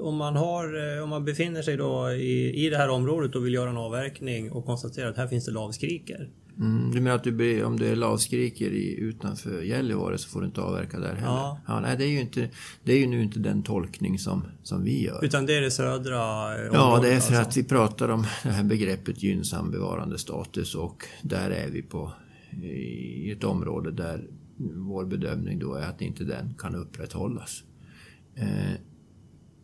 om, 0.00 0.16
man 0.16 0.36
har, 0.36 0.96
eh, 0.96 1.02
om 1.02 1.10
man 1.10 1.24
befinner 1.24 1.62
sig 1.62 1.76
då 1.76 2.10
i, 2.10 2.66
i 2.66 2.70
det 2.70 2.76
här 2.76 2.88
området 2.88 3.36
och 3.36 3.46
vill 3.46 3.54
göra 3.54 3.70
en 3.70 3.76
avverkning 3.76 4.52
och 4.52 4.66
konstaterar 4.66 5.10
att 5.10 5.16
här 5.16 5.26
finns 5.26 5.44
det 5.44 5.52
lavskriker. 5.52 6.30
Mm, 6.58 6.90
du 6.90 7.00
menar 7.00 7.16
att 7.16 7.24
du, 7.24 7.64
om 7.64 7.78
du 7.78 7.86
är 7.86 7.96
lavskriker 7.96 8.70
i, 8.70 8.98
utanför 8.98 9.62
Gällivare 9.62 10.18
så 10.18 10.28
får 10.28 10.40
du 10.40 10.46
inte 10.46 10.60
avverka 10.60 10.98
där 10.98 11.14
heller? 11.14 11.56
Ja. 11.66 11.80
nej, 11.82 11.96
det 11.96 12.04
är 12.04 12.08
ju 12.08 12.20
inte, 12.20 12.48
det 12.84 12.92
är 12.92 12.98
ju 12.98 13.06
nu 13.06 13.22
inte 13.22 13.38
den 13.38 13.62
tolkning 13.62 14.18
som, 14.18 14.44
som 14.62 14.84
vi 14.84 15.04
gör. 15.04 15.24
Utan 15.24 15.46
det 15.46 15.56
är 15.56 15.60
det 15.60 15.70
södra 15.70 16.16
eh, 16.58 16.70
Ja, 16.72 16.84
området 16.84 17.02
det 17.02 17.16
är 17.16 17.20
för 17.20 17.34
alltså. 17.34 17.50
att 17.50 17.56
vi 17.56 17.64
pratar 17.64 18.08
om 18.08 18.26
det 18.42 18.48
här 18.48 18.64
begreppet 18.64 19.22
gynnsam 19.22 19.70
bevarandestatus 19.70 20.74
och 20.74 21.04
där 21.22 21.50
är 21.50 21.70
vi 21.70 21.82
på 21.82 22.12
i 22.62 23.30
ett 23.30 23.44
område 23.44 23.90
där 23.90 24.26
vår 24.76 25.04
bedömning 25.04 25.58
då 25.58 25.74
är 25.74 25.82
att 25.82 26.00
inte 26.00 26.24
den 26.24 26.54
kan 26.58 26.74
upprätthållas. 26.74 27.62
Eh, 28.38 28.74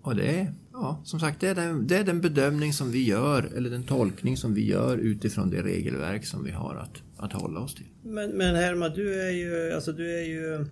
och 0.02 0.16
det 0.16 0.40
är, 0.40 0.54
ja, 0.72 1.02
som 1.04 1.20
sagt, 1.20 1.40
det 1.40 1.48
är, 1.48 1.54
den, 1.54 1.86
det 1.86 1.96
är 1.96 2.04
den 2.04 2.20
bedömning 2.20 2.72
som 2.72 2.90
vi 2.90 3.04
gör, 3.04 3.50
eller 3.56 3.70
den 3.70 3.82
tolkning 3.82 4.36
som 4.36 4.54
vi 4.54 4.66
gör 4.66 4.98
utifrån 4.98 5.50
det 5.50 5.62
regelverk 5.62 6.26
som 6.26 6.44
vi 6.44 6.50
har 6.50 6.74
att, 6.74 7.24
att 7.24 7.32
hålla 7.32 7.60
oss 7.60 7.74
till. 7.74 7.86
Men, 8.02 8.30
men 8.30 8.54
Herman, 8.54 8.92
du 8.94 9.22
är 9.22 9.30
ju, 9.30 9.72
alltså 9.72 9.92
du 9.92 10.18
är 10.18 10.24
ju... 10.24 10.66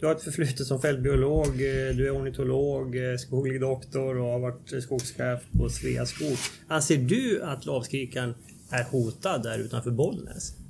Du 0.00 0.06
har 0.06 0.14
ett 0.14 0.22
förflutet 0.22 0.66
som 0.66 0.80
fältbiolog, 0.80 1.46
eh, 1.46 1.96
du 1.96 2.06
är 2.06 2.16
ornitolog, 2.16 2.96
eh, 2.96 3.16
skoglig 3.16 3.60
doktor 3.60 4.18
och 4.18 4.32
har 4.32 4.38
varit 4.38 4.82
skogschef 4.82 5.40
på 5.52 5.68
Sveaskog. 5.68 6.36
Anser 6.68 6.96
du 6.96 7.42
att 7.42 7.66
lavskrikaren 7.66 8.34
är 8.70 8.84
hotad 8.84 9.42
där 9.42 9.58
utanför 9.58 9.90
Bollnäs? 9.90 10.52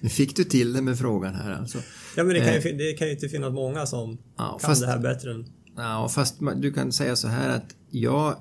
Nu 0.00 0.08
fick 0.08 0.36
du 0.36 0.44
till 0.44 0.72
det 0.72 0.82
med 0.82 0.98
frågan 0.98 1.34
här 1.34 1.52
alltså. 1.52 1.78
Ja 2.18 2.24
men 2.24 2.34
det 2.34 2.40
kan, 2.40 2.52
ju, 2.54 2.70
Eh. 2.70 2.76
det 2.76 2.92
kan 2.92 3.06
ju 3.08 3.14
inte 3.14 3.28
finnas 3.28 3.52
många 3.52 3.86
som 3.86 4.18
Ja, 4.36 4.58
kan 4.60 4.60
fast- 4.70 4.80
det 4.80 4.86
här 4.86 4.98
bättre 4.98 5.34
än... 5.34 5.46
Ja, 5.76 6.08
fast 6.08 6.36
du 6.56 6.72
kan 6.72 6.92
säga 6.92 7.16
så 7.16 7.28
här 7.28 7.48
att 7.56 7.74
jag... 7.90 8.36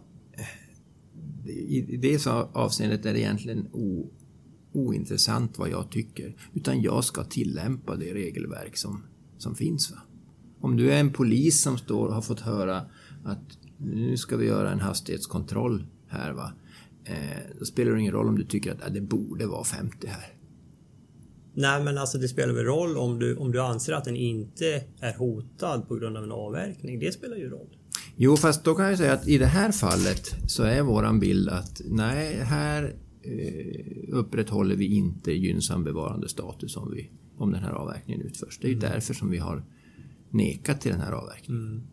I 1.45 1.97
det 1.97 2.27
avseendet 2.53 3.05
är 3.05 3.13
det 3.13 3.19
egentligen 3.19 3.67
o, 3.71 4.09
ointressant 4.73 5.57
vad 5.57 5.69
jag 5.69 5.91
tycker. 5.91 6.35
Utan 6.53 6.81
jag 6.81 7.03
ska 7.03 7.23
tillämpa 7.23 7.95
det 7.95 8.13
regelverk 8.13 8.77
som, 8.77 9.03
som 9.37 9.55
finns. 9.55 9.91
Va? 9.91 9.97
Om 10.61 10.77
du 10.77 10.91
är 10.91 10.99
en 10.99 11.13
polis 11.13 11.61
som 11.61 11.77
står 11.77 12.07
och 12.07 12.13
har 12.13 12.21
fått 12.21 12.39
höra 12.39 12.81
att 13.25 13.57
nu 13.77 14.17
ska 14.17 14.37
vi 14.37 14.45
göra 14.45 14.71
en 14.71 14.79
hastighetskontroll 14.79 15.85
här. 16.07 16.31
Va? 16.33 16.51
Eh, 17.03 17.13
då 17.59 17.65
spelar 17.65 17.91
det 17.91 17.99
ingen 17.99 18.13
roll 18.13 18.27
om 18.27 18.37
du 18.37 18.43
tycker 18.43 18.71
att 18.71 18.81
äh, 18.87 18.93
det 18.93 19.01
borde 19.01 19.47
vara 19.47 19.63
50 19.63 20.07
här. 20.07 20.33
Nej 21.57 21.83
men 21.83 21.97
alltså 21.97 22.17
det 22.17 22.27
spelar 22.27 22.53
väl 22.53 22.65
roll 22.65 22.97
om 22.97 23.19
du, 23.19 23.35
om 23.35 23.51
du 23.51 23.61
anser 23.61 23.93
att 23.93 24.03
den 24.03 24.15
inte 24.15 24.83
är 24.99 25.13
hotad 25.17 25.87
på 25.87 25.95
grund 25.95 26.17
av 26.17 26.23
en 26.23 26.31
avverkning. 26.31 26.99
Det 26.99 27.11
spelar 27.11 27.37
ju 27.37 27.49
roll. 27.49 27.77
Jo, 28.15 28.37
fast 28.37 28.63
då 28.63 28.75
kan 28.75 28.85
jag 28.85 28.97
säga 28.97 29.13
att 29.13 29.27
i 29.27 29.37
det 29.37 29.45
här 29.45 29.71
fallet 29.71 30.35
så 30.47 30.63
är 30.63 30.81
våran 30.81 31.19
bild 31.19 31.49
att 31.49 31.81
nej, 31.85 32.35
här 32.35 32.95
eh, 33.21 34.15
upprätthåller 34.15 34.75
vi 34.75 34.85
inte 34.85 35.31
gynnsam 35.31 35.83
bevarande 35.83 36.29
status 36.29 36.77
om, 36.77 36.91
vi, 36.95 37.11
om 37.37 37.51
den 37.51 37.63
här 37.63 37.71
avverkningen 37.71 38.21
utförs. 38.21 38.59
Det 38.61 38.67
är 38.67 38.71
ju 38.71 38.79
därför 38.79 39.13
som 39.13 39.29
vi 39.29 39.37
har 39.37 39.63
nekat 40.29 40.81
till 40.81 40.91
den 40.91 41.01
här 41.01 41.11
avverkningen. 41.11 41.87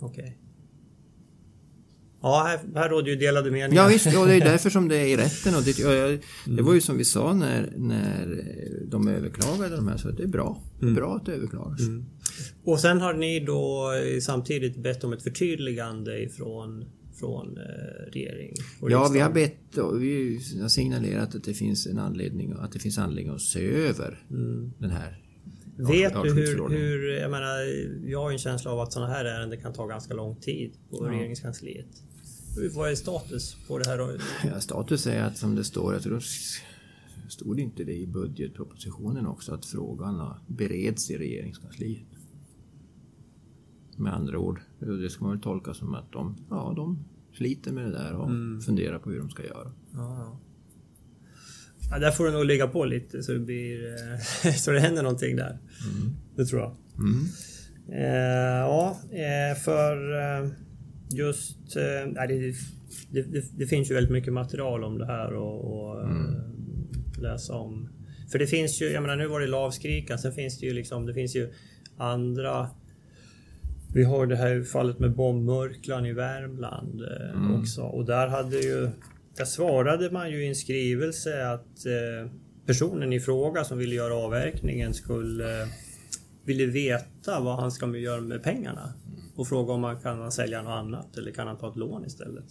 Okej. 0.00 0.38
Ja, 2.22 2.44
här, 2.46 2.80
här 2.80 2.88
råder 2.88 3.08
ju 3.08 3.16
delade 3.16 3.50
meningar. 3.50 3.82
Ja 3.82 3.88
visst, 3.88 4.06
och 4.06 4.26
det 4.26 4.34
är 4.34 4.40
därför 4.40 4.70
som 4.70 4.88
det 4.88 4.96
är 4.96 5.06
i 5.06 5.16
rätten. 5.16 5.54
Och 5.54 5.62
det, 5.62 5.84
och 5.84 6.20
det 6.56 6.62
var 6.62 6.74
ju 6.74 6.80
som 6.80 6.96
vi 6.96 7.04
sa 7.04 7.34
när, 7.34 7.72
när 7.76 8.44
de 8.90 9.08
överklagade 9.08 9.76
de 9.76 9.88
här, 9.88 9.96
så 9.96 10.10
det 10.10 10.22
är 10.22 10.26
bra. 10.28 10.62
Är 10.82 10.94
bra 10.94 11.16
att 11.16 11.26
det 11.26 11.32
överklagas. 11.32 11.80
Och 12.64 12.80
sen 12.80 13.00
har 13.00 13.14
ni 13.14 13.40
då 13.40 13.92
eh, 13.92 14.20
samtidigt 14.20 14.76
bett 14.76 15.04
om 15.04 15.12
ett 15.12 15.22
förtydligande 15.22 16.22
ifrån 16.22 16.84
från 17.18 17.58
eh, 17.58 18.12
regering 18.12 18.52
och 18.80 18.90
Ja, 18.90 19.10
vi 19.12 19.20
har 19.20 19.30
bett 19.30 19.78
och 19.78 20.02
vi 20.02 20.40
har 20.60 20.68
signalerat 20.68 21.34
att 21.34 21.44
det 21.44 21.54
finns 21.54 21.86
en 21.86 21.98
anledning 21.98 22.52
att 22.58 22.72
det 22.72 22.78
finns 22.78 22.98
anledning 22.98 23.34
att 23.34 23.40
se 23.40 23.68
över 23.68 24.24
den 24.78 24.90
här 24.90 25.25
Vet 25.76 26.12
du 26.22 26.32
hur, 26.32 26.68
hur, 26.68 27.08
jag 27.20 27.30
menar, 27.30 27.60
jag 28.08 28.22
har 28.22 28.32
en 28.32 28.38
känsla 28.38 28.70
av 28.70 28.80
att 28.80 28.92
sådana 28.92 29.12
här 29.12 29.24
ärenden 29.24 29.60
kan 29.60 29.72
ta 29.72 29.86
ganska 29.86 30.14
lång 30.14 30.36
tid 30.36 30.72
på 30.90 30.96
regeringskansliet. 31.04 31.86
Hur- 32.56 32.70
Vad 32.70 32.90
är 32.90 32.94
status 32.94 33.56
på 33.68 33.78
det 33.78 33.88
här? 33.88 34.20
Ja, 34.44 34.60
status 34.60 35.06
är 35.06 35.22
att 35.22 35.36
som 35.36 35.54
det 35.54 35.64
står, 35.64 35.92
jag 35.92 36.02
tror 36.02 36.22
stod 37.28 37.60
inte 37.60 37.84
det 37.84 37.94
i 37.96 38.06
budgetpropositionen 38.06 39.26
också, 39.26 39.54
att 39.54 39.64
frågan 39.66 40.34
bereds 40.46 41.10
i 41.10 41.18
regeringskansliet. 41.18 42.06
Med 43.96 44.14
andra 44.14 44.38
ord, 44.38 44.60
det 44.78 45.10
ska 45.10 45.24
man 45.24 45.32
väl 45.32 45.42
tolka 45.42 45.74
som 45.74 45.94
att 45.94 46.12
de, 46.12 46.36
ja, 46.50 46.72
de 46.76 47.04
sliter 47.32 47.72
med 47.72 47.84
det 47.84 47.90
där 47.92 48.12
och 48.14 48.28
funderar 48.64 48.98
på 48.98 49.10
hur 49.10 49.18
de 49.18 49.30
ska 49.30 49.44
göra. 49.46 49.72
Ja, 49.94 50.38
ja, 51.90 51.98
där 51.98 52.10
får 52.10 52.24
du 52.24 52.32
nog 52.32 52.44
ligga 52.44 52.66
på 52.66 52.84
lite 52.84 53.22
så 53.22 53.32
det, 53.32 53.38
blir, 53.38 53.94
eh, 54.44 54.52
så 54.56 54.70
det 54.70 54.80
händer 54.80 55.02
någonting 55.02 55.36
där. 55.36 55.58
Det 56.36 56.44
tror 56.44 56.60
jag. 56.60 56.76
Eh, 57.92 58.60
ja, 58.60 59.00
eh, 59.10 59.58
för 59.58 60.18
eh, 60.20 60.50
just... 61.10 61.76
Eh, 61.76 62.26
det, 63.10 63.22
det, 63.22 63.44
det, 63.58 63.66
finns 63.66 63.90
ju 63.90 63.94
väldigt 63.94 64.12
mycket 64.12 64.32
material 64.32 64.84
om 64.84 64.98
det 64.98 65.06
här 65.06 65.32
och, 65.32 65.90
och 65.90 66.02
eh, 66.02 66.08
läsa 67.20 67.54
om. 67.54 67.88
För 68.32 68.38
det 68.38 68.46
finns 68.46 68.82
ju, 68.82 68.86
jag 68.90 69.02
menar 69.02 69.16
nu 69.16 69.26
var 69.26 69.40
det 69.40 69.46
lavskrikan, 69.46 70.18
sen 70.18 70.32
finns 70.32 70.58
det 70.58 70.66
ju 70.66 70.72
liksom, 70.72 71.06
det 71.06 71.14
finns 71.14 71.36
ju 71.36 71.52
andra 71.96 72.70
vi 73.96 74.04
har 74.04 74.26
det 74.26 74.36
här 74.36 74.62
fallet 74.62 74.98
med 74.98 75.14
bombmurklan 75.14 76.06
i 76.06 76.12
Värmland 76.12 77.00
eh, 77.00 77.60
också 77.60 77.82
och 77.82 78.04
där 78.04 78.28
hade 78.28 78.56
ju 78.56 78.90
där 79.36 79.44
svarade 79.44 80.10
man 80.10 80.30
ju 80.30 80.44
i 80.44 80.48
en 80.48 80.54
skrivelse 80.54 81.46
att 81.48 81.86
eh, 81.86 82.30
personen 82.66 83.12
i 83.12 83.20
fråga 83.20 83.64
som 83.64 83.78
ville 83.78 83.94
göra 83.94 84.14
avverkningen 84.14 84.94
skulle 84.94 85.62
eh, 85.62 85.68
ville 86.44 86.66
veta 86.66 87.40
vad 87.40 87.56
han 87.56 87.70
ska 87.72 87.96
göra 87.96 88.20
med 88.20 88.42
pengarna 88.42 88.92
och 89.36 89.48
fråga 89.48 89.72
om 89.72 89.80
man 89.80 90.00
kan 90.00 90.32
sälja 90.32 90.62
något 90.62 90.70
annat 90.70 91.16
eller 91.16 91.30
kan 91.32 91.46
han 91.46 91.58
ta 91.58 91.70
ett 91.70 91.76
lån 91.76 92.04
istället. 92.06 92.44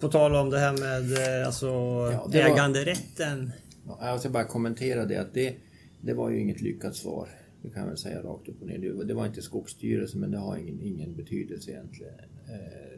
På 0.00 0.08
tal 0.08 0.34
om 0.34 0.50
det 0.50 0.58
här 0.58 0.72
med 0.72 1.12
eh, 1.40 1.46
alltså 1.46 1.66
Ja, 1.66 2.28
det 2.32 2.42
var- 2.42 2.50
äganderätten. 2.50 3.52
Ja, 3.86 3.98
jag 4.00 4.20
ska 4.20 4.30
bara 4.30 4.44
kommentera 4.44 5.04
det 5.04 5.16
att 5.16 5.34
det, 5.34 5.56
det 6.00 6.14
var 6.14 6.30
ju 6.30 6.40
inget 6.40 6.60
lyckat 6.60 6.96
svar. 6.96 7.28
Det 7.62 7.70
kan 7.70 7.80
jag 7.82 7.88
väl 7.88 7.98
säga 7.98 8.22
rakt 8.22 8.48
upp 8.48 8.60
och 8.62 8.66
ner. 8.66 9.04
Det, 9.04 9.14
var 9.14 9.26
inte 9.26 9.42
Skogsstyrelsen 9.42 10.20
men 10.20 10.30
det 10.30 10.38
har 10.38 10.56
ingen, 10.56 10.80
ingen 10.82 11.16
betydelse 11.16 11.70
egentligen. 11.70 12.12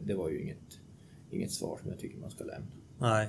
Det 0.01 0.13
var 0.13 0.29
ju 0.29 0.41
inget, 0.41 0.57
inget 1.31 1.51
svar 1.51 1.77
som 1.81 1.89
jag 1.89 1.99
tycker 1.99 2.17
man 2.17 2.31
ska 2.31 2.43
lämna. 2.43 2.67
Nej. 2.99 3.27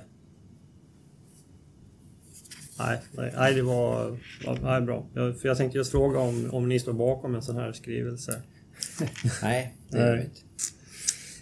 Nej, 2.79 2.99
nej, 3.11 3.33
nej 3.37 3.53
det 3.53 3.61
var 3.61 4.17
nej, 4.63 4.81
bra. 4.81 5.05
Jag, 5.13 5.39
för 5.39 5.47
jag 5.47 5.57
tänkte 5.57 5.77
just 5.77 5.91
fråga 5.91 6.19
om, 6.19 6.49
om 6.51 6.69
ni 6.69 6.79
står 6.79 6.93
bakom 6.93 7.35
en 7.35 7.41
sån 7.41 7.55
här 7.55 7.71
skrivelse. 7.73 8.41
Nej, 9.41 9.75
det 9.89 9.97
gör 9.97 10.17
vi 10.17 10.23
inte. 10.23 10.41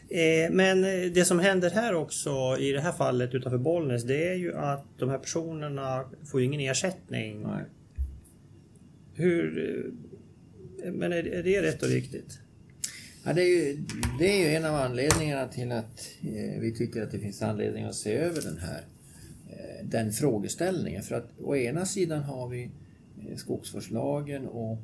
Eh, 0.09 0.51
men 0.51 0.83
eh, 0.83 1.11
det 1.11 1.25
som 1.25 1.39
händer 1.39 1.69
här 1.69 1.93
också 1.93 2.57
i 2.59 2.71
det 2.71 2.81
här 2.81 2.91
fallet 2.91 3.33
utanför 3.33 3.57
Bollnäs 3.57 4.03
det 4.03 4.27
är 4.29 4.35
ju 4.35 4.55
att 4.55 4.85
de 4.97 5.09
här 5.09 5.17
personerna 5.17 6.05
får 6.31 6.39
ju 6.39 6.45
ingen 6.45 6.61
ersättning. 6.61 7.43
Nej. 7.43 7.63
Hur... 9.13 9.75
eh, 10.83 10.91
Men 10.91 11.13
är 11.13 11.43
det 11.43 11.61
rätt 11.61 11.83
och 11.83 11.89
riktigt? 11.89 12.39
Ja, 13.29 13.33
det, 13.33 13.41
är 13.41 13.47
ju, 13.47 13.77
det 14.19 14.25
är 14.25 14.49
ju 14.49 14.55
en 14.55 14.65
av 14.65 14.75
anledningarna 14.75 15.47
till 15.47 15.71
att 15.71 16.09
eh, 16.21 16.59
vi 16.59 16.73
tycker 16.77 17.03
att 17.03 17.11
det 17.11 17.19
finns 17.19 17.41
anledning 17.41 17.83
att 17.83 17.95
se 17.95 18.13
över 18.13 18.41
den 18.41 18.57
här 18.57 18.85
eh, 19.49 19.85
den 19.85 20.11
frågeställningen. 20.11 21.03
För 21.03 21.15
att 21.15 21.39
å 21.39 21.55
ena 21.55 21.85
sidan 21.85 22.23
har 22.23 22.47
vi 22.47 22.63
eh, 22.63 23.35
skogsvårdslagen 23.35 24.47
och 24.47 24.77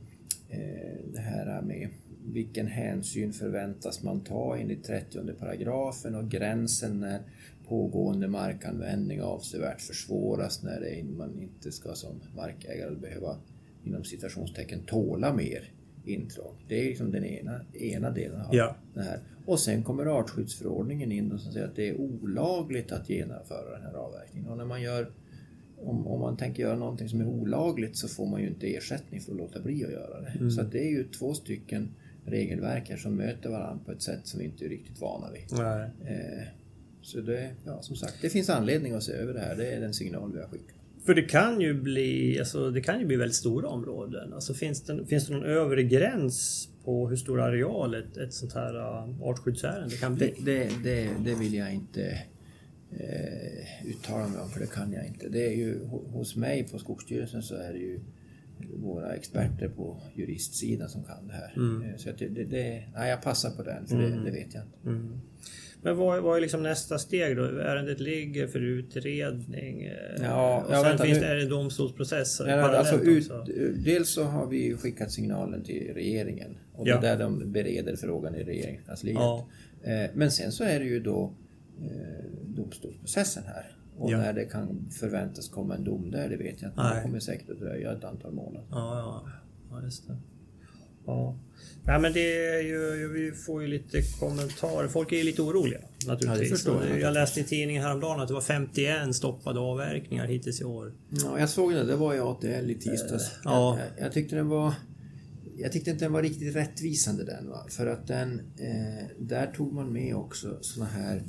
eh, 0.49 0.97
det 1.13 1.19
här 1.19 1.61
med 1.61 1.89
vilken 2.25 2.67
hänsyn 2.67 3.33
förväntas 3.33 4.03
man 4.03 4.21
ta 4.21 4.57
enligt 4.57 4.83
30 4.83 5.33
paragrafen 5.39 6.15
och 6.15 6.29
gränsen 6.29 6.99
när 6.99 7.21
pågående 7.67 8.27
markanvändning 8.27 9.21
avsevärt 9.21 9.81
försvåras 9.81 10.63
när 10.63 10.79
det, 10.79 11.03
man 11.17 11.39
inte 11.39 11.71
ska 11.71 11.93
som 11.93 12.21
markägare 12.35 12.95
behöva 12.95 13.37
inom 13.83 14.03
citationstecken 14.03 14.79
tåla 14.85 15.33
mer 15.33 15.69
intrång. 16.07 16.53
Det 16.67 16.79
är 16.81 16.85
liksom 16.85 17.11
den 17.11 17.25
ena, 17.25 17.59
ena 17.73 18.11
delen 18.11 18.41
av 18.41 18.55
Ja. 18.55 18.75
det 18.93 19.01
här. 19.01 19.19
Och 19.45 19.59
sen 19.59 19.83
kommer 19.83 20.05
artskyddsförordningen 20.05 21.11
in 21.11 21.31
och 21.31 21.39
som 21.39 21.51
säger 21.53 21.67
att 21.67 21.75
det 21.75 21.89
är 21.89 21.95
olagligt 21.97 22.91
att 22.91 23.09
genomföra 23.09 23.71
den 23.71 23.81
här 23.81 23.93
avverkningen. 23.93 24.49
Och 24.49 24.57
när 24.57 24.65
man 24.65 24.81
gör, 24.81 25.11
om, 25.77 26.07
om 26.07 26.19
man 26.19 26.37
tänker 26.37 26.63
göra 26.63 26.75
någonting 26.77 27.09
som 27.09 27.21
är 27.21 27.25
olagligt 27.27 27.97
så 27.97 28.07
får 28.07 28.25
man 28.27 28.41
ju 28.41 28.47
inte 28.47 28.75
ersättning 28.75 29.21
för 29.21 29.31
att 29.31 29.37
låta 29.37 29.61
bli 29.61 29.85
att 29.85 29.91
göra 29.91 30.21
det. 30.21 30.51
Så 30.51 30.61
att 30.61 30.71
det 30.71 30.79
är 30.79 30.89
ju 30.89 31.03
två 31.03 31.33
stycken 31.33 31.89
regelverk 32.25 32.89
här 32.89 32.97
som 32.97 33.15
möter 33.15 33.49
varandra 33.49 33.83
på 33.85 33.91
ett 33.91 34.01
sätt 34.01 34.19
som 34.27 34.39
vi 34.39 34.45
inte 34.45 34.65
är 34.65 34.69
riktigt 34.69 35.01
vana 35.01 35.31
vid. 35.31 35.43
Nej. 35.51 35.89
Eh, 36.05 36.43
så 37.01 37.21
det, 37.21 37.49
ja 37.65 37.81
som 37.81 37.95
sagt, 37.95 38.15
det 38.21 38.29
finns 38.29 38.49
anledning 38.49 38.93
att 38.93 39.03
se 39.03 39.11
över 39.11 39.33
det 39.33 39.39
här. 39.39 39.55
Det 39.55 39.71
är 39.71 39.81
den 39.81 39.93
signal 39.93 40.31
vi 40.33 40.39
har 40.39 40.47
skickat. 40.47 40.74
För 41.05 41.13
det 41.13 41.21
kan 41.21 41.61
ju 41.61 41.73
bli, 41.73 42.39
alltså, 42.39 42.71
det 42.71 42.81
kan 42.81 42.99
ju 42.99 43.05
bli 43.05 43.15
väldigt 43.15 43.35
stora 43.35 43.67
områden. 43.67 44.33
Alltså, 44.33 44.53
finns, 44.53 44.81
det, 44.81 45.05
finns 45.05 45.27
det 45.27 45.33
någon 45.33 45.43
övre 45.43 45.83
gräns 45.83 46.69
på 46.83 47.09
hur 47.09 47.15
stor 47.15 47.41
areal 47.41 47.93
ett, 47.93 48.17
ett 48.17 48.33
sånt 48.33 48.53
här 48.53 48.75
uh, 48.75 49.21
artskyddsärende 49.21 49.95
kan 49.95 50.15
bli? 50.15 50.33
Det, 50.39 50.45
det, 50.45 50.69
det, 50.83 51.09
det 51.25 51.35
vill 51.35 51.53
jag 51.53 51.73
inte 51.73 52.21
eh, 52.91 53.87
uttala 53.89 54.27
mig 54.27 54.41
om, 54.41 54.49
för 54.49 54.59
det 54.59 54.71
kan 54.71 54.93
jag 54.93 55.05
inte. 55.05 55.29
Det 55.29 55.47
är 55.47 55.55
ju, 55.55 55.85
hos 55.85 56.35
mig 56.35 56.67
på 56.71 56.79
Skogsstyrelsen 56.79 57.43
så 57.43 57.55
är 57.55 57.73
det 57.73 57.79
ju 57.79 57.99
våra 58.75 59.15
experter 59.15 59.69
på 59.69 60.01
juristsidan 60.15 60.89
som 60.89 61.03
kan 61.03 61.27
det 61.27 61.33
här. 61.33 61.53
Mm. 61.55 61.89
Eh, 61.89 61.95
Så 61.97 62.09
att 62.09 62.17
det, 62.17 62.27
det, 62.27 62.83
nej, 62.95 63.09
jag 63.09 63.21
passar 63.21 63.49
på 63.49 63.63
den, 63.63 63.87
för 63.87 63.97
det, 63.97 64.09
det 64.09 64.31
vet 64.31 64.53
jag 64.53 64.63
inte. 64.63 64.89
Mm. 64.89 65.21
Men 65.85 65.97
vad, 65.97 66.23
vad 66.23 66.37
är 66.37 66.41
liksom 66.41 66.63
nästa 66.63 66.97
steg 66.99 67.37
då? 67.37 67.43
Ärendet 67.43 67.99
ligger 67.99 68.47
för 68.47 68.59
utredning. 68.59 69.83
eh, 69.83 69.93
Ja, 70.23 70.61
och 70.67 70.71
sen 70.73 70.83
vänta, 70.83 71.03
finns 71.03 71.21
nu- 71.21 71.27
det 71.27 71.41
en 71.41 71.49
domstolsprocess 71.49 72.41
Nej, 72.45 72.53
alltså, 72.59 72.99
ut, 73.01 73.31
dels 73.85 74.09
så 74.09 74.23
har 74.23 74.47
vi 74.47 74.75
skickat 74.77 75.11
signalen 75.11 75.63
till 75.63 75.91
regeringen 75.93 76.57
och 76.73 76.87
Ja. 76.87 76.99
det 76.99 77.07
är 77.07 77.17
där 77.17 77.23
de 77.23 77.51
bereder 77.51 77.95
frågan 77.95 78.35
i 78.35 78.43
regeringskansliet. 78.43 79.15
Ja. 79.15 79.47
Eh, 79.83 80.09
Men 80.13 80.31
sen 80.31 80.51
så 80.51 80.63
är 80.63 80.79
det 80.79 80.85
ju 80.85 80.99
då 80.99 81.33
eh, 81.81 82.25
domstolsprocessen 82.45 83.43
här. 83.47 83.71
Och 83.97 84.11
Ja. 84.11 84.17
när 84.17 84.33
det 84.33 84.45
kan 84.45 84.89
förväntas 84.99 85.49
komma 85.49 85.75
en 85.75 85.83
dom 85.83 86.11
där, 86.11 86.29
det 86.29 86.37
vet 86.37 86.61
jag 86.61 86.71
inte. 86.71 86.95
Det 86.95 87.01
kommer 87.03 87.19
säkert 87.19 87.49
att 87.49 87.59
dröja 87.59 87.91
ett 87.91 88.03
antal 88.03 88.31
månader. 88.33 88.67
Ja, 88.71 88.97
ja. 88.99 89.31
ja 89.71 89.83
just 89.83 90.07
det. 90.07 90.17
Ja. 91.05 91.35
Nej 91.87 91.99
men 91.99 92.13
det 92.13 92.45
är 92.47 92.61
ju, 92.61 93.07
vi 93.13 93.31
får 93.31 93.61
ju 93.61 93.67
lite 93.67 94.01
kommentarer. 94.19 94.87
Folk 94.87 95.11
är 95.11 95.17
ju 95.17 95.23
lite 95.23 95.41
oroliga 95.41 95.79
naturligtvis. 96.07 96.65
Ja, 96.65 96.81
jag. 96.89 96.99
jag 96.99 97.13
läste 97.13 97.39
i 97.39 97.43
tidningen 97.43 97.83
häromdagen 97.83 98.19
att 98.19 98.27
det 98.27 98.33
var 98.33 98.41
51 98.41 99.15
stoppade 99.15 99.59
avverkningar 99.59 100.27
hittills 100.27 100.61
i 100.61 100.63
år. 100.63 100.93
Ja, 101.09 101.39
jag 101.39 101.49
såg 101.49 101.73
det, 101.73 101.83
det 101.83 101.95
var 101.95 102.15
i 102.15 102.19
ATL 102.19 102.69
i 102.71 102.75
tisdags. 102.75 103.31
ja. 103.43 103.79
Jag, 103.79 104.05
jag, 104.05 104.13
tyckte 104.13 104.35
den 104.35 104.47
var 104.47 104.73
jag 105.57 105.71
tyckte 105.71 105.91
inte 105.91 106.05
den 106.05 106.13
var 106.13 106.21
riktigt 106.21 106.55
rättvisande 106.55 107.23
den. 107.25 107.49
Va? 107.49 107.65
För 107.69 107.87
att 107.87 108.07
den, 108.07 108.39
eh, 108.57 109.05
där 109.19 109.47
tog 109.57 109.73
man 109.73 109.93
med 109.93 110.15
också 110.15 110.57
såna 110.61 110.85
här 110.85 111.21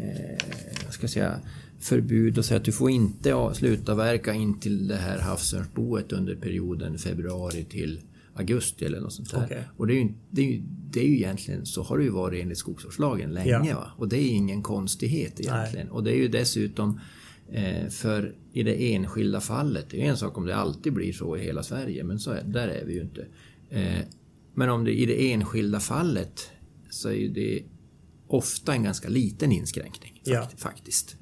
eh, 0.00 0.38
vad 0.84 0.92
ska 0.94 1.02
jag 1.02 1.10
säga, 1.10 1.40
förbud 1.80 2.38
och 2.38 2.44
säga 2.44 2.58
att 2.58 2.64
du 2.64 2.72
får 2.72 2.90
inte 2.90 3.34
a- 3.34 3.54
sluta 3.54 3.94
verka 3.94 4.32
in 4.34 4.60
till 4.60 4.88
det 4.88 4.96
här 4.96 5.18
havsörnsboet 5.18 6.12
under 6.12 6.34
perioden 6.36 6.98
februari 6.98 7.64
till 7.64 8.00
augusti 8.38 8.84
eller 8.84 9.00
något 9.00 9.12
sånt 9.12 9.30
där. 9.30 9.44
Okej. 9.44 9.64
Och 9.76 9.86
det 9.86 9.92
är, 9.94 10.02
ju, 10.02 10.08
det, 10.30 10.42
är 10.42 10.46
ju, 10.52 10.62
det 10.90 11.00
är 11.00 11.04
ju 11.08 11.14
egentligen, 11.16 11.66
så 11.66 11.82
har 11.82 11.98
det 11.98 12.04
ju 12.04 12.10
varit 12.10 12.42
enligt 12.42 12.58
skogsvårdslagen 12.58 13.30
länge. 13.34 13.50
Ja. 13.50 13.74
Va? 13.74 13.90
Och 13.96 14.08
det 14.08 14.16
är 14.16 14.28
ingen 14.28 14.62
konstighet 14.62 15.40
egentligen. 15.40 15.88
Och 15.90 16.04
det 16.04 16.10
är 16.12 16.16
ju 16.16 16.28
dessutom 16.28 17.00
eh, 17.52 17.88
för 17.88 18.34
i 18.52 18.62
det 18.62 18.94
enskilda 18.94 19.40
fallet, 19.40 19.86
det 19.90 20.02
är 20.06 20.10
en 20.10 20.16
sak 20.16 20.38
om 20.38 20.46
det 20.46 20.56
alltid 20.56 20.92
blir 20.92 21.12
så 21.12 21.36
i 21.36 21.40
hela 21.40 21.62
Sverige, 21.62 22.04
men 22.04 22.18
så 22.18 22.30
är, 22.30 22.42
där 22.44 22.68
är 22.68 22.84
vi 22.84 22.94
ju 22.94 23.00
inte. 23.00 23.26
Eh, 23.70 24.00
men 24.54 24.70
om 24.70 24.84
det 24.84 24.92
i 25.00 25.06
det 25.06 25.32
enskilda 25.32 25.80
fallet 25.80 26.50
så 26.90 27.10
är 27.10 27.28
det 27.28 27.62
ofta 28.28 28.72
en 28.74 28.82
ganska 28.82 29.08
liten 29.08 29.52
inskränkning 29.52 30.20
Ja. 30.24 30.40
fakt- 30.42 30.60
faktiskt. 30.60 31.16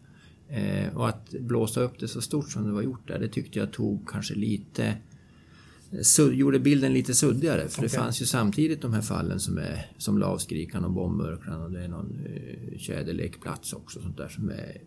Eh, 0.48 0.96
och 0.96 1.08
att 1.08 1.30
blåsa 1.30 1.80
upp 1.80 1.98
det 2.00 2.08
så 2.08 2.20
stort 2.20 2.50
som 2.50 2.64
det 2.64 2.72
var 2.72 2.82
gjort 2.82 3.08
där, 3.08 3.18
det 3.18 3.28
tyckte 3.28 3.58
jag 3.58 3.72
tog 3.72 4.08
kanske 4.08 4.34
lite 4.34 4.94
så 6.02 6.32
gjorde 6.32 6.58
bilden 6.58 6.92
lite 6.92 7.14
suddigare 7.14 7.68
för 7.68 7.82
det 7.82 7.86
Okej. 7.86 7.98
fanns 7.98 8.22
ju 8.22 8.26
samtidigt 8.26 8.82
de 8.82 8.92
här 8.92 9.00
fallen 9.00 9.40
som 9.40 9.58
är 9.58 9.90
som 9.98 10.18
lavskrikan 10.18 10.84
och 10.84 10.92
bombmurklan 10.92 11.62
och 11.62 11.70
det 11.70 11.84
är 11.84 11.88
någon 11.88 12.26
eh, 12.26 12.78
tjäderlekplats 12.78 13.72
också 13.72 14.00
sånt 14.00 14.16
där 14.16 14.28
som 14.28 14.48
är 14.48 14.82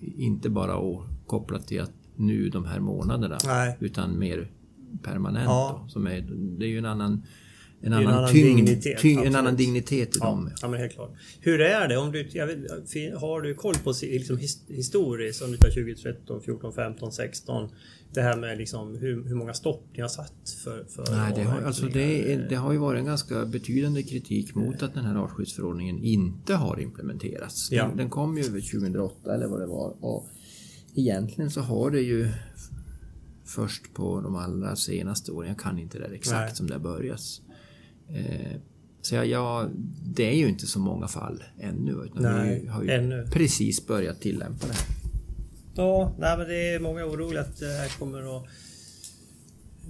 inte 0.00 0.50
bara 0.50 1.04
kopplat 1.26 1.66
till 1.66 1.80
att 1.80 1.92
nu 2.16 2.48
de 2.48 2.64
här 2.64 2.80
månaderna 2.80 3.38
Nej. 3.44 3.76
utan 3.80 4.18
mer 4.18 4.50
permanent. 5.02 5.44
Ja. 5.44 5.80
Då, 5.82 5.88
som 5.88 6.06
är, 6.06 6.20
det 6.58 6.64
är 6.64 6.68
ju 6.68 6.78
en 6.78 6.84
annan 6.84 7.22
en 7.80 7.92
annan, 7.92 8.14
annan 8.14 8.32
tyngd, 8.32 8.66
dignitet, 8.66 8.98
tyngd, 8.98 9.26
en 9.26 9.34
annan 9.34 9.56
dignitet 9.56 10.16
i 10.16 10.18
Ja, 10.20 10.26
dem. 10.26 10.50
ja 10.62 10.68
men 10.68 10.80
helt 10.80 10.92
klart. 10.92 11.10
Hur 11.40 11.60
är 11.60 11.88
det? 11.88 11.96
Om 11.96 12.12
du, 12.12 12.22
vet, 12.22 12.34
har 13.20 13.40
du 13.42 13.54
koll 13.54 13.74
på 13.74 13.94
liksom, 14.02 14.36
his, 14.38 14.62
historiskt, 14.68 15.42
om 15.42 15.50
du 15.50 15.56
tar 15.56 15.68
2013, 15.68 16.42
14, 16.42 16.72
15, 16.72 17.12
16? 17.12 17.68
Det 18.14 18.22
här 18.22 18.36
med 18.36 18.58
liksom, 18.58 18.98
hur, 18.98 19.24
hur 19.24 19.34
många 19.34 19.54
stopp 19.54 19.84
ni 19.92 20.00
har 20.00 20.08
satt 20.08 20.50
för, 20.64 20.84
för 20.84 21.16
Nej, 21.16 21.32
det 21.36 21.42
har, 21.42 21.62
alltså 21.62 21.86
det, 21.86 22.32
är, 22.32 22.46
det 22.48 22.54
har 22.54 22.72
ju 22.72 22.78
varit 22.78 22.98
en 22.98 23.06
ganska 23.06 23.46
betydande 23.46 24.02
kritik 24.02 24.54
mot 24.54 24.82
att 24.82 24.94
den 24.94 25.04
här 25.04 25.16
artskyddsförordningen 25.16 25.98
inte 25.98 26.54
har 26.54 26.80
implementerats. 26.80 27.68
Ja. 27.72 27.84
Den, 27.86 27.96
den 27.96 28.10
kom 28.10 28.38
ju 28.38 28.44
över 28.44 28.60
2008 28.60 29.34
eller 29.34 29.46
vad 29.46 29.60
det 29.60 29.66
var 29.66 29.94
och 30.00 30.28
egentligen 30.94 31.50
så 31.50 31.60
har 31.60 31.90
det 31.90 32.00
ju 32.00 32.28
först 33.44 33.94
på 33.94 34.20
de 34.20 34.36
allra 34.36 34.76
senaste 34.76 35.32
åren, 35.32 35.48
jag 35.48 35.58
kan 35.58 35.78
inte 35.78 35.98
det 35.98 36.14
exakt 36.14 36.40
Nej. 36.40 36.56
som 36.56 36.66
det 36.66 36.74
har 36.74 36.80
börjat. 36.80 37.20
Eh, 38.14 38.60
så 39.02 39.14
jag, 39.14 39.26
jag, 39.26 39.70
det 40.04 40.24
är 40.30 40.36
ju 40.36 40.48
inte 40.48 40.66
så 40.66 40.78
många 40.78 41.08
fall 41.08 41.44
ännu 41.60 41.92
utan 42.04 42.22
Nej, 42.22 42.60
vi 42.62 42.68
har 42.68 42.82
ju 42.82 42.90
ännu. 42.90 43.26
precis 43.32 43.86
börjat 43.86 44.20
tillämpa 44.20 44.66
det. 44.66 44.74
Ja, 45.74 46.16
nej, 46.18 46.38
men 46.38 46.48
det 46.48 46.74
är 46.74 46.80
många 46.80 47.04
oroliga 47.04 47.40
att 47.40 47.56
det 47.56 47.66
här 47.66 47.98
kommer 47.98 48.36
att 48.36 48.46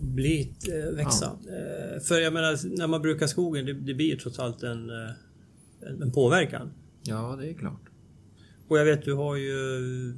bli, 0.01 0.53
eh, 0.69 0.97
växa. 0.97 1.27
Eh, 1.27 2.01
för 2.03 2.21
jag 2.21 2.33
menar, 2.33 2.77
när 2.79 2.87
man 2.87 3.03
brukar 3.03 3.27
skogen, 3.27 3.67
det, 3.67 3.73
det 3.73 3.95
blir 3.95 4.17
trots 4.17 4.39
allt 4.39 4.63
en, 4.63 4.91
en, 4.91 6.03
en 6.03 6.13
påverkan. 6.13 6.71
Ja, 7.03 7.37
det 7.41 7.51
är 7.51 7.55
klart. 7.55 7.81
Och 8.69 8.79
jag 8.79 8.85
vet, 8.85 9.05
du 9.05 9.15
har 9.15 9.37
ju, 9.37 9.55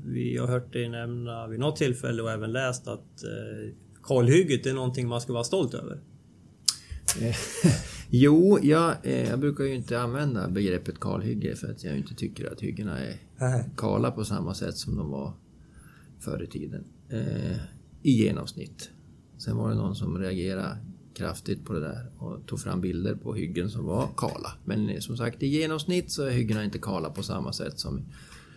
vi 0.06 0.36
har 0.36 0.46
hört 0.46 0.72
dig 0.72 0.88
nämna 0.88 1.46
vid 1.46 1.60
något 1.60 1.76
tillfälle 1.76 2.22
och 2.22 2.30
även 2.30 2.52
läst 2.52 2.88
att 2.88 3.22
eh, 3.24 3.74
kalhygget 4.02 4.66
är 4.66 4.72
någonting 4.72 5.08
man 5.08 5.20
ska 5.20 5.32
vara 5.32 5.44
stolt 5.44 5.74
över. 5.74 6.00
Jo, 8.12 8.58
jag, 8.62 8.96
eh, 9.02 9.28
jag 9.28 9.40
brukar 9.40 9.64
ju 9.64 9.74
inte 9.74 10.00
använda 10.00 10.48
begreppet 10.48 11.00
kalhygge 11.00 11.56
för 11.56 11.70
att 11.70 11.84
jag 11.84 11.96
inte 11.96 12.14
tycker 12.14 12.52
att 12.52 12.60
hyggena 12.60 12.98
är 12.98 13.16
kala 13.76 14.10
på 14.10 14.24
samma 14.24 14.54
sätt 14.54 14.76
som 14.76 14.96
de 14.96 15.10
var 15.10 15.32
förr 16.20 16.42
i 16.42 16.46
tiden. 16.46 16.84
Eh, 17.08 17.56
I 18.02 18.12
genomsnitt. 18.12 18.90
Sen 19.38 19.56
var 19.56 19.68
det 19.70 19.74
någon 19.74 19.96
som 19.96 20.18
reagerade 20.18 20.76
kraftigt 21.14 21.64
på 21.64 21.72
det 21.72 21.80
där 21.80 22.06
och 22.18 22.46
tog 22.46 22.60
fram 22.60 22.80
bilder 22.80 23.14
på 23.14 23.34
hyggen 23.34 23.70
som 23.70 23.84
var 23.84 24.08
kala. 24.16 24.52
Men 24.64 24.88
eh, 24.88 24.98
som 24.98 25.16
sagt, 25.16 25.42
i 25.42 25.46
genomsnitt 25.46 26.10
så 26.10 26.22
är 26.22 26.30
hyggena 26.30 26.64
inte 26.64 26.78
kala 26.78 27.10
på 27.10 27.22
samma 27.22 27.52
sätt 27.52 27.78
som 27.78 28.04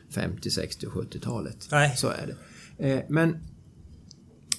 50, 0.10 0.50
60 0.52 0.88
och 0.88 0.94
70-talet. 0.94 1.68
Nej. 1.72 1.98
Så 1.98 2.08
är 2.08 2.28
det. 2.28 2.90
Eh, 2.90 3.04
men 3.10 3.38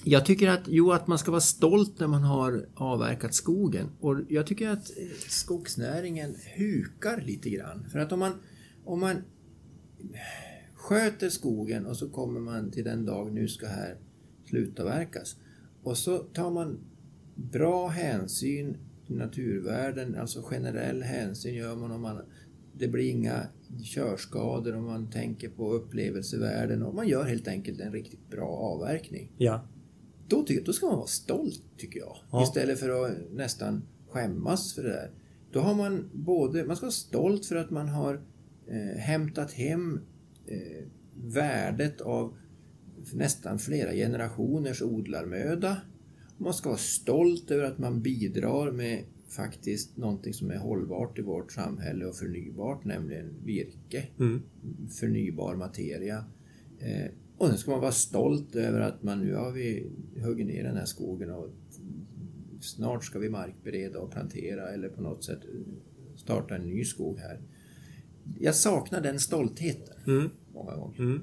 jag 0.07 0.25
tycker 0.25 0.49
att, 0.49 0.61
jo, 0.67 0.91
att 0.91 1.07
man 1.07 1.17
ska 1.17 1.31
vara 1.31 1.41
stolt 1.41 1.99
när 1.99 2.07
man 2.07 2.23
har 2.23 2.65
avverkat 2.75 3.33
skogen. 3.33 3.89
Och 3.99 4.17
jag 4.29 4.47
tycker 4.47 4.69
att 4.69 4.89
eh, 4.89 5.07
skogsnäringen 5.27 6.35
hukar 6.57 7.21
lite 7.21 7.49
grann. 7.49 7.85
För 7.91 7.99
att 7.99 8.11
om 8.11 8.19
man, 8.19 8.31
om 8.83 8.99
man 8.99 9.15
sköter 10.73 11.29
skogen 11.29 11.85
och 11.85 11.97
så 11.97 12.09
kommer 12.09 12.39
man 12.39 12.71
till 12.71 12.83
den 12.83 13.05
dag 13.05 13.33
nu 13.33 13.47
ska 13.47 13.67
här 13.67 13.97
slutavverkas. 14.49 15.35
Och 15.83 15.97
så 15.97 16.17
tar 16.17 16.51
man 16.51 16.79
bra 17.35 17.87
hänsyn 17.87 18.77
till 19.07 19.15
naturvärden, 19.15 20.15
alltså 20.15 20.41
generell 20.41 21.03
hänsyn 21.03 21.55
gör 21.55 21.75
man 21.75 21.91
om 21.91 22.01
man 22.01 22.21
det 22.77 22.87
blir 22.87 23.09
inga 23.11 23.47
körskador 23.83 24.75
om 24.75 24.85
man 24.85 25.09
tänker 25.09 25.49
på 25.49 25.73
upplevelsevärden 25.73 26.83
och 26.83 26.95
man 26.95 27.07
gör 27.07 27.23
helt 27.23 27.47
enkelt 27.47 27.79
en 27.79 27.91
riktigt 27.91 28.29
bra 28.29 28.47
avverkning. 28.47 29.31
Ja. 29.37 29.67
Då, 30.27 30.43
tycker, 30.43 30.65
då 30.65 30.73
ska 30.73 30.85
man 30.85 30.97
vara 30.97 31.07
stolt 31.07 31.63
tycker 31.77 31.99
jag. 31.99 32.17
Ja. 32.31 32.43
Istället 32.43 32.79
för 32.79 33.05
att 33.05 33.11
nästan 33.33 33.81
skämmas 34.09 34.73
för 34.73 34.83
det 34.83 34.89
där. 34.89 35.11
Då 35.51 35.59
har 35.59 35.75
man 35.75 36.09
både, 36.13 36.65
man 36.65 36.75
ska 36.75 36.85
vara 36.85 36.91
stolt 36.91 37.45
för 37.45 37.55
att 37.55 37.71
man 37.71 37.87
har 37.89 38.21
eh, 38.67 38.97
hämtat 38.99 39.51
hem 39.51 39.99
eh, 40.47 40.85
värdet 41.15 42.01
av 42.01 42.33
nästan 43.13 43.59
flera 43.59 43.91
generationers 43.91 44.81
odlarmöda. 44.81 45.77
Man 46.37 46.53
ska 46.53 46.69
vara 46.69 46.77
stolt 46.79 47.51
över 47.51 47.63
att 47.63 47.77
man 47.77 48.01
bidrar 48.01 48.71
med 48.71 49.03
faktiskt 49.29 49.97
någonting 49.97 50.33
som 50.33 50.51
är 50.51 50.57
hållbart 50.57 51.19
i 51.19 51.21
vårt 51.21 51.51
samhälle 51.51 52.05
och 52.05 52.15
förnybart, 52.15 52.85
nämligen 52.85 53.33
virke, 53.43 54.07
Mm. 54.19 54.41
förnybar 54.99 55.55
materia. 55.55 56.25
Eh, 56.79 57.11
och 57.37 57.47
sen 57.47 57.57
ska 57.57 57.71
man 57.71 57.81
vara 57.81 57.91
stolt 57.91 58.55
över 58.55 58.79
att 58.79 59.03
man 59.03 59.19
nu 59.19 59.33
har 59.35 59.51
vi 59.51 59.91
huggit 60.23 60.47
ner 60.47 60.63
den 60.63 60.77
här 60.77 60.85
skogen 60.85 61.29
och 61.31 61.49
snart 62.61 63.03
ska 63.05 63.19
vi 63.19 63.29
markbereda 63.29 63.99
och 63.99 64.11
plantera 64.11 64.69
eller 64.69 64.89
på 64.89 65.01
något 65.01 65.23
sätt 65.23 65.39
starta 66.17 66.55
en 66.55 66.61
ny 66.69 66.83
skog 66.85 67.19
här. 67.19 67.39
Jag 68.39 68.55
saknar 68.55 69.01
den 69.01 69.19
stoltheten 69.19 69.95
Mm. 70.07 70.29
många 70.53 70.75
gånger. 70.75 70.99
Mm. 70.99 71.21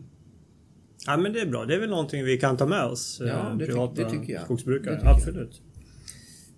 Ja 1.07 1.17
men 1.17 1.33
det 1.33 1.41
är 1.41 1.47
bra. 1.47 1.65
Det 1.65 1.75
är 1.75 1.81
väl 1.81 1.91
någonting 1.91 2.25
vi 2.25 2.39
kan 2.39 2.57
ta 2.57 2.67
med 2.67 2.85
oss. 2.85 3.21
eh, 3.21 3.27
Ja, 3.29 3.57
det 3.59 3.67
privata 3.67 4.05
det 4.05 4.11
tycker 4.11 4.33
jag. 4.33 4.43
skogsbrukare. 4.43 4.95
Tycker 4.95 5.07
jag. 5.09 5.15
Absolut. 5.17 5.63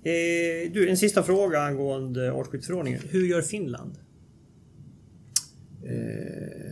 Eh, 0.03 0.73
du, 0.73 0.89
en 0.91 0.97
sista 0.97 1.23
fråga 1.23 1.59
angående 1.61 2.33
artskyddsförordningen. 2.33 3.01
Hur 3.11 3.27
gör 3.27 3.43
Finland? 3.43 3.99
Eh, 5.83 6.64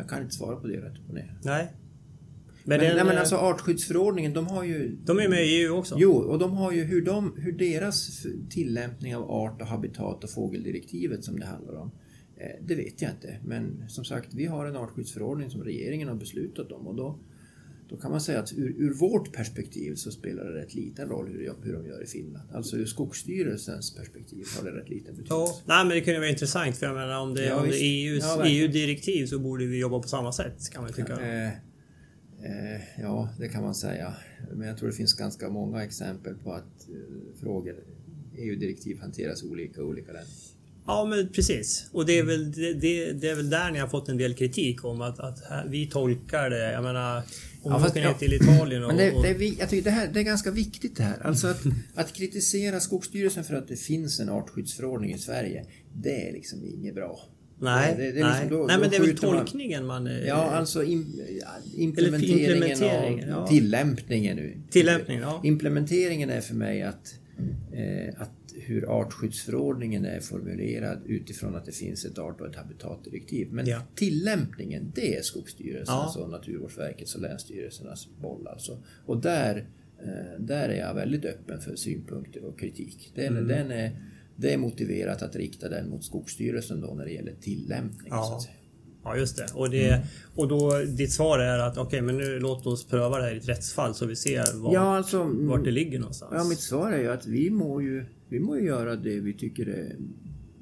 jag 0.00 0.08
kan 0.08 0.22
inte 0.22 0.34
svara 0.34 0.56
på 0.56 0.66
det 0.66 0.76
rätt 0.76 1.08
och 1.08 1.14
ner. 1.14 1.38
Nej. 1.42 1.72
Men, 2.64 2.78
den, 2.80 2.96
nej, 2.96 3.04
men 3.04 3.14
eh, 3.14 3.20
alltså 3.20 3.36
artskyddsförordningen, 3.36 4.32
de 4.32 4.46
har 4.46 4.64
ju... 4.64 4.96
De 5.04 5.18
är 5.18 5.28
med 5.28 5.46
i 5.46 5.62
EU 5.62 5.76
också. 5.76 5.96
Jo, 5.98 6.12
och 6.12 6.38
de 6.38 6.52
har 6.52 6.72
ju 6.72 6.84
hur, 6.84 7.04
de, 7.04 7.34
hur 7.36 7.52
deras 7.52 8.26
tillämpning 8.50 9.16
av 9.16 9.30
art 9.30 9.60
och 9.60 9.66
habitat 9.66 10.24
och 10.24 10.30
fågeldirektivet 10.30 11.24
som 11.24 11.40
det 11.40 11.46
handlar 11.46 11.74
om. 11.74 11.90
Eh, 12.36 12.66
det 12.66 12.74
vet 12.74 13.02
jag 13.02 13.10
inte. 13.10 13.36
Men 13.44 13.84
som 13.88 14.04
sagt, 14.04 14.34
vi 14.34 14.46
har 14.46 14.66
en 14.66 14.76
artskyddsförordning 14.76 15.50
som 15.50 15.64
regeringen 15.64 16.08
har 16.08 16.16
beslutat 16.16 16.72
om 16.72 16.86
och 16.86 16.96
då, 16.96 17.18
då 17.90 17.96
kan 17.96 18.10
man 18.10 18.20
säga 18.20 18.40
att 18.40 18.52
ur, 18.52 18.74
ur 18.78 18.94
vårt 18.94 19.32
perspektiv 19.32 19.94
så 19.94 20.10
spelar 20.10 20.44
det 20.44 20.60
rätt 20.62 20.74
liten 20.74 21.08
roll 21.08 21.28
hur, 21.28 21.46
de- 21.46 21.62
hur 21.62 21.72
de 21.72 21.86
gör 21.86 22.02
i 22.02 22.06
Finland. 22.06 22.50
Alltså 22.52 22.76
ur 22.76 22.86
Skogsstyrelsens 22.86 23.94
perspektiv 23.96 24.44
har 24.58 24.70
det 24.70 24.76
rätt 24.78 24.88
liten 24.88 25.14
betydelse. 25.16 25.34
Ja, 25.34 25.60
nej 25.66 25.84
men 25.84 25.88
det 25.88 26.00
kunde 26.00 26.20
vara 26.20 26.28
intressant 26.30 26.76
för 26.76 26.86
jag 26.86 26.94
menar 26.94 27.20
om 27.20 27.34
det, 27.34 27.44
Ja, 27.44 27.56
om 27.60 27.68
det 27.68 27.76
är 27.76 27.82
EUs, 28.12 28.24
Ja. 28.24 28.46
EU-direktiv 28.46 29.26
så 29.26 29.38
borde 29.38 29.66
vi 29.66 29.78
jobba 29.78 29.98
på 30.02 30.08
samma 30.08 30.32
sätt 30.32 30.70
kan 30.72 30.82
man 30.82 30.92
tycka. 30.92 31.20
Eh, 31.20 31.46
eh, 32.42 32.80
ja, 33.00 33.28
det 33.38 33.48
kan 33.48 33.62
man 33.62 33.74
säga. 33.74 34.14
Men 34.54 34.68
jag 34.68 34.78
tror 34.78 34.88
det 34.88 34.94
finns 34.96 35.14
ganska 35.14 35.48
många 35.50 35.84
exempel 35.84 36.34
på 36.34 36.52
att 36.52 36.88
eh, 36.88 37.40
frågor, 37.40 37.74
EU-direktiv 38.38 38.98
hanteras 39.00 39.42
olika 39.42 39.80
i 39.80 39.84
olika 39.84 40.12
länder. 40.12 40.30
Ja 40.86 41.04
men 41.04 41.28
precis. 41.28 41.88
Och 41.92 42.06
det 42.06 42.18
är, 42.18 42.24
väl, 42.24 42.52
det, 42.52 42.72
det, 42.72 43.12
det 43.12 43.28
är 43.28 43.34
väl 43.36 43.50
där 43.50 43.70
ni 43.70 43.78
har 43.78 43.88
fått 43.88 44.08
en 44.08 44.16
del 44.16 44.34
kritik 44.34 44.84
om 44.84 45.00
att, 45.00 45.18
att 45.20 45.44
här, 45.44 45.68
vi 45.68 45.86
tolkar 45.86 46.50
det. 46.50 46.72
Jag 46.72 46.82
menar 46.82 47.22
om 47.62 47.72
Ja, 47.72 47.78
fast- 47.78 47.90
åker 47.96 48.06
ner 48.06 48.12
till 48.14 48.32
Italien 48.32 48.82
och... 48.84 48.88
Men 48.88 48.96
det, 48.96 49.22
det, 49.22 49.28
är, 49.46 49.58
jag 49.60 49.68
tycker 49.70 49.84
det, 49.84 49.90
här, 49.90 50.08
det 50.12 50.20
är 50.20 50.24
ganska 50.24 50.50
viktigt 50.50 50.96
det 50.96 51.02
här. 51.02 51.26
Alltså 51.26 51.46
att, 51.46 51.62
att 51.94 52.12
kritisera 52.12 52.80
Skogsstyrelsen 52.80 53.44
för 53.44 53.54
att 53.54 53.68
det 53.68 53.76
finns 53.76 54.20
en 54.20 54.28
artskyddsförordning 54.28 55.14
i 55.14 55.18
Sverige, 55.18 55.64
det 55.94 56.28
är 56.28 56.32
liksom 56.32 56.64
inget 56.64 56.94
bra. 56.94 57.20
nej, 57.60 57.94
det- 57.98 58.12
det 58.12 58.20
är 58.20 58.24
nej. 58.24 58.32
liksom 58.42 58.58
då- 58.58 58.66
nej 58.66 58.76
då 58.76 58.80
men 58.80 58.90
det 58.90 58.96
är 58.96 59.00
väl 59.00 59.08
skjuter 59.08 59.26
man- 59.26 59.36
tolkningen 59.36 59.86
man... 59.86 60.06
eh, 60.06 60.18
Ja, 60.26 60.34
alltså 60.34 60.84
im, 60.84 61.14
implementeringen, 61.74 62.40
implementeringen, 62.54 63.32
av 63.32 63.40
ja. 63.42 63.46
tillämpningen 63.46 64.36
nu. 64.36 64.56
Tillämpningen, 64.70 65.22
ja. 65.22 65.40
Implementeringen 65.44 66.30
är 66.30 66.40
för 66.40 66.54
mig 66.54 66.82
att, 66.82 67.14
att 68.16 68.30
hur 68.54 69.00
artskyddsförordningen 69.00 70.04
är 70.04 70.20
formulerad 70.20 70.98
utifrån 71.06 71.56
att 71.56 71.64
det 71.64 71.72
finns 71.72 72.04
ett 72.04 72.18
art 72.18 72.40
och 72.40 72.46
ett 72.46 72.56
habitatdirektiv. 72.56 73.48
Men 73.52 73.66
Ja. 73.66 73.82
tillämpningen, 73.94 74.92
det 74.94 75.16
är 75.16 75.22
Skogsstyrelsens 75.22 76.12
Ja. 76.16 76.22
och 76.22 76.30
Naturvårdsverkets 76.30 77.14
och 77.14 77.20
Länsstyrelsernas 77.22 78.08
boll 78.22 78.46
alltså. 78.46 78.82
Och 79.06 79.20
där, 79.20 79.68
eh, 80.04 80.40
där 80.40 80.68
är 80.68 80.78
jag 80.78 80.94
väldigt 80.94 81.24
öppen 81.24 81.60
för 81.60 81.76
synpunkter 81.76 82.44
och 82.44 82.58
kritik. 82.58 83.12
Den, 83.14 83.26
Mm. 83.36 83.48
den 83.48 83.70
är, 83.70 83.90
det 84.36 84.54
är 84.54 84.58
motiverat 84.58 85.22
att 85.22 85.36
rikta 85.36 85.68
den 85.68 85.88
mot 85.88 86.04
Skogsstyrelsen 86.04 86.80
då 86.80 86.94
när 86.94 87.04
det 87.04 87.12
gäller 87.12 87.34
tillämpning. 87.40 88.08
Ja. 88.10 88.22
Så 88.24 88.34
att 88.34 88.42
säga. 88.42 88.54
Ja, 89.04 89.16
just 89.16 89.36
det. 89.36 89.46
Och, 89.54 89.70
det, 89.70 90.06
och 90.34 90.48
då, 90.48 90.78
ditt 90.78 91.12
svar 91.12 91.38
är 91.38 91.58
att 91.58 91.78
okej, 91.78 92.02
men 92.02 92.16
nu 92.16 92.38
låt 92.38 92.66
oss 92.66 92.86
pröva 92.86 93.18
det 93.18 93.24
här 93.24 93.34
i 93.34 93.36
ett 93.36 93.48
rättsfall 93.48 93.94
så 93.94 94.06
vi 94.06 94.16
ser 94.16 94.58
var, 94.58 94.74
Ja, 94.74 94.96
alltså, 94.96 95.24
vart 95.24 95.64
det 95.64 95.70
ligger 95.70 95.98
någonstans. 95.98 96.32
Ja, 96.34 96.44
mitt 96.44 96.60
svar 96.60 96.92
är 96.92 96.98
ju 96.98 97.10
att 97.10 97.26
vi 97.26 97.50
må 97.50 97.80
ju, 97.80 98.04
vi 98.28 98.40
må 98.40 98.56
ju 98.56 98.66
göra 98.66 98.96
det 98.96 99.20
vi 99.20 99.34
tycker 99.34 99.66
är 99.66 99.96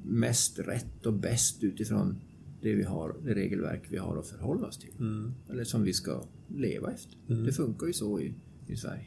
mest 0.03 0.59
rätt 0.59 1.05
och 1.05 1.13
bäst 1.13 1.63
utifrån 1.63 2.21
det 2.61 2.75
vi 2.75 2.83
har, 2.83 3.15
det 3.23 3.33
regelverk 3.33 3.83
vi 3.89 3.97
har 3.97 4.17
att 4.17 4.27
förhålla 4.27 4.67
oss 4.67 4.79
till. 4.79 4.93
Mm. 4.99 5.33
Eller 5.49 5.63
som 5.63 5.83
vi 5.83 5.93
ska 5.93 6.23
leva 6.47 6.91
efter. 6.91 7.17
Det 7.45 7.51
funkar 7.51 7.87
ju 7.87 7.93
så 7.93 8.19
i, 8.19 8.33
i 8.67 8.75
Sverige. 8.75 9.05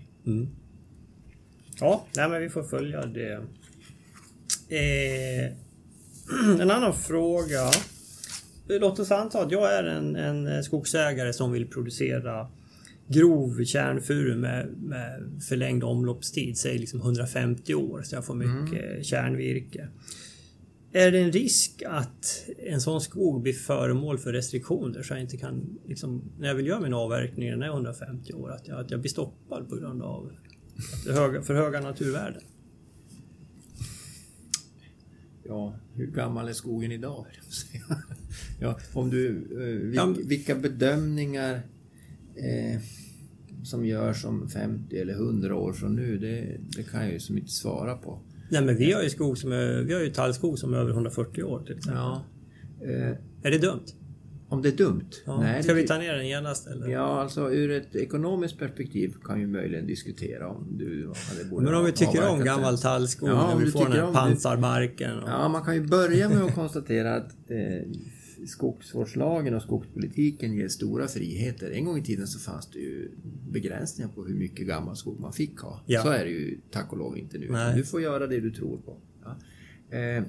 Ja, 1.80 2.06
nej, 2.16 2.28
men 2.28 2.42
vi 2.42 2.48
får 2.48 2.62
följa 2.62 3.06
det. 3.06 3.32
Eh, 4.68 5.52
en 6.60 6.70
annan 6.70 6.94
fråga. 6.94 7.70
Låt 8.66 8.98
oss 8.98 9.10
anta 9.10 9.42
att 9.42 9.52
jag 9.52 9.74
är 9.74 9.84
en, 9.84 10.16
en 10.16 10.64
skogsägare 10.64 11.32
som 11.32 11.52
vill 11.52 11.66
producera 11.66 12.48
grov 13.08 13.64
kärnfuru 13.64 14.36
med, 14.36 14.68
med 14.82 15.42
förlängd 15.48 15.84
omloppstid, 15.84 16.58
säg 16.58 16.78
liksom 16.78 17.00
150 17.00 17.74
år, 17.74 18.02
så 18.02 18.14
jag 18.14 18.24
får 18.24 18.34
mycket 18.34 19.06
kärnvirke. 19.06 19.88
Är 20.92 21.12
det 21.12 21.18
en 21.18 21.32
risk 21.32 21.82
att 21.86 22.48
en 22.58 22.80
sån 22.80 23.00
skog 23.00 23.42
blir 23.42 23.52
föremål 23.52 24.18
för 24.18 24.32
restriktioner 24.32 25.02
så 25.02 25.12
jag 25.12 25.20
inte 25.20 25.36
kan, 25.36 25.78
liksom, 25.86 26.22
när 26.38 26.48
jag 26.48 26.54
vill 26.54 26.66
göra 26.66 26.80
min 26.80 26.94
avverkning 26.94 27.58
när 27.58 27.66
jag 27.66 27.74
är 27.74 27.76
150 27.76 28.32
år, 28.32 28.52
att 28.52 28.68
jag, 28.68 28.80
att 28.80 28.90
jag 28.90 29.00
blir 29.00 29.10
stoppad 29.10 29.68
på 29.68 29.76
grund 29.76 30.02
av 30.02 30.32
höga, 31.08 31.42
för 31.42 31.54
höga 31.54 31.80
naturvärden? 31.80 32.42
Ja, 35.44 35.74
hur 35.94 36.06
gammal 36.06 36.48
är 36.48 36.52
skogen 36.52 36.92
idag? 36.92 37.26
Ja, 38.60 38.78
om 38.92 39.10
du, 39.10 39.28
eh, 39.94 40.06
vilka 40.26 40.54
bedömningar 40.54 41.54
eh, 42.36 42.80
som 43.64 43.86
görs 43.86 44.24
om 44.24 44.48
50 44.48 44.96
eller 44.96 45.14
100 45.14 45.56
år 45.56 45.72
från 45.72 45.96
nu, 45.96 46.18
det, 46.18 46.56
det 46.76 46.82
kan 46.82 47.02
jag 47.02 47.12
ju 47.12 47.20
som 47.20 47.38
inte 47.38 47.50
svara 47.50 47.96
på. 47.96 48.18
Nej 48.50 48.62
men 48.62 48.76
vi 48.76 48.92
har 48.92 49.02
ju 49.02 49.10
skog 49.10 49.38
som 49.38 49.52
är, 49.52 49.82
vi 49.82 49.94
har 49.94 50.00
ju 50.00 50.10
tallskog 50.10 50.58
som 50.58 50.74
är 50.74 50.78
över 50.78 50.90
140 50.90 51.42
år 51.42 51.62
till 51.66 51.76
exempel. 51.76 52.02
Ja, 52.02 52.24
eh, 52.80 53.16
Är 53.42 53.50
det 53.50 53.58
dumt? 53.58 53.86
om 54.52 54.62
det 54.62 54.68
är 54.68 54.72
dumt? 54.72 55.10
Ja. 55.26 55.40
Nej, 55.40 55.62
Ska 55.62 55.74
vi 55.74 55.86
ta 55.86 55.98
ner 55.98 56.14
den 56.14 56.28
genast 56.28 56.66
eller? 56.66 56.88
Ja, 56.88 57.20
alltså 57.20 57.52
ur 57.52 57.70
ett 57.70 57.96
ekonomiskt 57.96 58.58
perspektiv 58.58 59.14
kan 59.24 59.40
ju 59.40 59.46
möjligen 59.46 59.86
diskutera 59.86 60.48
om 60.48 60.66
du 60.70 61.12
Men 61.50 61.74
om 61.74 61.84
vi 61.84 61.92
tycker 61.92 62.28
om 62.28 62.44
gammal 62.44 62.78
tallskog 62.78 63.28
Ja, 63.28 63.46
när 63.46 63.54
om 63.54 63.64
vi 63.64 63.70
får 63.70 63.88
den 63.88 63.92
här 63.92 64.12
pansarbarken. 64.12 65.18
Och... 65.18 65.28
Ja, 65.28 65.48
man 65.48 65.64
kan 65.64 65.74
ju 65.74 65.86
börja 65.86 66.28
med 66.28 66.42
att 66.42 66.54
konstatera 66.54 67.14
att 67.14 67.50
eh, 67.50 67.88
skogsvårdslagen 68.46 69.54
och 69.54 69.62
skogspolitiken 69.62 70.54
ger 70.54 70.68
stora 70.68 71.08
friheter. 71.08 71.70
En 71.70 71.84
gång 71.84 71.98
i 71.98 72.02
tiden 72.02 72.26
så 72.26 72.38
fanns 72.38 72.66
det 72.70 72.78
ju 72.78 73.10
begränsningar 73.50 74.10
på 74.12 74.24
hur 74.24 74.34
mycket 74.34 74.66
gammal 74.66 74.96
skog 74.96 75.20
man 75.20 75.32
fick 75.32 75.58
ha. 75.58 75.80
Ja. 75.86 76.02
Så 76.02 76.08
är 76.08 76.24
det 76.24 76.30
ju 76.30 76.58
tack 76.70 76.92
och 76.92 76.98
lov 76.98 77.18
inte 77.18 77.38
nu. 77.38 77.48
Nej. 77.50 77.76
Du 77.76 77.84
får 77.84 78.00
göra 78.02 78.26
det 78.26 78.40
du 78.40 78.50
tror 78.50 78.76
på. 78.78 78.96
Ja. 79.24 79.36
Eh, 79.98 80.24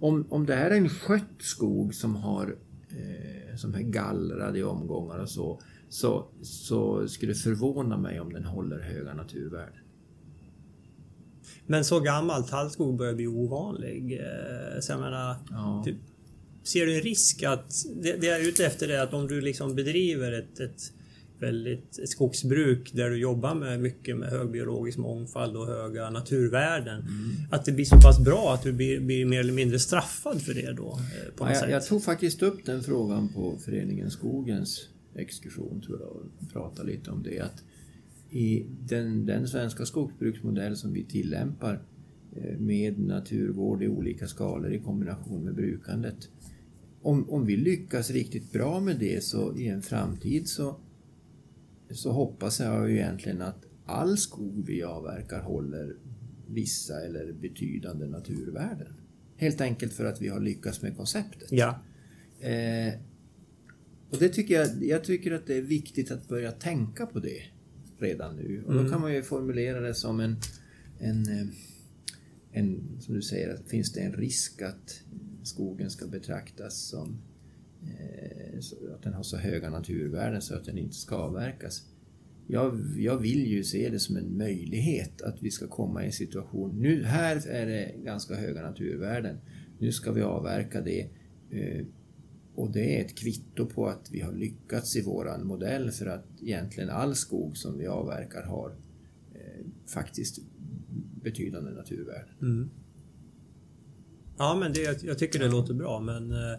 om, 0.00 0.26
om 0.28 0.46
det 0.46 0.54
här 0.54 0.70
är 0.70 0.76
en 0.76 0.88
skött 0.88 1.22
skog 1.38 1.94
som 1.94 2.14
har 2.16 2.56
eh, 2.90 3.56
som 3.56 3.74
är 3.74 3.82
gallrad 3.82 4.56
i 4.56 4.62
omgångar 4.62 5.18
och 5.18 5.28
så, 5.30 5.60
så, 5.88 6.26
så 6.42 7.08
skulle 7.08 7.32
det 7.32 7.38
förvåna 7.38 7.96
mig 7.98 8.20
om 8.20 8.32
den 8.32 8.44
håller 8.44 8.80
höga 8.80 9.14
naturvärden. 9.14 9.82
Men 11.66 11.84
så 11.84 12.00
gammal 12.00 12.44
tallskog 12.44 12.96
börjar 12.98 13.14
bli 13.14 13.26
ovanlig. 13.26 14.12
eh, 14.20 14.80
Så 14.80 14.92
jag 14.92 15.00
menar, 15.00 15.36
Ja. 15.50 15.82
typ, 15.86 15.96
ser 16.68 16.86
du 16.86 16.94
en 16.96 17.02
risk 17.02 17.42
att... 17.42 17.74
Det, 18.02 18.12
det 18.20 18.26
jag 18.26 18.40
är 18.40 18.48
ute 18.48 18.66
efter 18.66 18.88
är 18.88 19.00
att 19.00 19.14
om 19.14 19.28
du 19.28 19.40
liksom 19.40 19.74
bedriver 19.74 20.32
ett, 20.32 20.60
ett 20.60 20.92
väldigt 21.40 21.98
ett 21.98 22.08
skogsbruk 22.08 22.90
där 22.94 23.10
du 23.10 23.16
jobbar 23.16 23.54
med 23.54 23.80
mycket 23.80 24.16
med 24.16 24.28
hög 24.28 24.50
biologisk 24.50 24.98
mångfald 24.98 25.56
och 25.56 25.66
höga 25.66 26.10
naturvärden. 26.10 27.00
Mm. 27.00 27.30
Att 27.50 27.64
det 27.64 27.72
blir 27.72 27.84
så 27.84 27.96
pass 28.00 28.24
bra 28.24 28.54
att 28.54 28.62
du 28.62 28.72
blir, 28.72 29.00
blir 29.00 29.26
mer 29.26 29.40
eller 29.40 29.52
mindre 29.52 29.78
straffad 29.78 30.42
för 30.42 30.54
det 30.54 30.72
då? 30.72 30.88
eh, 30.92 31.34
På 31.36 31.44
något 31.44 31.50
Ja, 31.50 31.50
jag, 31.50 31.56
sätt. 31.56 31.70
jag 31.70 31.86
tog 31.86 32.02
faktiskt 32.04 32.42
upp 32.42 32.64
den 32.64 32.82
frågan 32.82 33.28
på 33.34 33.56
föreningen 33.64 34.10
Skogens 34.10 34.88
exkursion 35.14 35.80
tror 35.86 36.00
jag 36.00 36.08
och 36.10 36.52
pratade 36.52 36.90
lite 36.90 37.10
om 37.10 37.22
det. 37.22 37.40
Att 37.40 37.62
I 38.30 38.66
den, 38.88 39.26
den 39.26 39.48
svenska 39.48 39.86
skogsbruksmodell 39.86 40.76
som 40.76 40.92
vi 40.92 41.04
tillämpar 41.04 41.82
eh, 42.36 42.58
med 42.58 42.98
naturvård 42.98 43.82
i 43.82 43.88
olika 43.88 44.26
skalor 44.26 44.72
i 44.72 44.78
kombination 44.78 45.44
med 45.44 45.54
brukandet. 45.54 46.28
Om, 47.02 47.30
om 47.30 47.46
vi 47.46 47.56
lyckas 47.56 48.10
riktigt 48.10 48.52
bra 48.52 48.80
med 48.80 48.98
det 48.98 49.24
så 49.24 49.56
i 49.56 49.68
en 49.68 49.82
framtid 49.82 50.48
så, 50.48 50.80
så 51.90 52.12
hoppas 52.12 52.60
jag 52.60 52.90
ju 52.90 52.96
egentligen 52.96 53.42
att 53.42 53.64
all 53.86 54.18
skog 54.18 54.64
vi 54.66 54.82
avverkar 54.82 55.40
håller 55.40 55.96
vissa 56.48 57.00
eller 57.00 57.32
betydande 57.32 58.06
naturvärden. 58.06 58.92
Helt 59.36 59.60
enkelt 59.60 59.92
för 59.92 60.04
att 60.04 60.22
vi 60.22 60.28
har 60.28 60.40
lyckats 60.40 60.82
med 60.82 60.96
konceptet. 60.96 61.52
Ja. 61.52 61.80
Eh, 62.40 62.94
och 64.10 64.18
det 64.18 64.28
tycker 64.28 64.54
jag, 64.54 64.84
jag 64.84 65.04
tycker 65.04 65.32
att 65.32 65.46
det 65.46 65.54
är 65.54 65.62
viktigt 65.62 66.10
att 66.10 66.28
börja 66.28 66.52
tänka 66.52 67.06
på 67.06 67.18
det 67.18 67.42
redan 67.98 68.36
nu. 68.36 68.62
Och 68.66 68.74
då 68.74 68.88
kan 68.90 69.00
man 69.00 69.14
ju 69.14 69.22
formulera 69.22 69.80
det 69.80 69.94
som 69.94 70.20
en, 70.20 70.36
en, 70.98 71.28
eh, 71.28 71.46
en 72.52 72.80
som 73.00 73.14
du 73.14 73.22
säger, 73.22 73.54
att 73.54 73.70
finns 73.70 73.92
det 73.92 74.00
en 74.00 74.12
risk 74.12 74.62
att 74.62 75.02
skogen 75.48 75.90
ska 75.90 76.06
betraktas 76.06 76.88
som 76.88 77.18
eh, 77.82 78.58
att 78.94 79.02
den 79.02 79.14
har 79.14 79.22
så 79.22 79.36
höga 79.36 79.70
naturvärden 79.70 80.42
så 80.42 80.54
att 80.54 80.64
den 80.64 80.78
inte 80.78 80.96
ska 80.96 81.16
avverkas. 81.16 81.86
Jag, 82.46 82.80
jag 82.96 83.18
vill 83.18 83.46
ju 83.46 83.64
se 83.64 83.88
det 83.88 83.98
som 83.98 84.16
en 84.16 84.36
möjlighet 84.36 85.22
att 85.22 85.42
vi 85.42 85.50
ska 85.50 85.68
komma 85.68 86.02
i 86.02 86.06
en 86.06 86.12
situation. 86.12 86.80
Nu 86.80 87.04
här 87.04 87.48
är 87.48 87.66
det 87.66 87.94
ganska 88.04 88.34
höga 88.34 88.62
naturvärden. 88.62 89.36
Nu 89.78 89.92
ska 89.92 90.12
vi 90.12 90.22
avverka 90.22 90.80
det. 90.80 91.08
Eh, 91.50 91.86
och 92.54 92.72
det 92.72 92.96
är 92.96 93.04
ett 93.04 93.18
kvitto 93.18 93.66
på 93.66 93.86
att 93.86 94.10
vi 94.12 94.20
har 94.20 94.32
lyckats 94.32 94.96
i 94.96 95.02
våran 95.02 95.46
modell 95.46 95.90
för 95.90 96.06
att 96.06 96.26
egentligen 96.40 96.90
all 96.90 97.14
skog 97.14 97.56
som 97.56 97.78
vi 97.78 97.86
avverkar 97.86 98.42
har 98.42 98.70
eh, 99.34 99.66
faktiskt 99.86 100.38
betydande 101.22 101.70
naturvärden. 101.70 102.34
Mm. 102.42 102.70
Ja, 104.38 104.56
men 104.60 104.72
det, 104.72 104.80
jag, 104.82 104.96
jag 105.02 105.18
tycker 105.18 105.38
det 105.38 105.48
låter 105.48 105.74
bra, 105.74 106.00
men 106.00 106.32
eh, 106.32 106.58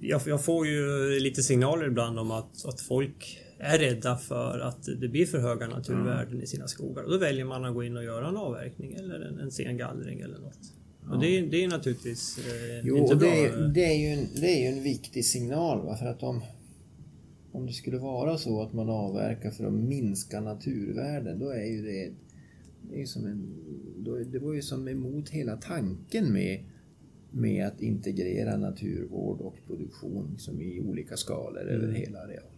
jag, 0.00 0.20
jag 0.26 0.44
får 0.44 0.66
ju 0.66 1.10
lite 1.20 1.42
signaler 1.42 1.86
ibland 1.86 2.18
om 2.18 2.30
att, 2.30 2.64
att 2.66 2.80
folk 2.80 3.38
är 3.58 3.78
rädda 3.78 4.16
för 4.16 4.58
att 4.60 4.82
det 5.00 5.08
blir 5.08 5.26
för 5.26 5.38
höga 5.38 5.68
naturvärden 5.68 6.42
i 6.42 6.46
sina 6.46 6.68
skogar. 6.68 7.02
Och 7.02 7.10
då 7.10 7.18
väljer 7.18 7.44
man 7.44 7.64
att 7.64 7.74
gå 7.74 7.82
in 7.84 7.96
och 7.96 8.04
göra 8.04 8.28
en 8.28 8.36
avverkning 8.36 8.94
eller 8.94 9.20
en, 9.20 9.38
en 9.38 9.50
sen 9.50 9.76
gallring 9.76 10.20
eller 10.20 10.38
något. 10.38 10.58
Och 11.10 11.20
det, 11.20 11.38
är- 11.38 11.46
det 11.46 11.64
är 11.64 11.68
naturligtvis 11.68 12.38
eh, 12.38 12.80
Jo, 12.84 12.96
inte 12.96 13.16
bra. 13.16 13.28
det, 13.30 13.68
det, 13.74 13.84
är 13.84 13.94
ju 13.98 14.06
en, 14.20 14.28
det 14.40 14.46
är 14.46 14.60
ju 14.70 14.76
en 14.78 14.82
viktig 14.84 15.24
signal. 15.24 15.86
Va? 15.86 15.96
För 15.96 16.06
att 16.06 16.22
om, 16.22 16.40
om 17.52 17.66
det 17.66 17.72
skulle 17.72 17.98
vara 17.98 18.38
så 18.38 18.62
att 18.62 18.72
man 18.72 18.88
avverkar 18.90 19.50
för 19.50 19.64
att 19.64 19.72
minska 19.72 20.40
naturvärden, 20.40 21.38
då 21.38 21.50
är 21.50 21.64
ju 21.64 21.82
det, 21.82 22.12
det 22.90 23.02
är 23.02 23.06
som 23.06 23.26
en, 23.26 23.54
det 24.04 24.38
var 24.38 24.54
ju 24.54 24.62
som 24.62 24.88
emot 24.88 25.28
hela 25.28 25.56
tanken 25.56 26.32
med, 26.32 26.64
med 27.30 27.66
att 27.66 27.80
integrera 27.80 28.56
naturvård 28.56 29.40
och 29.40 29.56
produktion 29.66 30.38
som 30.38 30.60
i 30.60 30.80
olika 30.80 31.16
skalor 31.16 31.68
över 31.68 31.92
hela 31.92 32.18
arealen. 32.18 32.52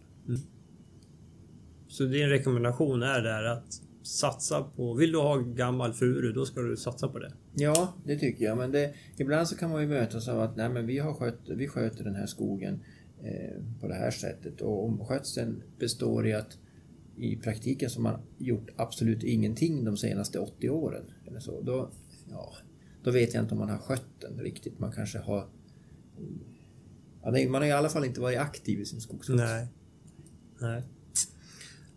Så 1.87 2.03
din 2.03 2.29
rekommendation 2.29 3.03
är 3.03 3.21
där 3.21 3.43
att 3.43 3.81
satsa 4.03 4.63
på, 4.63 4.93
vill 4.93 5.11
du 5.11 5.17
ha 5.17 5.37
gammal 5.37 5.93
furu 5.93 6.31
då 6.31 6.45
ska 6.45 6.61
du 6.61 6.77
satsa 6.77 7.07
på 7.07 7.19
det. 7.19 7.33
Ja, 7.53 7.93
det 8.05 8.17
tycker 8.17 8.45
jag. 8.45 8.57
Men 8.57 8.71
det, 8.71 8.93
ibland 9.17 9.47
så 9.47 9.57
kan 9.57 9.71
man 9.71 9.81
ju 9.81 9.87
mötas 9.87 10.27
av 10.27 10.41
att 10.41 10.55
nej, 10.55 10.69
men 10.69 10.87
vi, 10.87 10.99
har 10.99 11.13
skött, 11.13 11.39
vi 11.45 11.67
sköter 11.67 12.03
den 12.03 12.15
här 12.15 12.25
skogen 12.25 12.79
eh, 13.23 13.79
på 13.81 13.87
det 13.87 13.93
här 13.93 14.11
sättet. 14.11 14.61
Och 14.61 14.85
om 14.85 15.05
skötseln 15.05 15.63
består 15.79 16.27
i 16.27 16.33
att 16.33 16.57
i 17.17 17.35
praktiken 17.35 17.89
så 17.89 18.01
har 18.01 18.19
gjort 18.37 18.69
absolut 18.75 19.23
ingenting 19.23 19.85
de 19.85 19.97
senaste 19.97 20.39
80 20.39 20.69
åren. 20.69 21.03
Eller 21.27 21.39
så, 21.39 21.61
då, 21.61 21.89
ja, 22.29 22.53
då 23.03 23.11
vet 23.11 23.33
jag 23.33 23.43
inte 23.43 23.53
om 23.53 23.59
man 23.59 23.69
har 23.69 23.77
skött 23.77 24.05
den 24.21 24.39
riktigt. 24.39 24.79
Man 24.79 24.91
kanske 24.91 25.19
har... 25.19 25.47
Ja, 27.23 27.31
det- 27.31 27.49
man 27.49 27.61
har 27.61 27.69
i 27.69 27.71
alla 27.71 27.89
fall 27.89 28.05
inte 28.05 28.21
varit 28.21 28.39
aktiv 28.39 28.79
i 28.79 28.85
sin 28.85 29.01
skogsskötsel. 29.01 29.35
Nej. 29.35 29.67
Nej. 30.59 30.83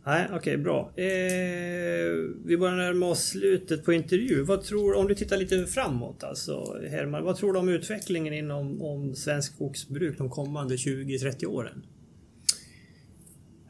Nej, 0.07 0.29
okej, 0.33 0.57
bra. 0.59 0.93
Eh, 0.97 2.13
vi 2.45 2.57
börjar 2.59 2.77
närma 2.77 3.07
oss 3.07 3.25
slutet 3.25 3.85
på 3.85 3.93
intervju. 3.93 4.43
Vad 4.43 4.63
tror, 4.63 4.95
om 4.95 5.09
du 5.09 5.15
tittar 5.15 5.37
lite 5.37 5.67
framåt 5.67 6.25
alltså, 6.25 6.81
Herman, 6.91 7.25
vad 7.25 7.37
tror 7.37 7.53
du 7.53 7.59
om 7.59 7.69
utvecklingen 7.69 8.35
inom 8.35 8.83
om 8.83 9.15
svensk 9.15 9.55
skogsbruk 9.55 10.19
de 10.19 10.31
kommande 10.31 10.77
20-30 10.77 11.47
åren? 11.47 11.83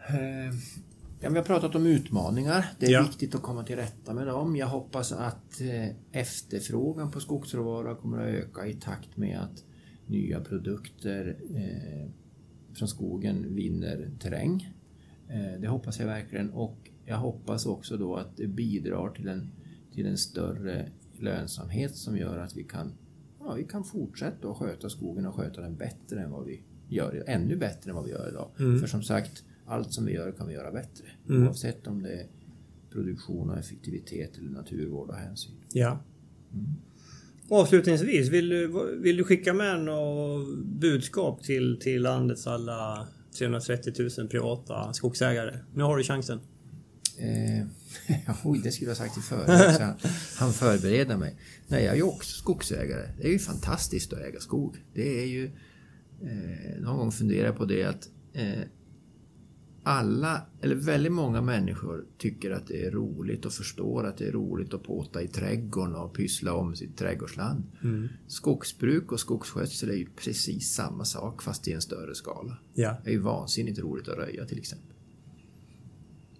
Eh, 0.08 0.54
Ja, 1.24 1.30
vi 1.30 1.36
har 1.36 1.44
pratat 1.44 1.74
om 1.74 1.86
utmaningar. 1.86 2.66
Det 2.78 2.86
är 2.86 2.90
Ja. 2.90 3.02
viktigt 3.02 3.34
att 3.34 3.42
komma 3.42 3.64
till 3.64 3.76
rätta 3.76 4.14
med 4.14 4.26
dem. 4.26 4.56
Jag 4.56 4.66
hoppas 4.66 5.12
att 5.12 5.60
eh, 5.60 5.88
efterfrågan 6.12 7.10
på 7.10 7.20
skogsråvara 7.20 7.94
kommer 7.94 8.18
att 8.22 8.28
öka 8.34 8.66
i 8.66 8.74
takt 8.74 9.16
med 9.16 9.38
att 9.40 9.64
nya 10.06 10.40
produkter 10.40 11.36
eh, 11.54 12.10
från 12.74 12.88
skogen 12.88 13.54
vinner 13.54 14.10
terräng. 14.20 14.74
Eh, 15.28 15.60
det 15.60 15.68
hoppas 15.68 15.98
jag 15.98 16.06
verkligen 16.06 16.50
och 16.50 16.90
jag 17.04 17.16
hoppas 17.16 17.66
också 17.66 17.96
då 17.96 18.16
att 18.16 18.36
det 18.36 18.46
bidrar 18.46 19.10
till 19.10 19.28
en, 19.28 19.50
till 19.94 20.06
en 20.06 20.18
större 20.18 20.88
lönsamhet 21.18 21.96
som 21.96 22.16
gör 22.16 22.38
att 22.38 22.56
vi 22.56 22.64
kan, 22.64 22.92
ja, 23.40 23.54
vi 23.54 23.64
kan 23.64 23.84
fortsätta 23.84 24.48
att 24.50 24.56
sköta 24.56 24.88
skogen 24.90 25.26
och 25.26 25.34
sköta 25.34 25.60
den 25.60 25.76
bättre 25.76 26.22
än 26.22 26.30
vad 26.30 26.44
vi 26.46 26.62
gör, 26.88 27.24
ännu 27.26 27.56
bättre 27.56 27.90
än 27.90 27.96
vad 27.96 28.04
vi 28.04 28.10
gör 28.10 28.28
idag. 28.28 28.48
För 28.80 28.86
som 28.86 29.02
sagt, 29.02 29.44
allt 29.66 29.92
som 29.92 30.04
vi 30.04 30.12
gör 30.12 30.32
kan 30.32 30.48
vi 30.48 30.54
göra 30.54 30.72
bättre. 30.72 31.04
Oavsett 31.28 31.86
om 31.86 32.02
det 32.02 32.12
är 32.12 32.26
produktion 32.90 33.50
och 33.50 33.58
effektivitet 33.58 34.38
eller 34.38 34.50
naturvård 34.50 35.08
och 35.08 35.16
hänsyn. 35.16 35.52
Ja. 35.72 36.00
Avslutningsvis, 37.48 38.28
vill 38.28 38.48
du, 38.48 38.72
vill 39.02 39.16
du 39.16 39.24
skicka 39.24 39.54
med 39.54 39.80
något 39.80 40.58
budskap 40.58 41.42
till, 41.42 41.78
till 41.80 42.02
landets 42.02 42.46
alla 42.46 43.08
330 43.38 43.92
000 44.18 44.28
privata 44.28 44.92
skogsägare? 44.92 45.58
Nu 45.74 45.82
har 45.82 45.96
du 45.96 46.02
chansen. 46.04 46.40
Eh, 47.18 47.66
oj, 48.44 48.60
det 48.64 48.72
skulle 48.72 48.90
jag 48.90 48.96
ha 48.96 49.04
sagt 49.04 49.18
i 49.18 49.20
förväg 49.20 49.74
så 49.76 49.82
han, 49.82 49.94
han 50.38 50.52
förbereder 50.52 51.16
mig. 51.16 51.36
Nej, 51.68 51.84
jag 51.84 51.92
är 51.92 51.96
ju 51.96 52.02
också 52.02 52.38
skogsägare. 52.38 53.08
Det 53.20 53.26
är 53.26 53.32
ju 53.32 53.38
fantastiskt 53.38 54.12
att 54.12 54.18
äga 54.18 54.40
skog. 54.40 54.76
Det 54.94 55.22
är 55.22 55.26
ju... 55.26 55.44
Eh, 56.22 56.80
någon 56.80 56.96
gång 56.96 57.12
funderar 57.12 57.46
jag 57.46 57.56
på 57.56 57.64
det 57.64 57.84
att 57.84 58.08
eh, 58.32 58.60
alla, 59.84 60.42
eller 60.60 60.74
väldigt 60.74 61.12
många 61.12 61.40
människor 61.40 62.04
tycker 62.18 62.50
att 62.50 62.66
det 62.66 62.86
är 62.86 62.90
roligt 62.90 63.44
och 63.44 63.52
förstår 63.52 64.06
att 64.06 64.16
det 64.16 64.28
är 64.28 64.32
roligt 64.32 64.74
att 64.74 64.82
påta 64.82 65.22
i 65.22 65.28
trädgården 65.28 65.94
och 65.94 66.14
pyssla 66.14 66.54
om 66.54 66.76
sitt 66.76 66.96
trädgårdsland. 66.96 67.62
Skogsbruk 68.26 69.12
och 69.12 69.20
skogsskötsel 69.20 69.90
är 69.90 69.94
ju 69.94 70.06
precis 70.16 70.74
samma 70.74 71.04
sak 71.04 71.42
fast 71.42 71.68
i 71.68 71.72
en 71.72 71.80
större 71.80 72.14
skala. 72.14 72.58
Ja. 72.74 72.96
Det 73.04 73.10
är 73.10 73.14
ju 73.14 73.20
vansinnigt 73.20 73.78
roligt 73.78 74.08
att 74.08 74.16
röja 74.16 74.46
till 74.46 74.58
exempel. 74.58 74.96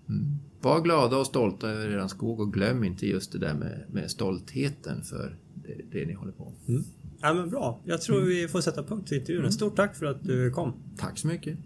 Mm. 0.08 0.38
Var 0.60 0.80
glada 0.80 1.16
och 1.16 1.26
stolta 1.26 1.68
över 1.68 1.88
er 1.88 2.08
skog 2.08 2.40
och 2.40 2.52
glöm 2.52 2.84
inte 2.84 3.06
just 3.06 3.32
det 3.32 3.38
där 3.38 3.54
med, 3.54 3.84
med 3.92 4.10
stoltheten 4.10 5.02
för 5.02 5.36
det, 5.54 5.80
det 5.90 6.06
ni 6.06 6.12
håller 6.12 6.32
på 6.32 6.52
med. 6.66 6.84
Ja 7.20 7.34
men 7.34 7.50
bra. 7.50 7.80
Jag 7.84 8.02
tror 8.02 8.20
vi 8.20 8.48
får 8.48 8.60
sätta 8.60 8.82
punkt 8.82 9.08
för 9.08 9.16
intervjun. 9.16 9.52
Stort 9.52 9.76
tack 9.76 9.96
för 9.96 10.06
att 10.06 10.24
du 10.24 10.50
kom. 10.50 10.72
Tack 10.96 11.18
så 11.18 11.26
mycket. 11.26 11.58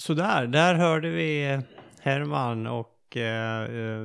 Sådär, 0.00 0.46
där 0.46 0.74
hörde 0.74 1.10
vi 1.10 1.60
Herman 2.00 2.66
och 2.66 3.16
eh, 3.16 3.62
eh, 3.62 4.00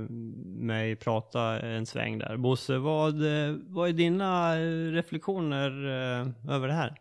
mig 0.46 0.96
prata 0.96 1.60
en 1.60 1.86
sväng 1.86 2.20
där. 2.20 2.38
Bosse, 2.38 2.78
vad, 2.78 3.14
eh, 3.14 3.56
vad 3.68 3.90
är 3.90 3.94
dina 3.94 4.56
eh, 4.60 4.92
reflektioner 4.92 5.70
eh, 5.86 6.56
över 6.56 6.68
det 6.68 6.74
här? 6.74 6.96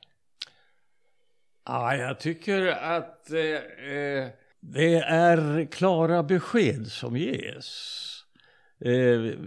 Ja, 1.66 1.96
jag 1.96 2.20
tycker 2.20 2.66
att 2.66 3.30
eh, 3.30 4.28
det 4.60 4.94
är 5.06 5.64
klara 5.64 6.22
besked 6.22 6.86
som 6.86 7.16
ges. 7.16 8.00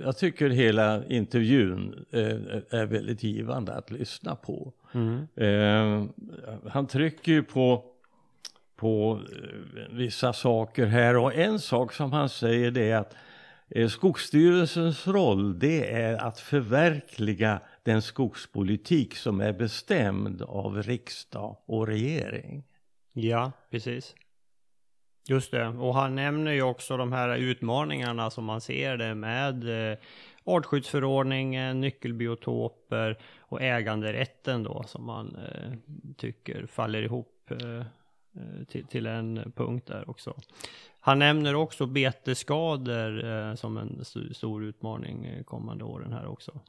Jag 0.04 0.18
tycker 0.18 0.50
hela 0.50 1.06
intervjun 1.06 2.06
är 2.70 2.86
väldigt 2.86 3.24
givande 3.24 3.74
att 3.74 3.92
lyssna 3.92 4.36
på. 4.36 4.74
Eh, 5.36 6.04
han 6.70 6.88
trycker 6.88 7.32
ju 7.32 7.44
på, 7.44 7.86
på 8.78 9.22
eh, 9.32 9.96
vissa 9.96 10.34
saker 10.34 10.86
här 10.86 11.18
och 11.18 11.36
en 11.36 11.60
sak 11.60 11.94
som 11.94 12.12
han 12.12 12.30
säger 12.30 12.72
det 12.72 12.92
är 12.92 12.98
att 12.98 13.16
eh, 13.70 13.88
Skogsstyrelsens 13.88 15.08
roll 15.08 15.60
det 15.60 15.92
är 15.92 16.18
att 16.18 16.40
förverkliga 16.40 17.60
den 17.84 18.02
skogspolitik 18.02 19.16
som 19.16 19.42
är 19.42 19.54
bestämd 19.54 20.42
av 20.42 20.84
riksdag 20.84 21.58
och 21.66 21.88
regering. 21.88 22.64
Ja, 23.14 23.52
precis. 23.72 24.16
Just 25.30 25.52
det, 25.52 25.68
och 25.68 25.96
han 25.96 26.16
nämner 26.16 26.52
ju 26.52 26.62
också 26.62 26.98
de 26.98 27.12
här 27.12 27.38
utmaningarna 27.38 28.30
som 28.30 28.46
man 28.46 28.62
ser 28.62 28.98
det 28.98 29.16
med 29.16 29.92
eh, 29.92 29.98
artskyddsförordningen, 30.44 31.82
nyckelbiotoper 31.82 33.18
och 33.40 33.62
äganderätten 33.62 34.64
då 34.64 34.84
som 34.84 35.06
man 35.06 35.36
eh, 35.36 35.72
tycker 36.18 36.66
faller 36.66 37.02
ihop 37.02 37.52
eh, 37.52 37.86
till, 38.68 38.86
till 38.86 39.06
en 39.06 39.52
punkt 39.56 39.88
där 39.88 40.10
också. 40.10 40.34
Han 41.00 41.20
nämner 41.20 41.56
också 41.56 41.86
betesskador 41.86 43.26
eh, 43.26 43.56
som 43.56 43.78
en 43.78 43.98
st- 44.02 44.34
stor 44.34 44.64
utmaning 44.64 45.26
eh, 45.26 45.44
kommande 45.44 45.84
åren 45.84 46.14
här 46.14 46.28
också. 46.28 46.60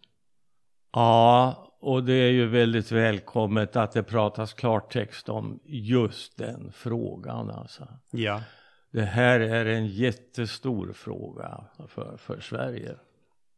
Ja, 0.92 1.54
och 1.80 2.04
det 2.04 2.12
är 2.12 2.30
ju 2.30 2.46
väldigt 2.46 2.92
välkommet 2.92 3.76
att 3.76 3.92
det 3.92 4.02
pratas 4.02 4.52
klartext 4.52 5.28
om 5.28 5.60
just 5.64 6.38
den 6.38 6.72
frågan 6.72 7.50
alltså. 7.50 7.88
Ja. 8.10 8.42
Det 8.90 9.02
här 9.02 9.40
är 9.40 9.66
en 9.66 9.86
jättestor 9.86 10.92
fråga 10.92 11.64
för, 11.88 12.16
för 12.16 12.40
Sverige. 12.40 12.94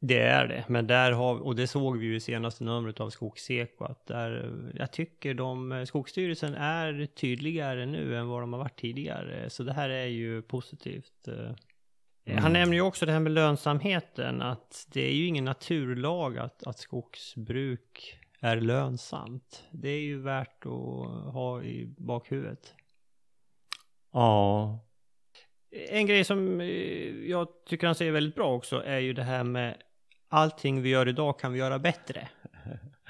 Det 0.02 0.18
är 0.20 0.48
det, 0.48 0.64
men 0.68 0.86
där 0.86 1.12
har 1.12 1.40
och 1.40 1.56
det 1.56 1.66
såg 1.66 1.98
vi 1.98 2.06
ju 2.06 2.16
i 2.16 2.20
senaste 2.20 2.64
numret 2.64 3.00
av 3.00 3.10
Skogseko 3.10 3.84
att 3.84 4.06
där, 4.06 4.52
jag 4.74 4.92
tycker 4.92 5.34
de, 5.34 5.84
Skogsstyrelsen 5.86 6.54
är 6.54 7.06
tydligare 7.06 7.86
nu 7.86 8.16
än 8.16 8.28
vad 8.28 8.42
de 8.42 8.52
har 8.52 8.60
varit 8.60 8.80
tidigare, 8.80 9.50
så 9.50 9.62
det 9.62 9.72
här 9.72 9.90
är 9.90 10.06
ju 10.06 10.42
positivt. 10.42 11.28
Eh, 12.24 12.38
Han 12.38 12.52
nämner 12.52 12.76
ju 12.76 12.80
också 12.82 13.06
det 13.06 13.12
här 13.12 13.20
med 13.20 13.32
lönsamheten, 13.32 14.42
att 14.42 14.86
det 14.92 15.08
är 15.08 15.12
ju 15.12 15.26
ingen 15.26 15.44
naturlag 15.44 16.38
att, 16.38 16.66
att 16.66 16.78
skogsbruk 16.78 18.18
är 18.40 18.56
lönsamt. 18.56 19.64
Det 19.70 19.88
är 19.88 20.00
ju 20.00 20.20
värt 20.22 20.66
att 20.66 21.32
ha 21.32 21.62
i 21.62 21.94
bakhuvudet. 21.98 22.74
Ja, 24.12 24.78
En 25.90 26.06
grej 26.06 26.24
som 26.24 26.60
eh, 26.60 26.66
jag 27.30 27.48
tycker 27.66 27.86
han 27.86 27.94
säger 27.96 28.12
väldigt 28.12 28.34
bra 28.34 28.54
också 28.54 28.82
är 28.84 28.98
ju 28.98 29.12
det 29.12 29.22
här 29.22 29.44
med 29.44 29.76
allting 30.30 30.82
vi 30.82 30.88
gör 30.88 31.08
idag 31.08 31.38
kan 31.38 31.52
vi 31.52 31.58
göra 31.58 31.78
bättre. 31.78 32.28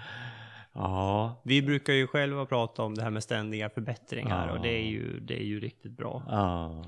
ja, 0.72 1.40
Vi 1.44 1.62
brukar 1.62 1.92
ju 1.92 2.06
själva 2.06 2.46
prata 2.46 2.82
om 2.82 2.94
det 2.94 3.02
här 3.02 3.10
med 3.10 3.22
ständiga 3.22 3.70
förbättringar 3.70 4.46
Ja. 4.46 4.52
och 4.52 4.60
det 4.62 4.68
är 4.68 4.82
ju, 4.84 5.20
det 5.20 5.40
är 5.42 5.44
ju 5.44 5.60
riktigt 5.60 5.96
bra. 5.96 6.22
ja. 6.28 6.84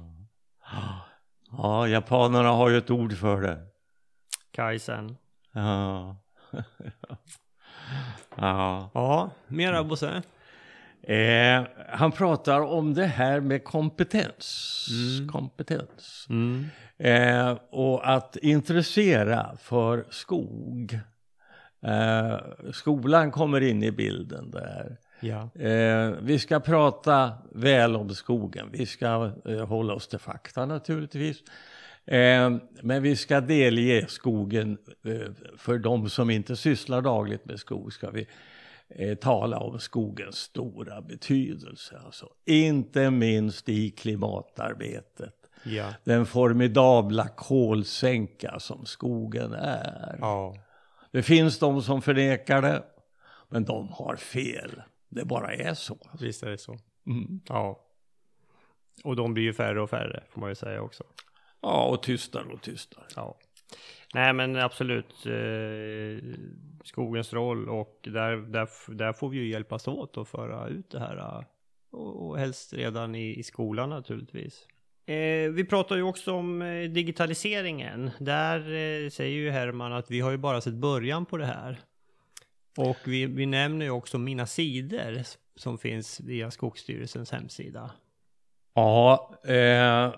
Ja, 1.56 1.88
japanerna 1.88 2.48
har 2.48 2.68
ju 2.70 2.76
ett 2.78 2.90
ord 2.90 3.12
för 3.16 3.40
det. 3.40 3.66
Kaizen. 4.50 5.16
Ja. 5.52 6.16
Ja. 8.36 8.90
Ja, 8.94 9.30
mera 9.46 9.84
Bosse? 9.84 10.22
Eh, 11.02 11.62
han 11.88 12.12
pratar 12.12 12.60
om 12.60 12.94
det 12.94 13.06
här 13.06 13.40
med 13.40 13.64
kompetens. 13.64 14.88
kompetens. 15.32 16.26
Mm. 16.30 16.66
Eh, 16.98 17.58
och 17.70 18.10
att 18.14 18.36
intressera 18.36 19.56
för 19.56 20.04
skog. 20.10 20.98
Eh, 21.86 22.36
skolan 22.72 23.30
kommer 23.30 23.60
in 23.60 23.82
i 23.82 23.90
bilden 23.90 24.50
där. 24.50 24.96
Ja. 25.20 25.62
Eh, 25.62 26.10
vi 26.22 26.38
ska 26.38 26.60
prata 26.60 27.32
väl 27.52 27.96
om 27.96 28.14
skogen. 28.14 28.68
Vi 28.72 28.86
ska 28.86 29.32
eh, 29.44 29.66
hålla 29.66 29.94
oss 29.94 30.08
till 30.08 30.18
fakta 30.18 30.66
naturligtvis. 30.66 31.38
Eh, 32.06 32.50
men 32.82 33.02
vi 33.02 33.16
ska 33.16 33.40
delge 33.40 34.06
skogen, 34.08 34.78
för 35.56 35.78
de 35.78 36.08
som 36.10 36.30
inte 36.30 36.56
sysslar 36.56 37.02
dagligt 37.02 37.44
med 37.44 37.58
skog, 37.58 37.92
ska 37.92 38.10
vi 38.10 38.26
eh, 38.96 39.14
tala 39.14 39.58
om 39.58 39.78
skogens 39.78 40.36
stora 40.36 41.02
betydelse. 41.02 42.00
Alltså, 42.04 42.28
inte 42.44 43.10
minst 43.10 43.68
i 43.68 43.90
klimatarbetet. 43.90 45.34
Ja. 45.64 45.94
Den 46.04 46.26
formidabla 46.26 47.28
kolsänka 47.28 48.58
som 48.58 48.86
skogen 48.86 49.52
är. 49.52 50.16
Ja. 50.20 50.54
Det 51.10 51.22
finns 51.22 51.58
de 51.58 51.82
som 51.82 52.02
förnekar 52.02 52.62
det, 52.62 52.84
men 53.48 53.64
de 53.64 53.88
har 53.88 54.16
fel. 54.16 54.82
Det 55.08 55.24
bara 55.24 55.54
är 55.54 55.74
så. 55.74 55.98
Visst 56.20 56.42
är 56.42 56.50
det 56.50 56.58
så. 56.58 56.78
Mm. 57.06 57.40
Ja. 57.48 57.80
Och 59.04 59.16
de 59.16 59.34
blir 59.34 59.44
ju 59.44 59.52
färre 59.52 59.82
och 59.82 59.90
färre 59.90 60.24
får 60.30 60.40
man 60.40 60.50
ju 60.50 60.54
säga 60.54 60.82
också. 60.82 61.04
Ja, 61.60 61.84
och 61.84 62.02
tystare 62.02 62.44
och 62.44 62.62
tystare. 62.62 63.04
Ja. 63.16 63.38
Nej 64.14 64.32
men 64.32 64.56
absolut. 64.56 65.26
Eh, 65.26 66.34
skogens 66.84 67.32
roll 67.32 67.68
och 67.68 67.98
där, 68.02 68.36
där, 68.36 68.94
där 68.94 69.12
får 69.12 69.28
vi 69.28 69.38
ju 69.38 69.48
hjälpas 69.48 69.88
åt 69.88 70.16
att 70.16 70.28
föra 70.28 70.68
ut 70.68 70.90
det 70.90 70.98
här. 70.98 71.16
Eh, 71.16 71.44
och, 71.90 72.28
och 72.28 72.38
helst 72.38 72.72
redan 72.72 73.14
i, 73.14 73.38
i 73.38 73.42
skolan 73.42 73.90
naturligtvis. 73.90 74.66
Eh, 75.06 75.50
vi 75.50 75.64
pratar 75.64 75.96
ju 75.96 76.02
också 76.02 76.32
om 76.32 76.62
eh, 76.62 76.90
digitaliseringen. 76.90 78.10
Där 78.18 78.58
eh, 78.58 79.10
säger 79.10 79.36
ju 79.36 79.50
Herman 79.50 79.92
att 79.92 80.10
vi 80.10 80.20
har 80.20 80.30
ju 80.30 80.36
bara 80.36 80.60
sett 80.60 80.74
början 80.74 81.26
på 81.26 81.36
det 81.36 81.46
här. 81.46 81.80
Och 82.76 82.98
vi, 83.04 83.26
vi 83.26 83.46
nämner 83.46 83.86
ju 83.86 83.90
också 83.90 84.18
Mina 84.18 84.46
sidor 84.46 85.22
som 85.56 85.78
finns 85.78 86.20
via 86.20 86.50
Skogsstyrelsens 86.50 87.30
hemsida. 87.30 87.90
Ja, 88.74 89.30
eh, 89.44 90.12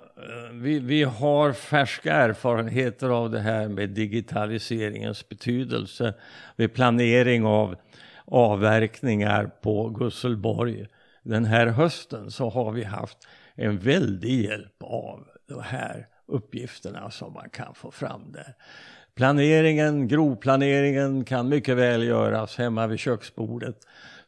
vi, 0.53 0.79
vi 0.79 1.03
har 1.03 1.53
färska 1.53 2.13
erfarenheter 2.13 3.09
av 3.09 3.31
det 3.31 3.41
här 3.41 3.69
med 3.69 3.91
digitaliseringens 3.91 5.29
betydelse 5.29 6.15
vid 6.57 6.75
planering 6.75 7.47
av 7.47 7.77
avverkningar 8.25 9.51
på 9.63 9.89
Gusselborg. 9.89 10.87
Den 11.23 11.45
här 11.45 11.67
hösten 11.67 12.31
så 12.31 12.51
har 12.51 12.73
vi 12.73 12.85
haft 12.85 13.19
en 13.55 13.79
väldig 13.79 14.45
hjälp 14.45 14.83
av 14.83 15.27
de 15.49 15.63
här 15.63 16.07
uppgifterna 16.27 17.11
som 17.11 17.33
man 17.33 17.51
kan 17.51 17.75
få 17.75 17.91
fram 17.91 18.33
där. 18.33 18.55
Planeringen, 19.15 20.09
grovplaneringen 20.09 21.25
kan 21.25 21.49
mycket 21.49 21.77
väl 21.77 22.03
göras 22.03 22.57
hemma 22.57 22.87
vid 22.87 22.99
köksbordet. 22.99 23.77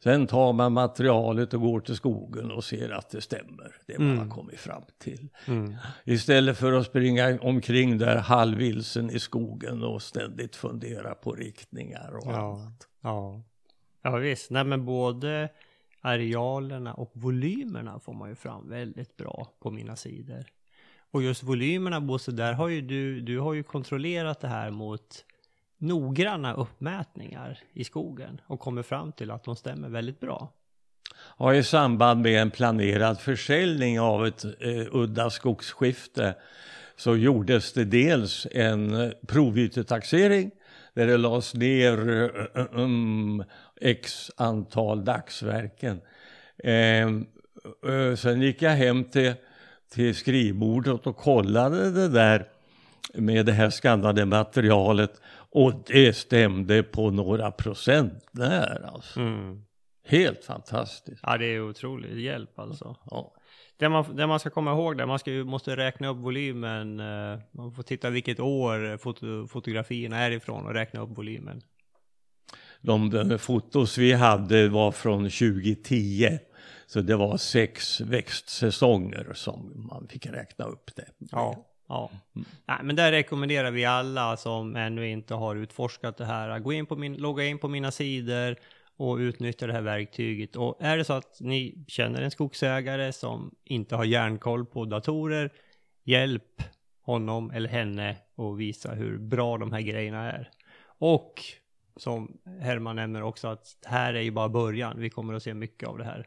Sen 0.02 0.26
tar 0.26 0.52
man 0.52 0.72
materialet 0.72 1.54
och 1.54 1.60
går 1.60 1.80
till 1.80 1.96
skogen 1.96 2.50
och 2.50 2.64
ser 2.64 2.90
att 2.90 3.10
det 3.10 3.20
stämmer, 3.20 3.74
det 3.86 3.98
man 3.98 4.18
har 4.18 4.28
kommit 4.28 4.60
fram 4.60 4.82
till. 4.98 5.28
Istället 6.04 6.58
för 6.58 6.72
att 6.72 6.86
springa 6.86 7.38
omkring 7.42 7.98
där 7.98 8.16
halvvilsen 8.16 9.10
i 9.10 9.18
skogen 9.18 9.82
och 9.82 10.02
ständigt 10.02 10.56
fundera 10.56 11.14
på 11.14 11.32
riktningar 11.32 12.10
och 12.16 12.26
Ja. 12.32 12.36
annat. 12.54 12.88
Ja. 13.00 13.42
Ja 14.02 14.16
visst, 14.16 14.50
nej 14.50 14.64
men 14.64 14.84
både 14.84 15.48
arealerna 16.00 16.94
och 16.94 17.10
volymerna 17.14 17.98
får 18.00 18.12
man 18.14 18.28
ju 18.28 18.34
fram 18.34 18.68
väldigt 18.68 19.16
bra 19.16 19.48
på 19.60 19.70
mina 19.70 19.96
sidor. 19.96 20.44
Och 21.10 21.22
just 21.22 21.42
volymerna 21.42 22.00
Bosse, 22.00 22.32
där 22.32 22.52
har 22.52 22.68
ju 22.68 22.80
du, 22.80 23.20
du 23.20 23.38
har 23.38 23.54
ju 23.54 23.62
kontrollerat 23.62 24.40
det 24.40 24.48
här 24.48 24.70
mot 24.70 25.24
noggranna 25.78 26.54
uppmätningar 26.54 27.58
i 27.72 27.84
skogen 27.84 28.40
och 28.46 28.60
kommer 28.60 28.82
fram 28.82 29.12
till 29.12 29.30
att 29.30 29.44
de 29.44 29.56
stämmer 29.56 29.88
väldigt 29.88 30.20
bra. 30.20 30.52
Ja, 31.38 31.54
I 31.54 31.62
samband 31.62 32.22
med 32.22 32.42
en 32.42 32.50
planerad 32.50 33.20
försäljning 33.20 34.00
av 34.00 34.26
ett 34.26 34.44
eh, 34.44 34.86
udda 34.92 35.30
skogsskifte 35.30 36.34
så 36.96 37.16
gjordes 37.16 37.72
det 37.72 37.84
dels 37.84 38.46
en 38.52 39.12
provytetaxering 39.26 40.50
där 40.94 41.06
det 41.06 41.16
lades 41.16 41.54
ner 41.54 42.10
eh, 42.10 42.62
eh 42.62 42.66
um, 42.72 43.44
x 43.80 44.30
antal 44.36 45.04
dagsverken. 45.04 46.00
Eh, 46.58 47.02
eh, 47.02 48.14
sen 48.16 48.42
gick 48.42 48.62
jag 48.62 48.70
hem 48.70 49.04
till, 49.04 49.34
till 49.92 50.14
skrivbordet 50.14 51.06
och 51.06 51.16
kollade 51.16 51.90
det 51.90 52.08
där 52.08 52.48
med 53.14 53.46
det 53.46 53.52
här 53.52 53.70
skannade 53.70 54.24
materialet 54.24 55.20
och 55.56 55.72
det 55.86 56.12
stämde 56.12 56.82
på 56.82 57.10
några 57.10 57.50
procent 57.50 58.26
där 58.32 58.90
alltså. 58.94 59.20
Helt 60.06 60.44
fantastiskt. 60.44 61.20
Ja, 61.22 61.36
det 61.38 61.46
är 61.46 61.60
otrolig 61.60 62.20
hjälp 62.20 62.58
alltså. 62.58 62.96
Ja. 63.10 63.32
Det 63.76 63.88
man, 63.88 64.16
det 64.16 64.26
man 64.26 64.40
ska 64.40 64.50
komma 64.50 64.72
ihåg 64.72 64.98
där, 64.98 65.06
man 65.06 65.18
ska 65.18 65.30
måste 65.30 65.76
räkna 65.76 66.08
upp 66.08 66.16
volymen. 66.16 67.00
eh, 67.00 67.38
Man 67.50 67.72
får 67.72 67.82
titta 67.82 68.10
vilket 68.10 68.40
år 68.40 68.96
foto, 68.98 69.46
fotografierna 69.46 70.18
är 70.18 70.30
ifrån 70.30 70.66
och 70.66 70.74
räkna 70.74 71.00
upp 71.00 71.18
volymen. 71.18 71.62
De, 72.80 73.10
de 73.10 73.38
fotos 73.38 73.98
vi 73.98 74.12
hade 74.12 74.68
var 74.68 74.92
från 74.92 75.22
2010. 75.22 76.38
Så 76.86 77.00
det 77.00 77.16
var 77.16 77.36
sex 77.36 78.00
växtsäsonger 78.00 79.32
som 79.34 79.86
man 79.90 80.08
fick 80.08 80.26
räkna 80.26 80.64
upp 80.64 80.90
det. 80.96 81.08
Ja, 81.18 81.66
ja. 81.88 82.10
Nej, 82.64 82.78
men 82.82 82.96
där 82.96 83.12
rekommenderar 83.12 83.70
vi 83.70 83.84
alla 83.84 84.36
som 84.36 84.76
ännu 84.76 85.08
inte 85.08 85.34
har 85.34 85.56
utforskat 85.56 86.16
det 86.16 86.24
här. 86.24 86.58
Gå 86.58 86.72
in 86.72 86.86
på 86.86 86.96
min, 86.96 87.14
logga 87.14 87.44
in 87.44 87.58
på 87.58 87.68
mina 87.68 87.90
sidor 87.90 88.56
och 88.96 89.16
utnyttja 89.16 89.66
det 89.66 89.72
här 89.72 89.82
verktyget. 89.82 90.56
Och 90.56 90.76
är 90.80 90.96
det 90.96 91.04
så 91.04 91.12
att 91.12 91.40
ni 91.40 91.84
känner 91.88 92.22
en 92.22 92.30
skogsägare 92.30 93.12
som 93.12 93.54
inte 93.64 93.96
har 93.96 94.04
järnkoll 94.04 94.66
på 94.66 94.84
datorer, 94.84 95.52
hjälp 96.04 96.62
honom 97.00 97.50
eller 97.50 97.68
henne 97.68 98.16
och 98.34 98.60
visa 98.60 98.94
hur 98.94 99.18
bra 99.18 99.58
de 99.58 99.72
här 99.72 99.80
grejerna 99.80 100.32
är. 100.32 100.50
Och 100.98 101.42
som 101.96 102.38
Herman 102.60 102.96
nämner 102.96 103.22
också 103.22 103.48
att 103.48 103.76
här 103.84 104.14
är 104.14 104.20
ju 104.20 104.30
bara 104.30 104.48
början. 104.48 105.00
Vi 105.00 105.10
kommer 105.10 105.34
att 105.34 105.42
se 105.42 105.54
mycket 105.54 105.88
av 105.88 105.98
det 105.98 106.04
här. 106.04 106.26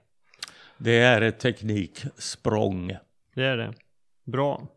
Det 0.78 1.00
är 1.00 1.22
ett 1.22 1.40
tekniksprång. 1.40 2.98
Det 3.36 3.46
är 3.46 3.58
det. 3.58 3.74
Bra. 4.24 4.68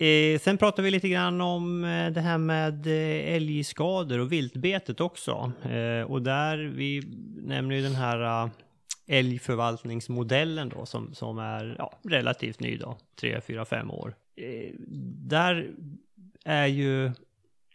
Eh, 0.00 0.38
sen 0.38 0.58
pratar 0.58 0.82
vi 0.82 0.90
lite 0.90 1.08
grann 1.08 1.40
om 1.40 1.84
eh, 1.84 2.10
det 2.10 2.20
här 2.20 2.38
med 2.38 2.86
eh, 2.86 3.34
älgskador 3.34 4.18
och 4.18 4.32
viltbetet 4.32 5.00
också. 5.00 5.52
Eh, 5.62 6.10
och 6.10 6.22
där 6.22 6.56
vi 6.58 7.02
nämner 7.42 7.76
ju 7.76 7.82
den 7.82 7.94
här 7.94 8.44
eh, 8.44 8.50
älgförvaltningsmodellen 9.06 10.68
då 10.68 10.86
som, 10.86 11.14
som 11.14 11.38
är 11.38 11.76
ja, 11.78 11.92
relativt 12.02 12.60
ny 12.60 12.76
då, 12.76 12.98
3, 13.20 13.40
4, 13.40 13.64
5 13.64 13.90
år. 13.90 14.14
Eh, 14.36 14.70
där 15.28 15.70
är 16.44 16.66
ju 16.66 17.12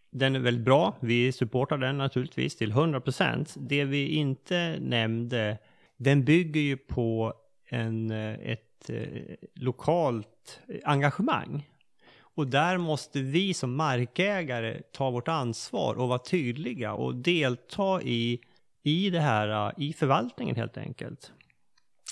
den 0.10 0.36
är 0.36 0.40
väldigt 0.40 0.66
bra. 0.66 0.96
Vi 1.00 1.32
supportar 1.32 1.78
den 1.78 1.98
naturligtvis 1.98 2.56
till 2.56 2.74
100%. 2.74 3.58
Det 3.60 3.86
vi 3.86 4.08
inte 4.08 4.78
nämnde, 4.80 5.58
den 5.98 6.26
bygger 6.26 6.62
ju 6.62 6.78
på 6.78 7.34
en, 7.70 8.12
ett 8.12 8.90
lokalt 9.54 10.60
engagemang. 10.84 11.64
Och 12.36 12.48
där 12.48 12.78
måste 12.78 13.22
vi 13.22 13.54
som 13.54 13.76
markägare 13.76 14.82
ta 14.92 15.12
vårt 15.12 15.28
ansvar 15.28 15.96
och 15.96 16.08
vara 16.08 16.20
tydliga 16.20 16.94
och 16.94 17.16
delta 17.16 18.02
i, 18.02 18.40
i 18.84 19.10
det 19.10 19.20
här, 19.20 19.68
äh, 19.68 19.74
i 19.78 19.94
förvaltningen 19.94 20.56
helt 20.56 20.78
enkelt. 20.78 21.32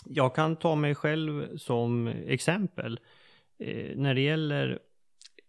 Jag 0.06 0.36
kan 0.36 0.56
ta 0.56 0.76
mig 0.76 0.96
själv 0.96 1.58
som 1.58 2.08
exempel. 2.08 3.00
Eh, 3.60 3.96
när 3.96 4.16
det 4.16 4.22
gäller 4.22 4.80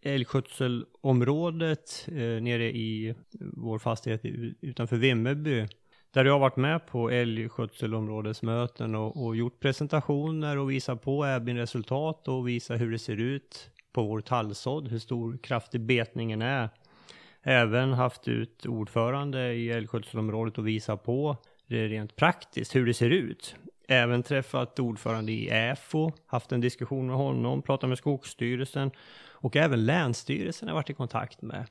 älgskötselområdet 0.03 2.09
eh, 2.09 2.43
nere 2.43 2.77
i 2.77 3.15
vår 3.41 3.79
fastighet 3.79 4.25
utanför 4.61 4.97
Vimmerby. 4.97 5.67
Där 6.11 6.25
jag 6.25 6.33
har 6.33 6.41
varit 6.41 6.57
med 6.57 6.87
på 6.87 7.11
älgskötselområdesmöten 7.11 8.95
och, 8.95 9.25
och 9.25 9.37
gjort 9.37 9.61
presentationer 9.61 10.59
och 10.59 10.71
visat 10.71 11.03
på 11.03 11.25
även 11.25 11.57
resultat 11.57 12.29
och 12.29 12.49
visat 12.49 12.81
hur 12.81 12.91
det 12.91 12.99
ser 12.99 13.21
ut 13.21 13.71
på 13.95 14.03
vår 14.03 14.21
tallsådd, 14.21 14.89
hur 14.89 14.99
stor 14.99 15.39
kraftig 15.43 15.81
betningen 15.81 16.43
är. 16.43 16.69
Även 17.43 17.93
haft 17.93 18.29
ut 18.29 18.67
ordförande 18.67 19.55
i 19.55 19.71
älgskötselområdet 19.71 20.59
och 20.59 20.69
visat 20.69 21.05
på 21.05 21.37
det 21.67 21.89
rent 21.89 22.17
praktiskt, 22.17 22.77
hur 22.77 22.87
det 22.87 22.95
ser 22.95 23.11
ut. 23.11 23.57
Även 23.89 24.23
träffat 24.23 24.79
ordförande 24.79 25.33
i 25.33 25.49
EFO, 25.49 26.13
haft 26.27 26.53
en 26.53 26.61
diskussion 26.61 27.07
med 27.07 27.17
honom, 27.17 27.63
pratat 27.63 27.89
med 27.89 27.99
Skogsstyrelsen 27.99 28.91
och 29.31 29.57
även 29.57 29.87
Länsstyrelsen 29.87 30.69
har 30.69 30.75
varit 30.75 30.91
i 30.91 30.95
kontakt 30.95 31.43
med. 31.43 31.67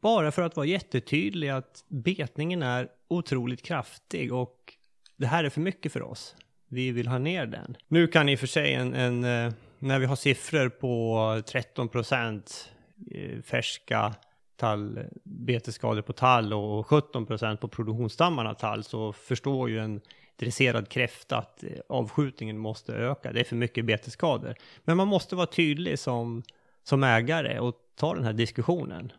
Bara 0.00 0.32
för 0.32 0.42
att 0.42 0.56
vara 0.56 0.66
jättetydlig 0.66 1.48
att 1.48 1.84
betningen 1.88 2.62
är 2.62 2.88
otroligt 3.08 3.62
kraftig 3.62 4.32
och 4.32 4.74
det 5.16 5.26
här 5.26 5.44
är 5.44 5.50
för 5.50 5.60
mycket 5.60 5.92
för 5.92 6.02
oss. 6.02 6.36
vi 6.68 6.90
vill 6.90 7.08
ha 7.08 7.18
ner 7.18 7.46
den. 7.46 7.76
Nu 7.88 8.06
kan 8.06 8.28
i 8.28 8.34
och 8.34 8.40
för 8.40 8.46
sig 8.46 8.74
en, 8.74 8.94
en 8.94 9.24
eh, 9.24 9.52
när 9.78 9.98
vi 9.98 10.06
har 10.06 10.16
siffror 10.16 10.68
på 10.68 11.42
13 11.46 11.88
procent 11.88 12.72
eh, 13.10 13.42
färska 13.42 14.14
tall, 14.56 15.00
betesskador 15.24 16.02
på 16.02 16.12
tall 16.12 16.52
och 16.52 16.86
17 16.86 17.26
procent 17.26 17.60
på 17.60 17.68
produktionsstammarna 17.68 18.54
tall 18.54 18.84
så 18.84 19.12
förstår 19.12 19.70
ju 19.70 19.78
en 19.78 20.00
dresserad 20.38 20.88
kräfta 20.88 21.38
att 21.38 21.64
eh, 21.64 21.70
avskjutningen 21.88 22.58
måste 22.58 22.92
öka. 22.92 23.32
Det 23.32 23.40
är 23.40 23.44
för 23.44 23.56
mycket 23.56 23.84
betesskador. 23.84 24.54
Men 24.84 24.96
man 24.96 25.08
måste 25.08 25.36
vara 25.36 25.46
tydlig 25.46 25.98
som, 25.98 26.42
som 26.82 27.04
ägare 27.04 27.58
och 27.58 27.74
ta 27.96 28.14
den 28.14 28.24
här 28.24 28.32
diskussionen. 28.32 29.12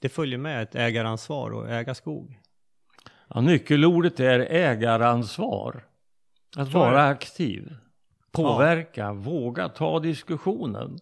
Det 0.00 0.08
följer 0.08 0.38
med 0.38 0.62
ett 0.62 0.74
ägaransvar 0.74 1.50
och 1.50 1.70
äga 1.70 1.94
skog. 1.94 2.40
Ja, 3.28 3.40
nyckelordet 3.40 4.20
är 4.20 4.40
ägaransvar. 4.40 5.84
Att 6.56 6.72
vara 6.72 7.04
aktiv. 7.04 7.76
Påverka, 8.34 9.12
våga 9.12 9.68
ta 9.68 10.00
diskussionen. 10.00 10.98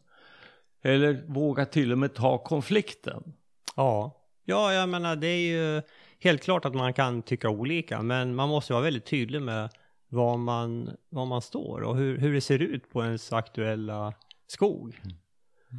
Eller 0.83 1.25
våga 1.27 1.67
till 1.67 1.93
och 1.93 1.99
med 1.99 2.15
ta 2.15 2.39
konflikten. 2.39 3.35
Ja. 3.77 4.23
ja, 4.45 4.73
jag 4.73 4.89
menar 4.89 5.17
det 5.17 5.27
är 5.27 5.53
ju 5.53 5.83
helt 6.19 6.43
klart 6.43 6.65
att 6.65 6.75
man 6.75 6.93
kan 6.93 7.23
tycka 7.23 7.49
olika, 7.49 8.03
men 8.03 8.35
man 8.35 8.49
måste 8.49 8.73
vara 8.73 8.83
väldigt 8.83 9.07
tydlig 9.07 9.43
med 9.43 9.71
var 10.09 10.37
man, 10.37 10.91
var 11.09 11.27
man 11.27 11.43
står 11.43 11.81
och 11.81 11.97
hur, 11.97 12.19
hur 12.19 12.35
det 12.35 12.41
ser 12.41 12.59
ut 12.59 12.91
på 12.91 13.05
ens 13.05 13.33
aktuella 13.33 14.15
skog. 14.47 15.01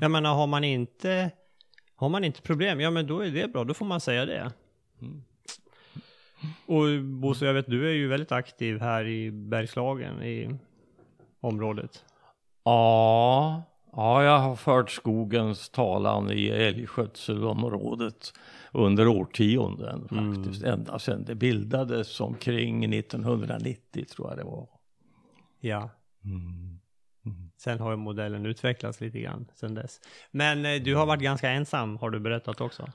Jag 0.02 0.12
menar, 0.12 0.36
har 0.36 0.48
man 0.48 0.64
inte, 0.64 1.32
har 1.96 2.10
man 2.10 2.24
inte 2.24 2.42
problem, 2.42 2.80
ja 2.80 2.92
men 2.92 3.08
då 3.08 3.20
är 3.20 3.30
det 3.30 3.54
bra, 3.54 3.64
då 3.64 3.74
får 3.74 3.86
man 3.86 4.02
säga 4.02 4.26
det. 4.26 4.52
Och 6.66 7.04
Bosse, 7.04 7.46
jag 7.46 7.54
vet 7.54 7.66
du 7.66 7.90
är 7.90 7.94
ju 7.94 8.08
väldigt 8.08 8.32
aktiv 8.32 8.80
här 8.80 9.08
i 9.08 9.32
Bergslagen, 9.32 10.24
i 10.24 10.60
området. 11.44 12.06
Ja, 12.64 13.64
ja, 13.92 14.24
jag 14.24 14.40
har 14.40 14.56
fört 14.56 14.92
skogens 14.92 15.70
talan 15.70 16.32
i 16.32 16.48
älgskötselområdet 16.48 18.34
under 18.72 19.08
årtionden 19.08 20.08
faktiskt. 20.08 20.64
Ända 20.64 21.00
sedan 21.00 21.24
det 21.24 21.36
bildades 21.36 22.20
omkring 22.20 22.94
1990 22.94 24.06
tror 24.06 24.30
jag 24.30 24.38
det 24.38 24.44
var. 24.44 24.68
Ja. 25.60 25.90
Sen 27.58 27.80
har 27.80 27.92
ju 27.92 27.98
modellen 27.98 28.46
utvecklats 28.46 29.02
lite 29.02 29.20
grann 29.20 29.46
sen 29.56 29.74
dess. 29.74 30.00
Men 30.32 30.66
eh, 30.66 30.82
du 30.82 30.96
har 30.96 31.06
varit 31.06 31.24
ganska 31.24 31.50
ensam 31.50 31.98
har 31.98 32.10
du 32.10 32.20
berättat 32.20 32.62
också. 32.62 32.90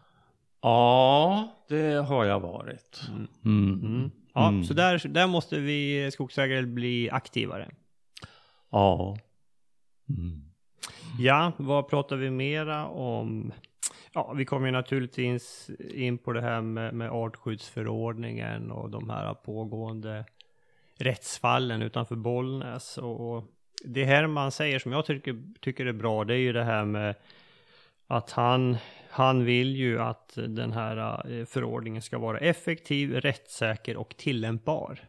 Ja, 0.63 1.49
det 1.69 1.95
har 1.95 2.25
jag 2.25 2.41
varit. 2.41 3.01
Mm. 3.45 4.11
Ja, 4.35 4.63
så 4.69 4.75
där, 4.75 5.09
där 5.09 5.27
måste 5.27 5.59
vi 5.59 6.11
skogsägare 6.11 6.67
bli 6.67 7.11
aktivare. 7.11 7.71
Ja. 8.71 9.17
Mm. 10.09 10.43
Ja, 11.19 11.53
vad 11.57 11.89
pratar 11.89 12.17
vi 12.17 12.31
mera 12.31 12.87
om? 12.89 13.53
Ja, 14.13 14.33
vi 14.33 14.45
kommer 14.45 14.67
ju 14.67 14.73
naturligtvis 14.73 15.71
in 15.95 16.19
på 16.19 16.33
det 16.33 16.41
här 16.41 16.61
med, 16.61 16.95
med 16.95 17.11
artskyddsförordningen 17.11 18.71
och 18.71 18.91
de 18.91 19.11
här 19.11 19.35
pågående 19.35 20.25
rättsfallen 20.99 21.83
utanför 21.83 22.17
Bollnäs. 22.17 22.99
Och, 22.99 23.37
och 23.37 23.45
det 23.85 24.05
här 24.05 24.27
man 24.27 24.53
säger 24.53 24.79
som 24.79 24.93
jag 24.93 25.07
tycker, 25.07 25.43
tycker 25.61 25.87
är 25.87 25.93
bra, 25.93 26.25
det 26.25 26.35
är 26.35 26.39
ju 26.39 26.53
det 26.53 26.65
här 26.65 26.85
med 26.85 27.15
att 28.07 28.31
han, 28.31 28.77
han 29.11 29.45
vill 29.45 29.77
ju 29.77 30.01
att 30.01 30.33
den 30.35 30.73
här 30.73 31.31
eh, 31.33 31.45
förordningen 31.45 32.03
ska 32.03 32.19
vara 32.19 32.39
effektiv, 32.39 33.15
rättssäker 33.15 33.97
och 33.97 34.17
tillämpbar. 34.17 35.01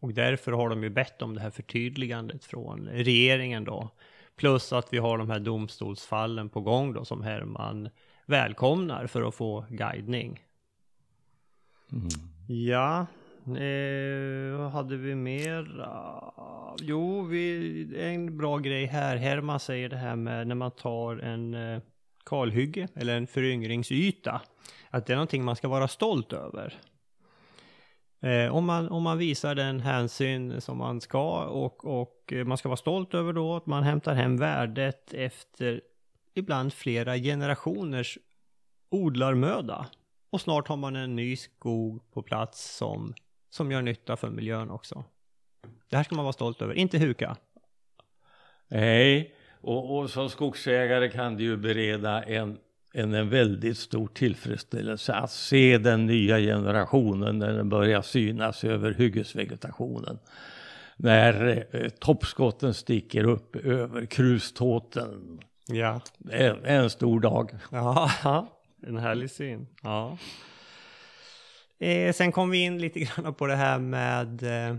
Och 0.00 0.14
därför 0.14 0.52
har 0.52 0.68
de 0.68 0.82
ju 0.82 0.90
bett 0.90 1.22
om 1.22 1.34
det 1.34 1.40
här 1.40 1.50
förtydligandet 1.50 2.44
från 2.44 2.88
regeringen 2.88 3.64
då. 3.64 3.88
Plus 4.36 4.72
att 4.72 4.92
vi 4.92 4.98
har 4.98 5.18
de 5.18 5.30
här 5.30 5.40
domstolsfallen 5.40 6.48
på 6.48 6.60
gång 6.60 6.92
då 6.92 7.04
som 7.04 7.22
Herman 7.22 7.88
välkomnar 8.26 9.06
för 9.06 9.22
att 9.22 9.34
få 9.34 9.64
guidning. 9.68 10.40
Ja, 12.48 13.06
eh, 13.46 14.58
vad 14.58 14.70
hade 14.70 14.96
vi 14.96 15.14
mer? 15.14 15.86
Jo, 16.80 17.22
vi, 17.22 17.86
en 17.98 18.36
bra 18.38 18.58
grej 18.58 18.86
här. 18.86 19.16
Herman 19.16 19.60
säger 19.60 19.88
det 19.88 19.96
här 19.96 20.16
med 20.16 20.46
när 20.46 20.54
man 20.54 20.70
tar 20.70 21.16
en 21.16 21.54
eh, 21.54 21.80
kalhygge 22.24 22.88
eller 22.94 23.16
en 23.16 23.26
föryngringsyta. 23.26 24.40
Att 24.90 25.06
det 25.06 25.12
är 25.12 25.16
någonting 25.16 25.44
man 25.44 25.56
ska 25.56 25.68
vara 25.68 25.88
stolt 25.88 26.32
över. 26.32 26.80
Eh, 28.20 28.56
om, 28.56 28.66
man, 28.66 28.88
om 28.88 29.02
man 29.02 29.18
visar 29.18 29.54
den 29.54 29.80
hänsyn 29.80 30.60
som 30.60 30.78
man 30.78 31.00
ska 31.00 31.44
och, 31.44 32.00
och 32.00 32.32
eh, 32.32 32.44
man 32.44 32.58
ska 32.58 32.68
vara 32.68 32.76
stolt 32.76 33.14
över 33.14 33.32
då 33.32 33.56
att 33.56 33.66
man 33.66 33.82
hämtar 33.82 34.14
hem 34.14 34.36
värdet 34.36 35.14
efter 35.14 35.80
ibland 36.34 36.72
flera 36.72 37.16
generationers 37.16 38.18
odlarmöda. 38.90 39.86
Och 40.30 40.40
snart 40.40 40.68
har 40.68 40.76
man 40.76 40.96
en 40.96 41.16
ny 41.16 41.36
skog 41.36 42.10
på 42.10 42.22
plats 42.22 42.76
som, 42.76 43.14
som 43.50 43.72
gör 43.72 43.82
nytta 43.82 44.16
för 44.16 44.30
miljön 44.30 44.70
också. 44.70 45.04
Det 45.88 45.96
här 45.96 46.04
ska 46.04 46.14
man 46.14 46.24
vara 46.24 46.32
stolt 46.32 46.62
över, 46.62 46.74
inte 46.74 46.98
huka. 46.98 47.36
Nej, 48.68 49.34
och, 49.60 49.98
och 49.98 50.10
som 50.10 50.30
skogsägare 50.30 51.08
kan 51.08 51.36
det 51.36 51.42
ju 51.42 51.56
bereda 51.56 52.22
en, 52.22 52.58
en, 52.92 53.14
en 53.14 53.28
väldigt 53.28 53.78
stor 53.78 54.08
tillfredsställelse 54.08 55.12
att 55.12 55.30
se 55.30 55.78
den 55.78 56.06
nya 56.06 56.38
generationen 56.38 57.38
när 57.38 57.52
den 57.52 57.68
börjar 57.68 58.02
synas 58.02 58.64
över 58.64 58.94
hyggesvegetationen. 58.94 60.18
När 60.96 61.64
eh, 61.70 61.88
toppskotten 61.88 62.74
sticker 62.74 63.24
upp 63.24 63.56
över 63.56 64.06
kruståten. 64.06 65.40
Ja. 65.66 66.00
Är 66.30 66.66
en 66.66 66.90
stor 66.90 67.20
dag. 67.20 67.50
Ja, 67.70 68.10
en 68.86 68.98
härlig 68.98 69.30
syn. 69.30 69.66
Ja. 69.82 70.18
Eh, 71.78 72.12
sen 72.12 72.32
kom 72.32 72.50
vi 72.50 72.58
in 72.58 72.78
lite 72.78 73.00
grann 73.00 73.34
på 73.34 73.46
det 73.46 73.56
här 73.56 73.78
med 73.78 74.42
eh, 74.42 74.76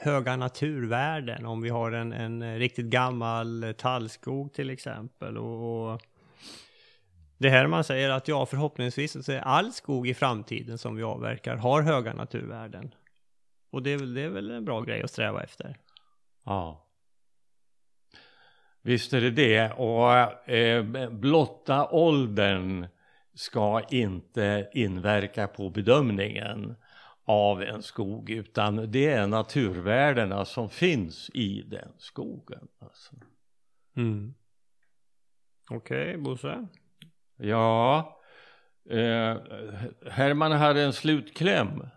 höga 0.00 0.36
naturvärden. 0.36 1.46
Om 1.46 1.62
vi 1.62 1.68
har 1.68 1.92
en, 1.92 2.12
en 2.12 2.58
riktigt 2.58 2.86
gammal 2.86 3.74
tallskog 3.78 4.52
till 4.52 4.70
exempel. 4.70 5.38
Och, 5.38 5.92
och 5.92 6.02
det 7.38 7.50
här 7.50 7.66
man 7.66 7.84
säger 7.84 8.10
att 8.10 8.28
ja, 8.28 8.46
förhoppningsvis 8.46 9.24
så 9.24 9.32
är 9.32 9.40
all 9.40 9.72
skog 9.72 10.08
i 10.08 10.14
framtiden 10.14 10.78
som 10.78 10.96
vi 10.96 11.02
avverkar 11.02 11.56
har 11.56 11.82
höga 11.82 12.14
naturvärden. 12.14 12.94
Och 13.70 13.82
det 13.82 13.90
är 13.90 13.98
väl, 13.98 14.14
det 14.14 14.22
är 14.22 14.28
väl 14.28 14.50
en 14.50 14.64
bra 14.64 14.80
grej 14.80 15.02
att 15.02 15.10
sträva 15.10 15.42
efter. 15.42 15.76
Ja. 16.44 16.86
Visst 18.82 19.12
är 19.12 19.20
det 19.20 19.30
det. 19.30 19.72
Och 19.72 20.12
eh, 20.50 21.10
blotta 21.10 21.88
åldern 21.88 22.86
ska 23.34 23.82
inte 23.90 24.70
inverka 24.72 25.48
på 25.48 25.70
bedömningen 25.70 26.76
av 27.24 27.62
en 27.62 27.82
skog 27.82 28.30
utan 28.30 28.90
det 28.90 29.06
är 29.06 29.26
naturvärdena 29.26 30.44
som 30.44 30.70
finns 30.70 31.30
i 31.34 31.62
den 31.62 31.92
skogen. 31.98 32.68
Alltså. 32.78 33.14
Mm. 33.96 34.34
Okej, 35.70 36.16
Bosse? 36.16 36.66
Ja, 37.36 38.18
eh, 38.90 39.36
Herman 40.10 40.52
hade 40.52 40.82
en 40.82 40.92
slutkläm 40.92 41.88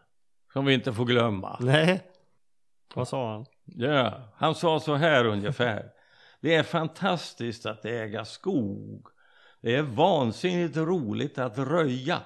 som 0.53 0.65
vi 0.65 0.73
inte 0.73 0.93
får 0.93 1.05
glömma. 1.05 1.57
Nej. 1.59 2.03
Vad 2.95 3.07
sa 3.07 3.31
han? 3.31 3.45
Ja, 3.65 4.21
han 4.35 4.55
sa 4.55 4.79
så 4.79 4.95
här 4.95 5.25
ungefär. 5.25 5.91
Det 6.41 6.55
är 6.55 6.63
fantastiskt 6.63 7.65
att 7.65 7.85
äga 7.85 8.25
skog. 8.25 9.07
Det 9.61 9.75
är 9.75 9.81
vansinnigt 9.81 10.77
roligt 10.77 11.37
att 11.37 11.57
röja. 11.57 12.21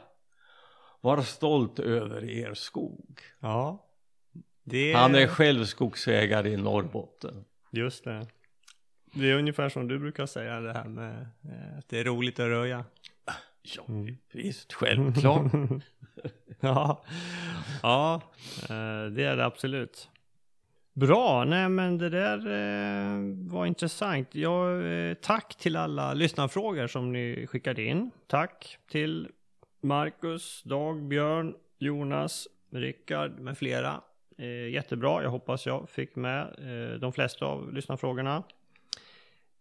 Var 1.01 1.21
stolt 1.21 1.79
över 1.79 2.29
er 2.29 2.53
skog. 2.53 3.19
Ja. 3.39 3.85
Det 4.63 4.93
Han 4.93 5.15
är 5.15 5.27
själv 5.27 5.65
skogsägare 5.65 6.49
i 6.49 6.57
Norrbotten. 6.57 7.45
Just 7.71 8.03
det. 8.03 8.27
Det 9.15 9.31
är 9.31 9.35
ungefär 9.35 9.69
som 9.69 9.87
du 9.87 9.99
brukar 9.99 10.25
säga 10.25 10.59
det 10.59 10.73
här 10.73 10.83
med 10.85 11.11
eh, 11.21 11.77
att 11.77 11.89
det 11.89 11.99
är 11.99 12.03
roligt 12.03 12.39
att 12.39 12.47
röja. 12.47 12.85
Ja, 13.61 13.83
visst, 14.31 14.73
självklart. 14.73 15.51
Ja, 16.59 17.03
ja 17.81 18.21
eh, 18.61 19.05
det 19.11 19.23
är 19.23 19.35
det 19.35 19.45
absolut. 19.45 20.09
Bra, 20.93 21.45
nej 21.45 21.69
men 21.69 21.97
det 21.97 22.09
där 22.09 22.37
eh, 22.37 23.19
var 23.51 23.65
intressant. 23.65 24.35
Ja, 24.35 24.65
tack 25.21 25.55
till 25.55 25.75
alla 25.75 26.13
lyssnarfrågor 26.13 26.87
som 26.87 27.11
ni 27.11 27.47
skickade 27.47 27.83
in. 27.83 28.11
Tack 28.27 28.77
till 28.91 29.29
Marcus, 29.81 30.63
Dag, 30.63 31.03
Björn, 31.03 31.55
Jonas, 31.79 32.47
Rickard 32.71 33.39
med 33.39 33.57
flera. 33.57 34.01
Jättebra, 34.71 35.23
jag 35.23 35.29
hoppas 35.29 35.65
jag 35.65 35.89
fick 35.89 36.15
med 36.15 36.55
de 37.01 37.13
flesta 37.13 37.45
av 37.45 37.73
lyssnarfrågorna. 37.73 38.43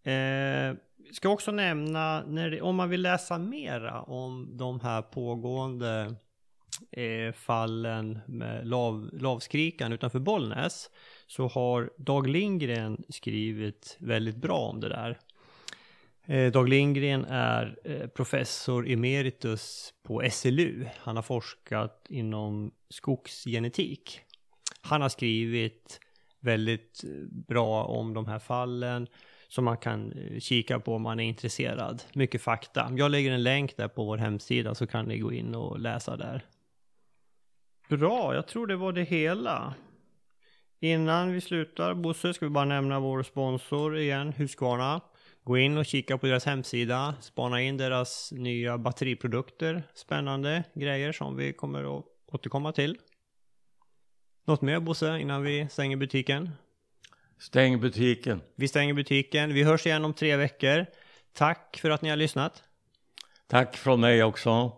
Eh, 0.02 0.76
ska 1.12 1.28
också 1.28 1.50
nämna, 1.50 2.24
när 2.26 2.50
det, 2.50 2.60
om 2.60 2.76
man 2.76 2.90
vill 2.90 3.02
läsa 3.02 3.38
mera 3.38 4.02
om 4.02 4.56
de 4.56 4.80
här 4.80 5.02
pågående 5.02 6.14
eh, 6.90 7.32
fallen 7.32 8.18
med 8.26 8.66
lav, 8.66 9.10
lavskrikan 9.12 9.92
utanför 9.92 10.18
Bollnäs 10.18 10.90
så 11.26 11.48
har 11.48 11.90
Dag 11.96 12.28
Lindgren 12.28 13.04
skrivit 13.08 13.96
väldigt 14.00 14.36
bra 14.36 14.58
om 14.58 14.80
det 14.80 14.88
där. 14.88 15.18
Eh, 16.26 16.52
Dag 16.52 16.68
Lindgren 16.68 17.24
är 17.24 17.78
eh, 17.84 18.06
professor 18.06 18.88
emeritus 18.88 19.94
på 20.02 20.22
SLU. 20.30 20.86
Han 20.98 21.16
har 21.16 21.22
forskat 21.22 22.06
inom 22.08 22.72
skogsgenetik. 22.88 24.20
Han 24.80 25.02
har 25.02 25.08
skrivit 25.08 26.00
väldigt 26.40 27.04
eh, 27.04 27.10
bra 27.30 27.84
om 27.84 28.14
de 28.14 28.26
här 28.26 28.38
fallen 28.38 29.08
som 29.52 29.64
man 29.64 29.76
kan 29.76 30.12
eh, 30.12 30.40
kika 30.40 30.80
på 30.80 30.94
om 30.94 31.02
man 31.02 31.20
är 31.20 31.24
intresserad. 31.24 32.02
Mycket 32.12 32.42
fakta. 32.42 32.92
Jag 32.96 33.10
lägger 33.10 33.32
en 33.32 33.42
länk 33.42 33.76
där 33.76 33.88
på 33.88 34.04
vår 34.04 34.16
hemsida 34.16 34.74
så 34.74 34.86
kan 34.86 35.04
ni 35.04 35.18
gå 35.18 35.32
in 35.32 35.54
och 35.54 35.80
läsa 35.80 36.16
där. 36.16 36.44
Bra, 37.88 38.34
jag 38.34 38.46
tror 38.48 38.66
det 38.66 38.76
var 38.76 38.92
det 38.92 39.02
hela. 39.02 39.74
Innan 40.80 41.32
vi 41.32 41.40
slutar, 41.40 41.94
Bosse, 41.94 42.34
ska 42.34 42.46
vi 42.46 42.50
bara 42.50 42.64
nämna 42.64 43.00
vår 43.00 43.22
sponsor 43.22 43.98
igen, 43.98 44.32
Husqvarna. 44.32 45.00
Gå 45.44 45.58
in 45.58 45.78
och 45.78 45.86
kika 45.86 46.18
på 46.18 46.26
deras 46.26 46.44
hemsida, 46.44 47.14
spana 47.20 47.62
in 47.62 47.76
deras 47.76 48.32
nya 48.32 48.78
batteriprodukter, 48.78 49.82
spännande 49.94 50.64
grejer 50.74 51.12
som 51.12 51.36
vi 51.36 51.52
kommer 51.52 51.98
att 51.98 52.04
återkomma 52.32 52.72
till. 52.72 52.98
Något 54.44 54.62
mer 54.62 54.80
Bosse 54.80 55.18
innan 55.18 55.42
vi 55.42 55.68
stänger 55.68 55.96
butiken? 55.96 56.50
Stäng 57.42 57.80
butiken. 57.80 58.40
Vi 58.56 58.68
stänger 58.68 58.94
butiken. 58.94 59.54
Vi 59.54 59.62
hörs 59.62 59.86
igen 59.86 60.04
om 60.04 60.14
tre 60.14 60.36
veckor. 60.36 60.86
Tack 61.32 61.78
för 61.80 61.90
att 61.90 62.02
ni 62.02 62.08
har 62.08 62.16
lyssnat. 62.16 62.62
Tack 63.46 63.76
från 63.76 64.00
mig 64.00 64.22
också. 64.22 64.72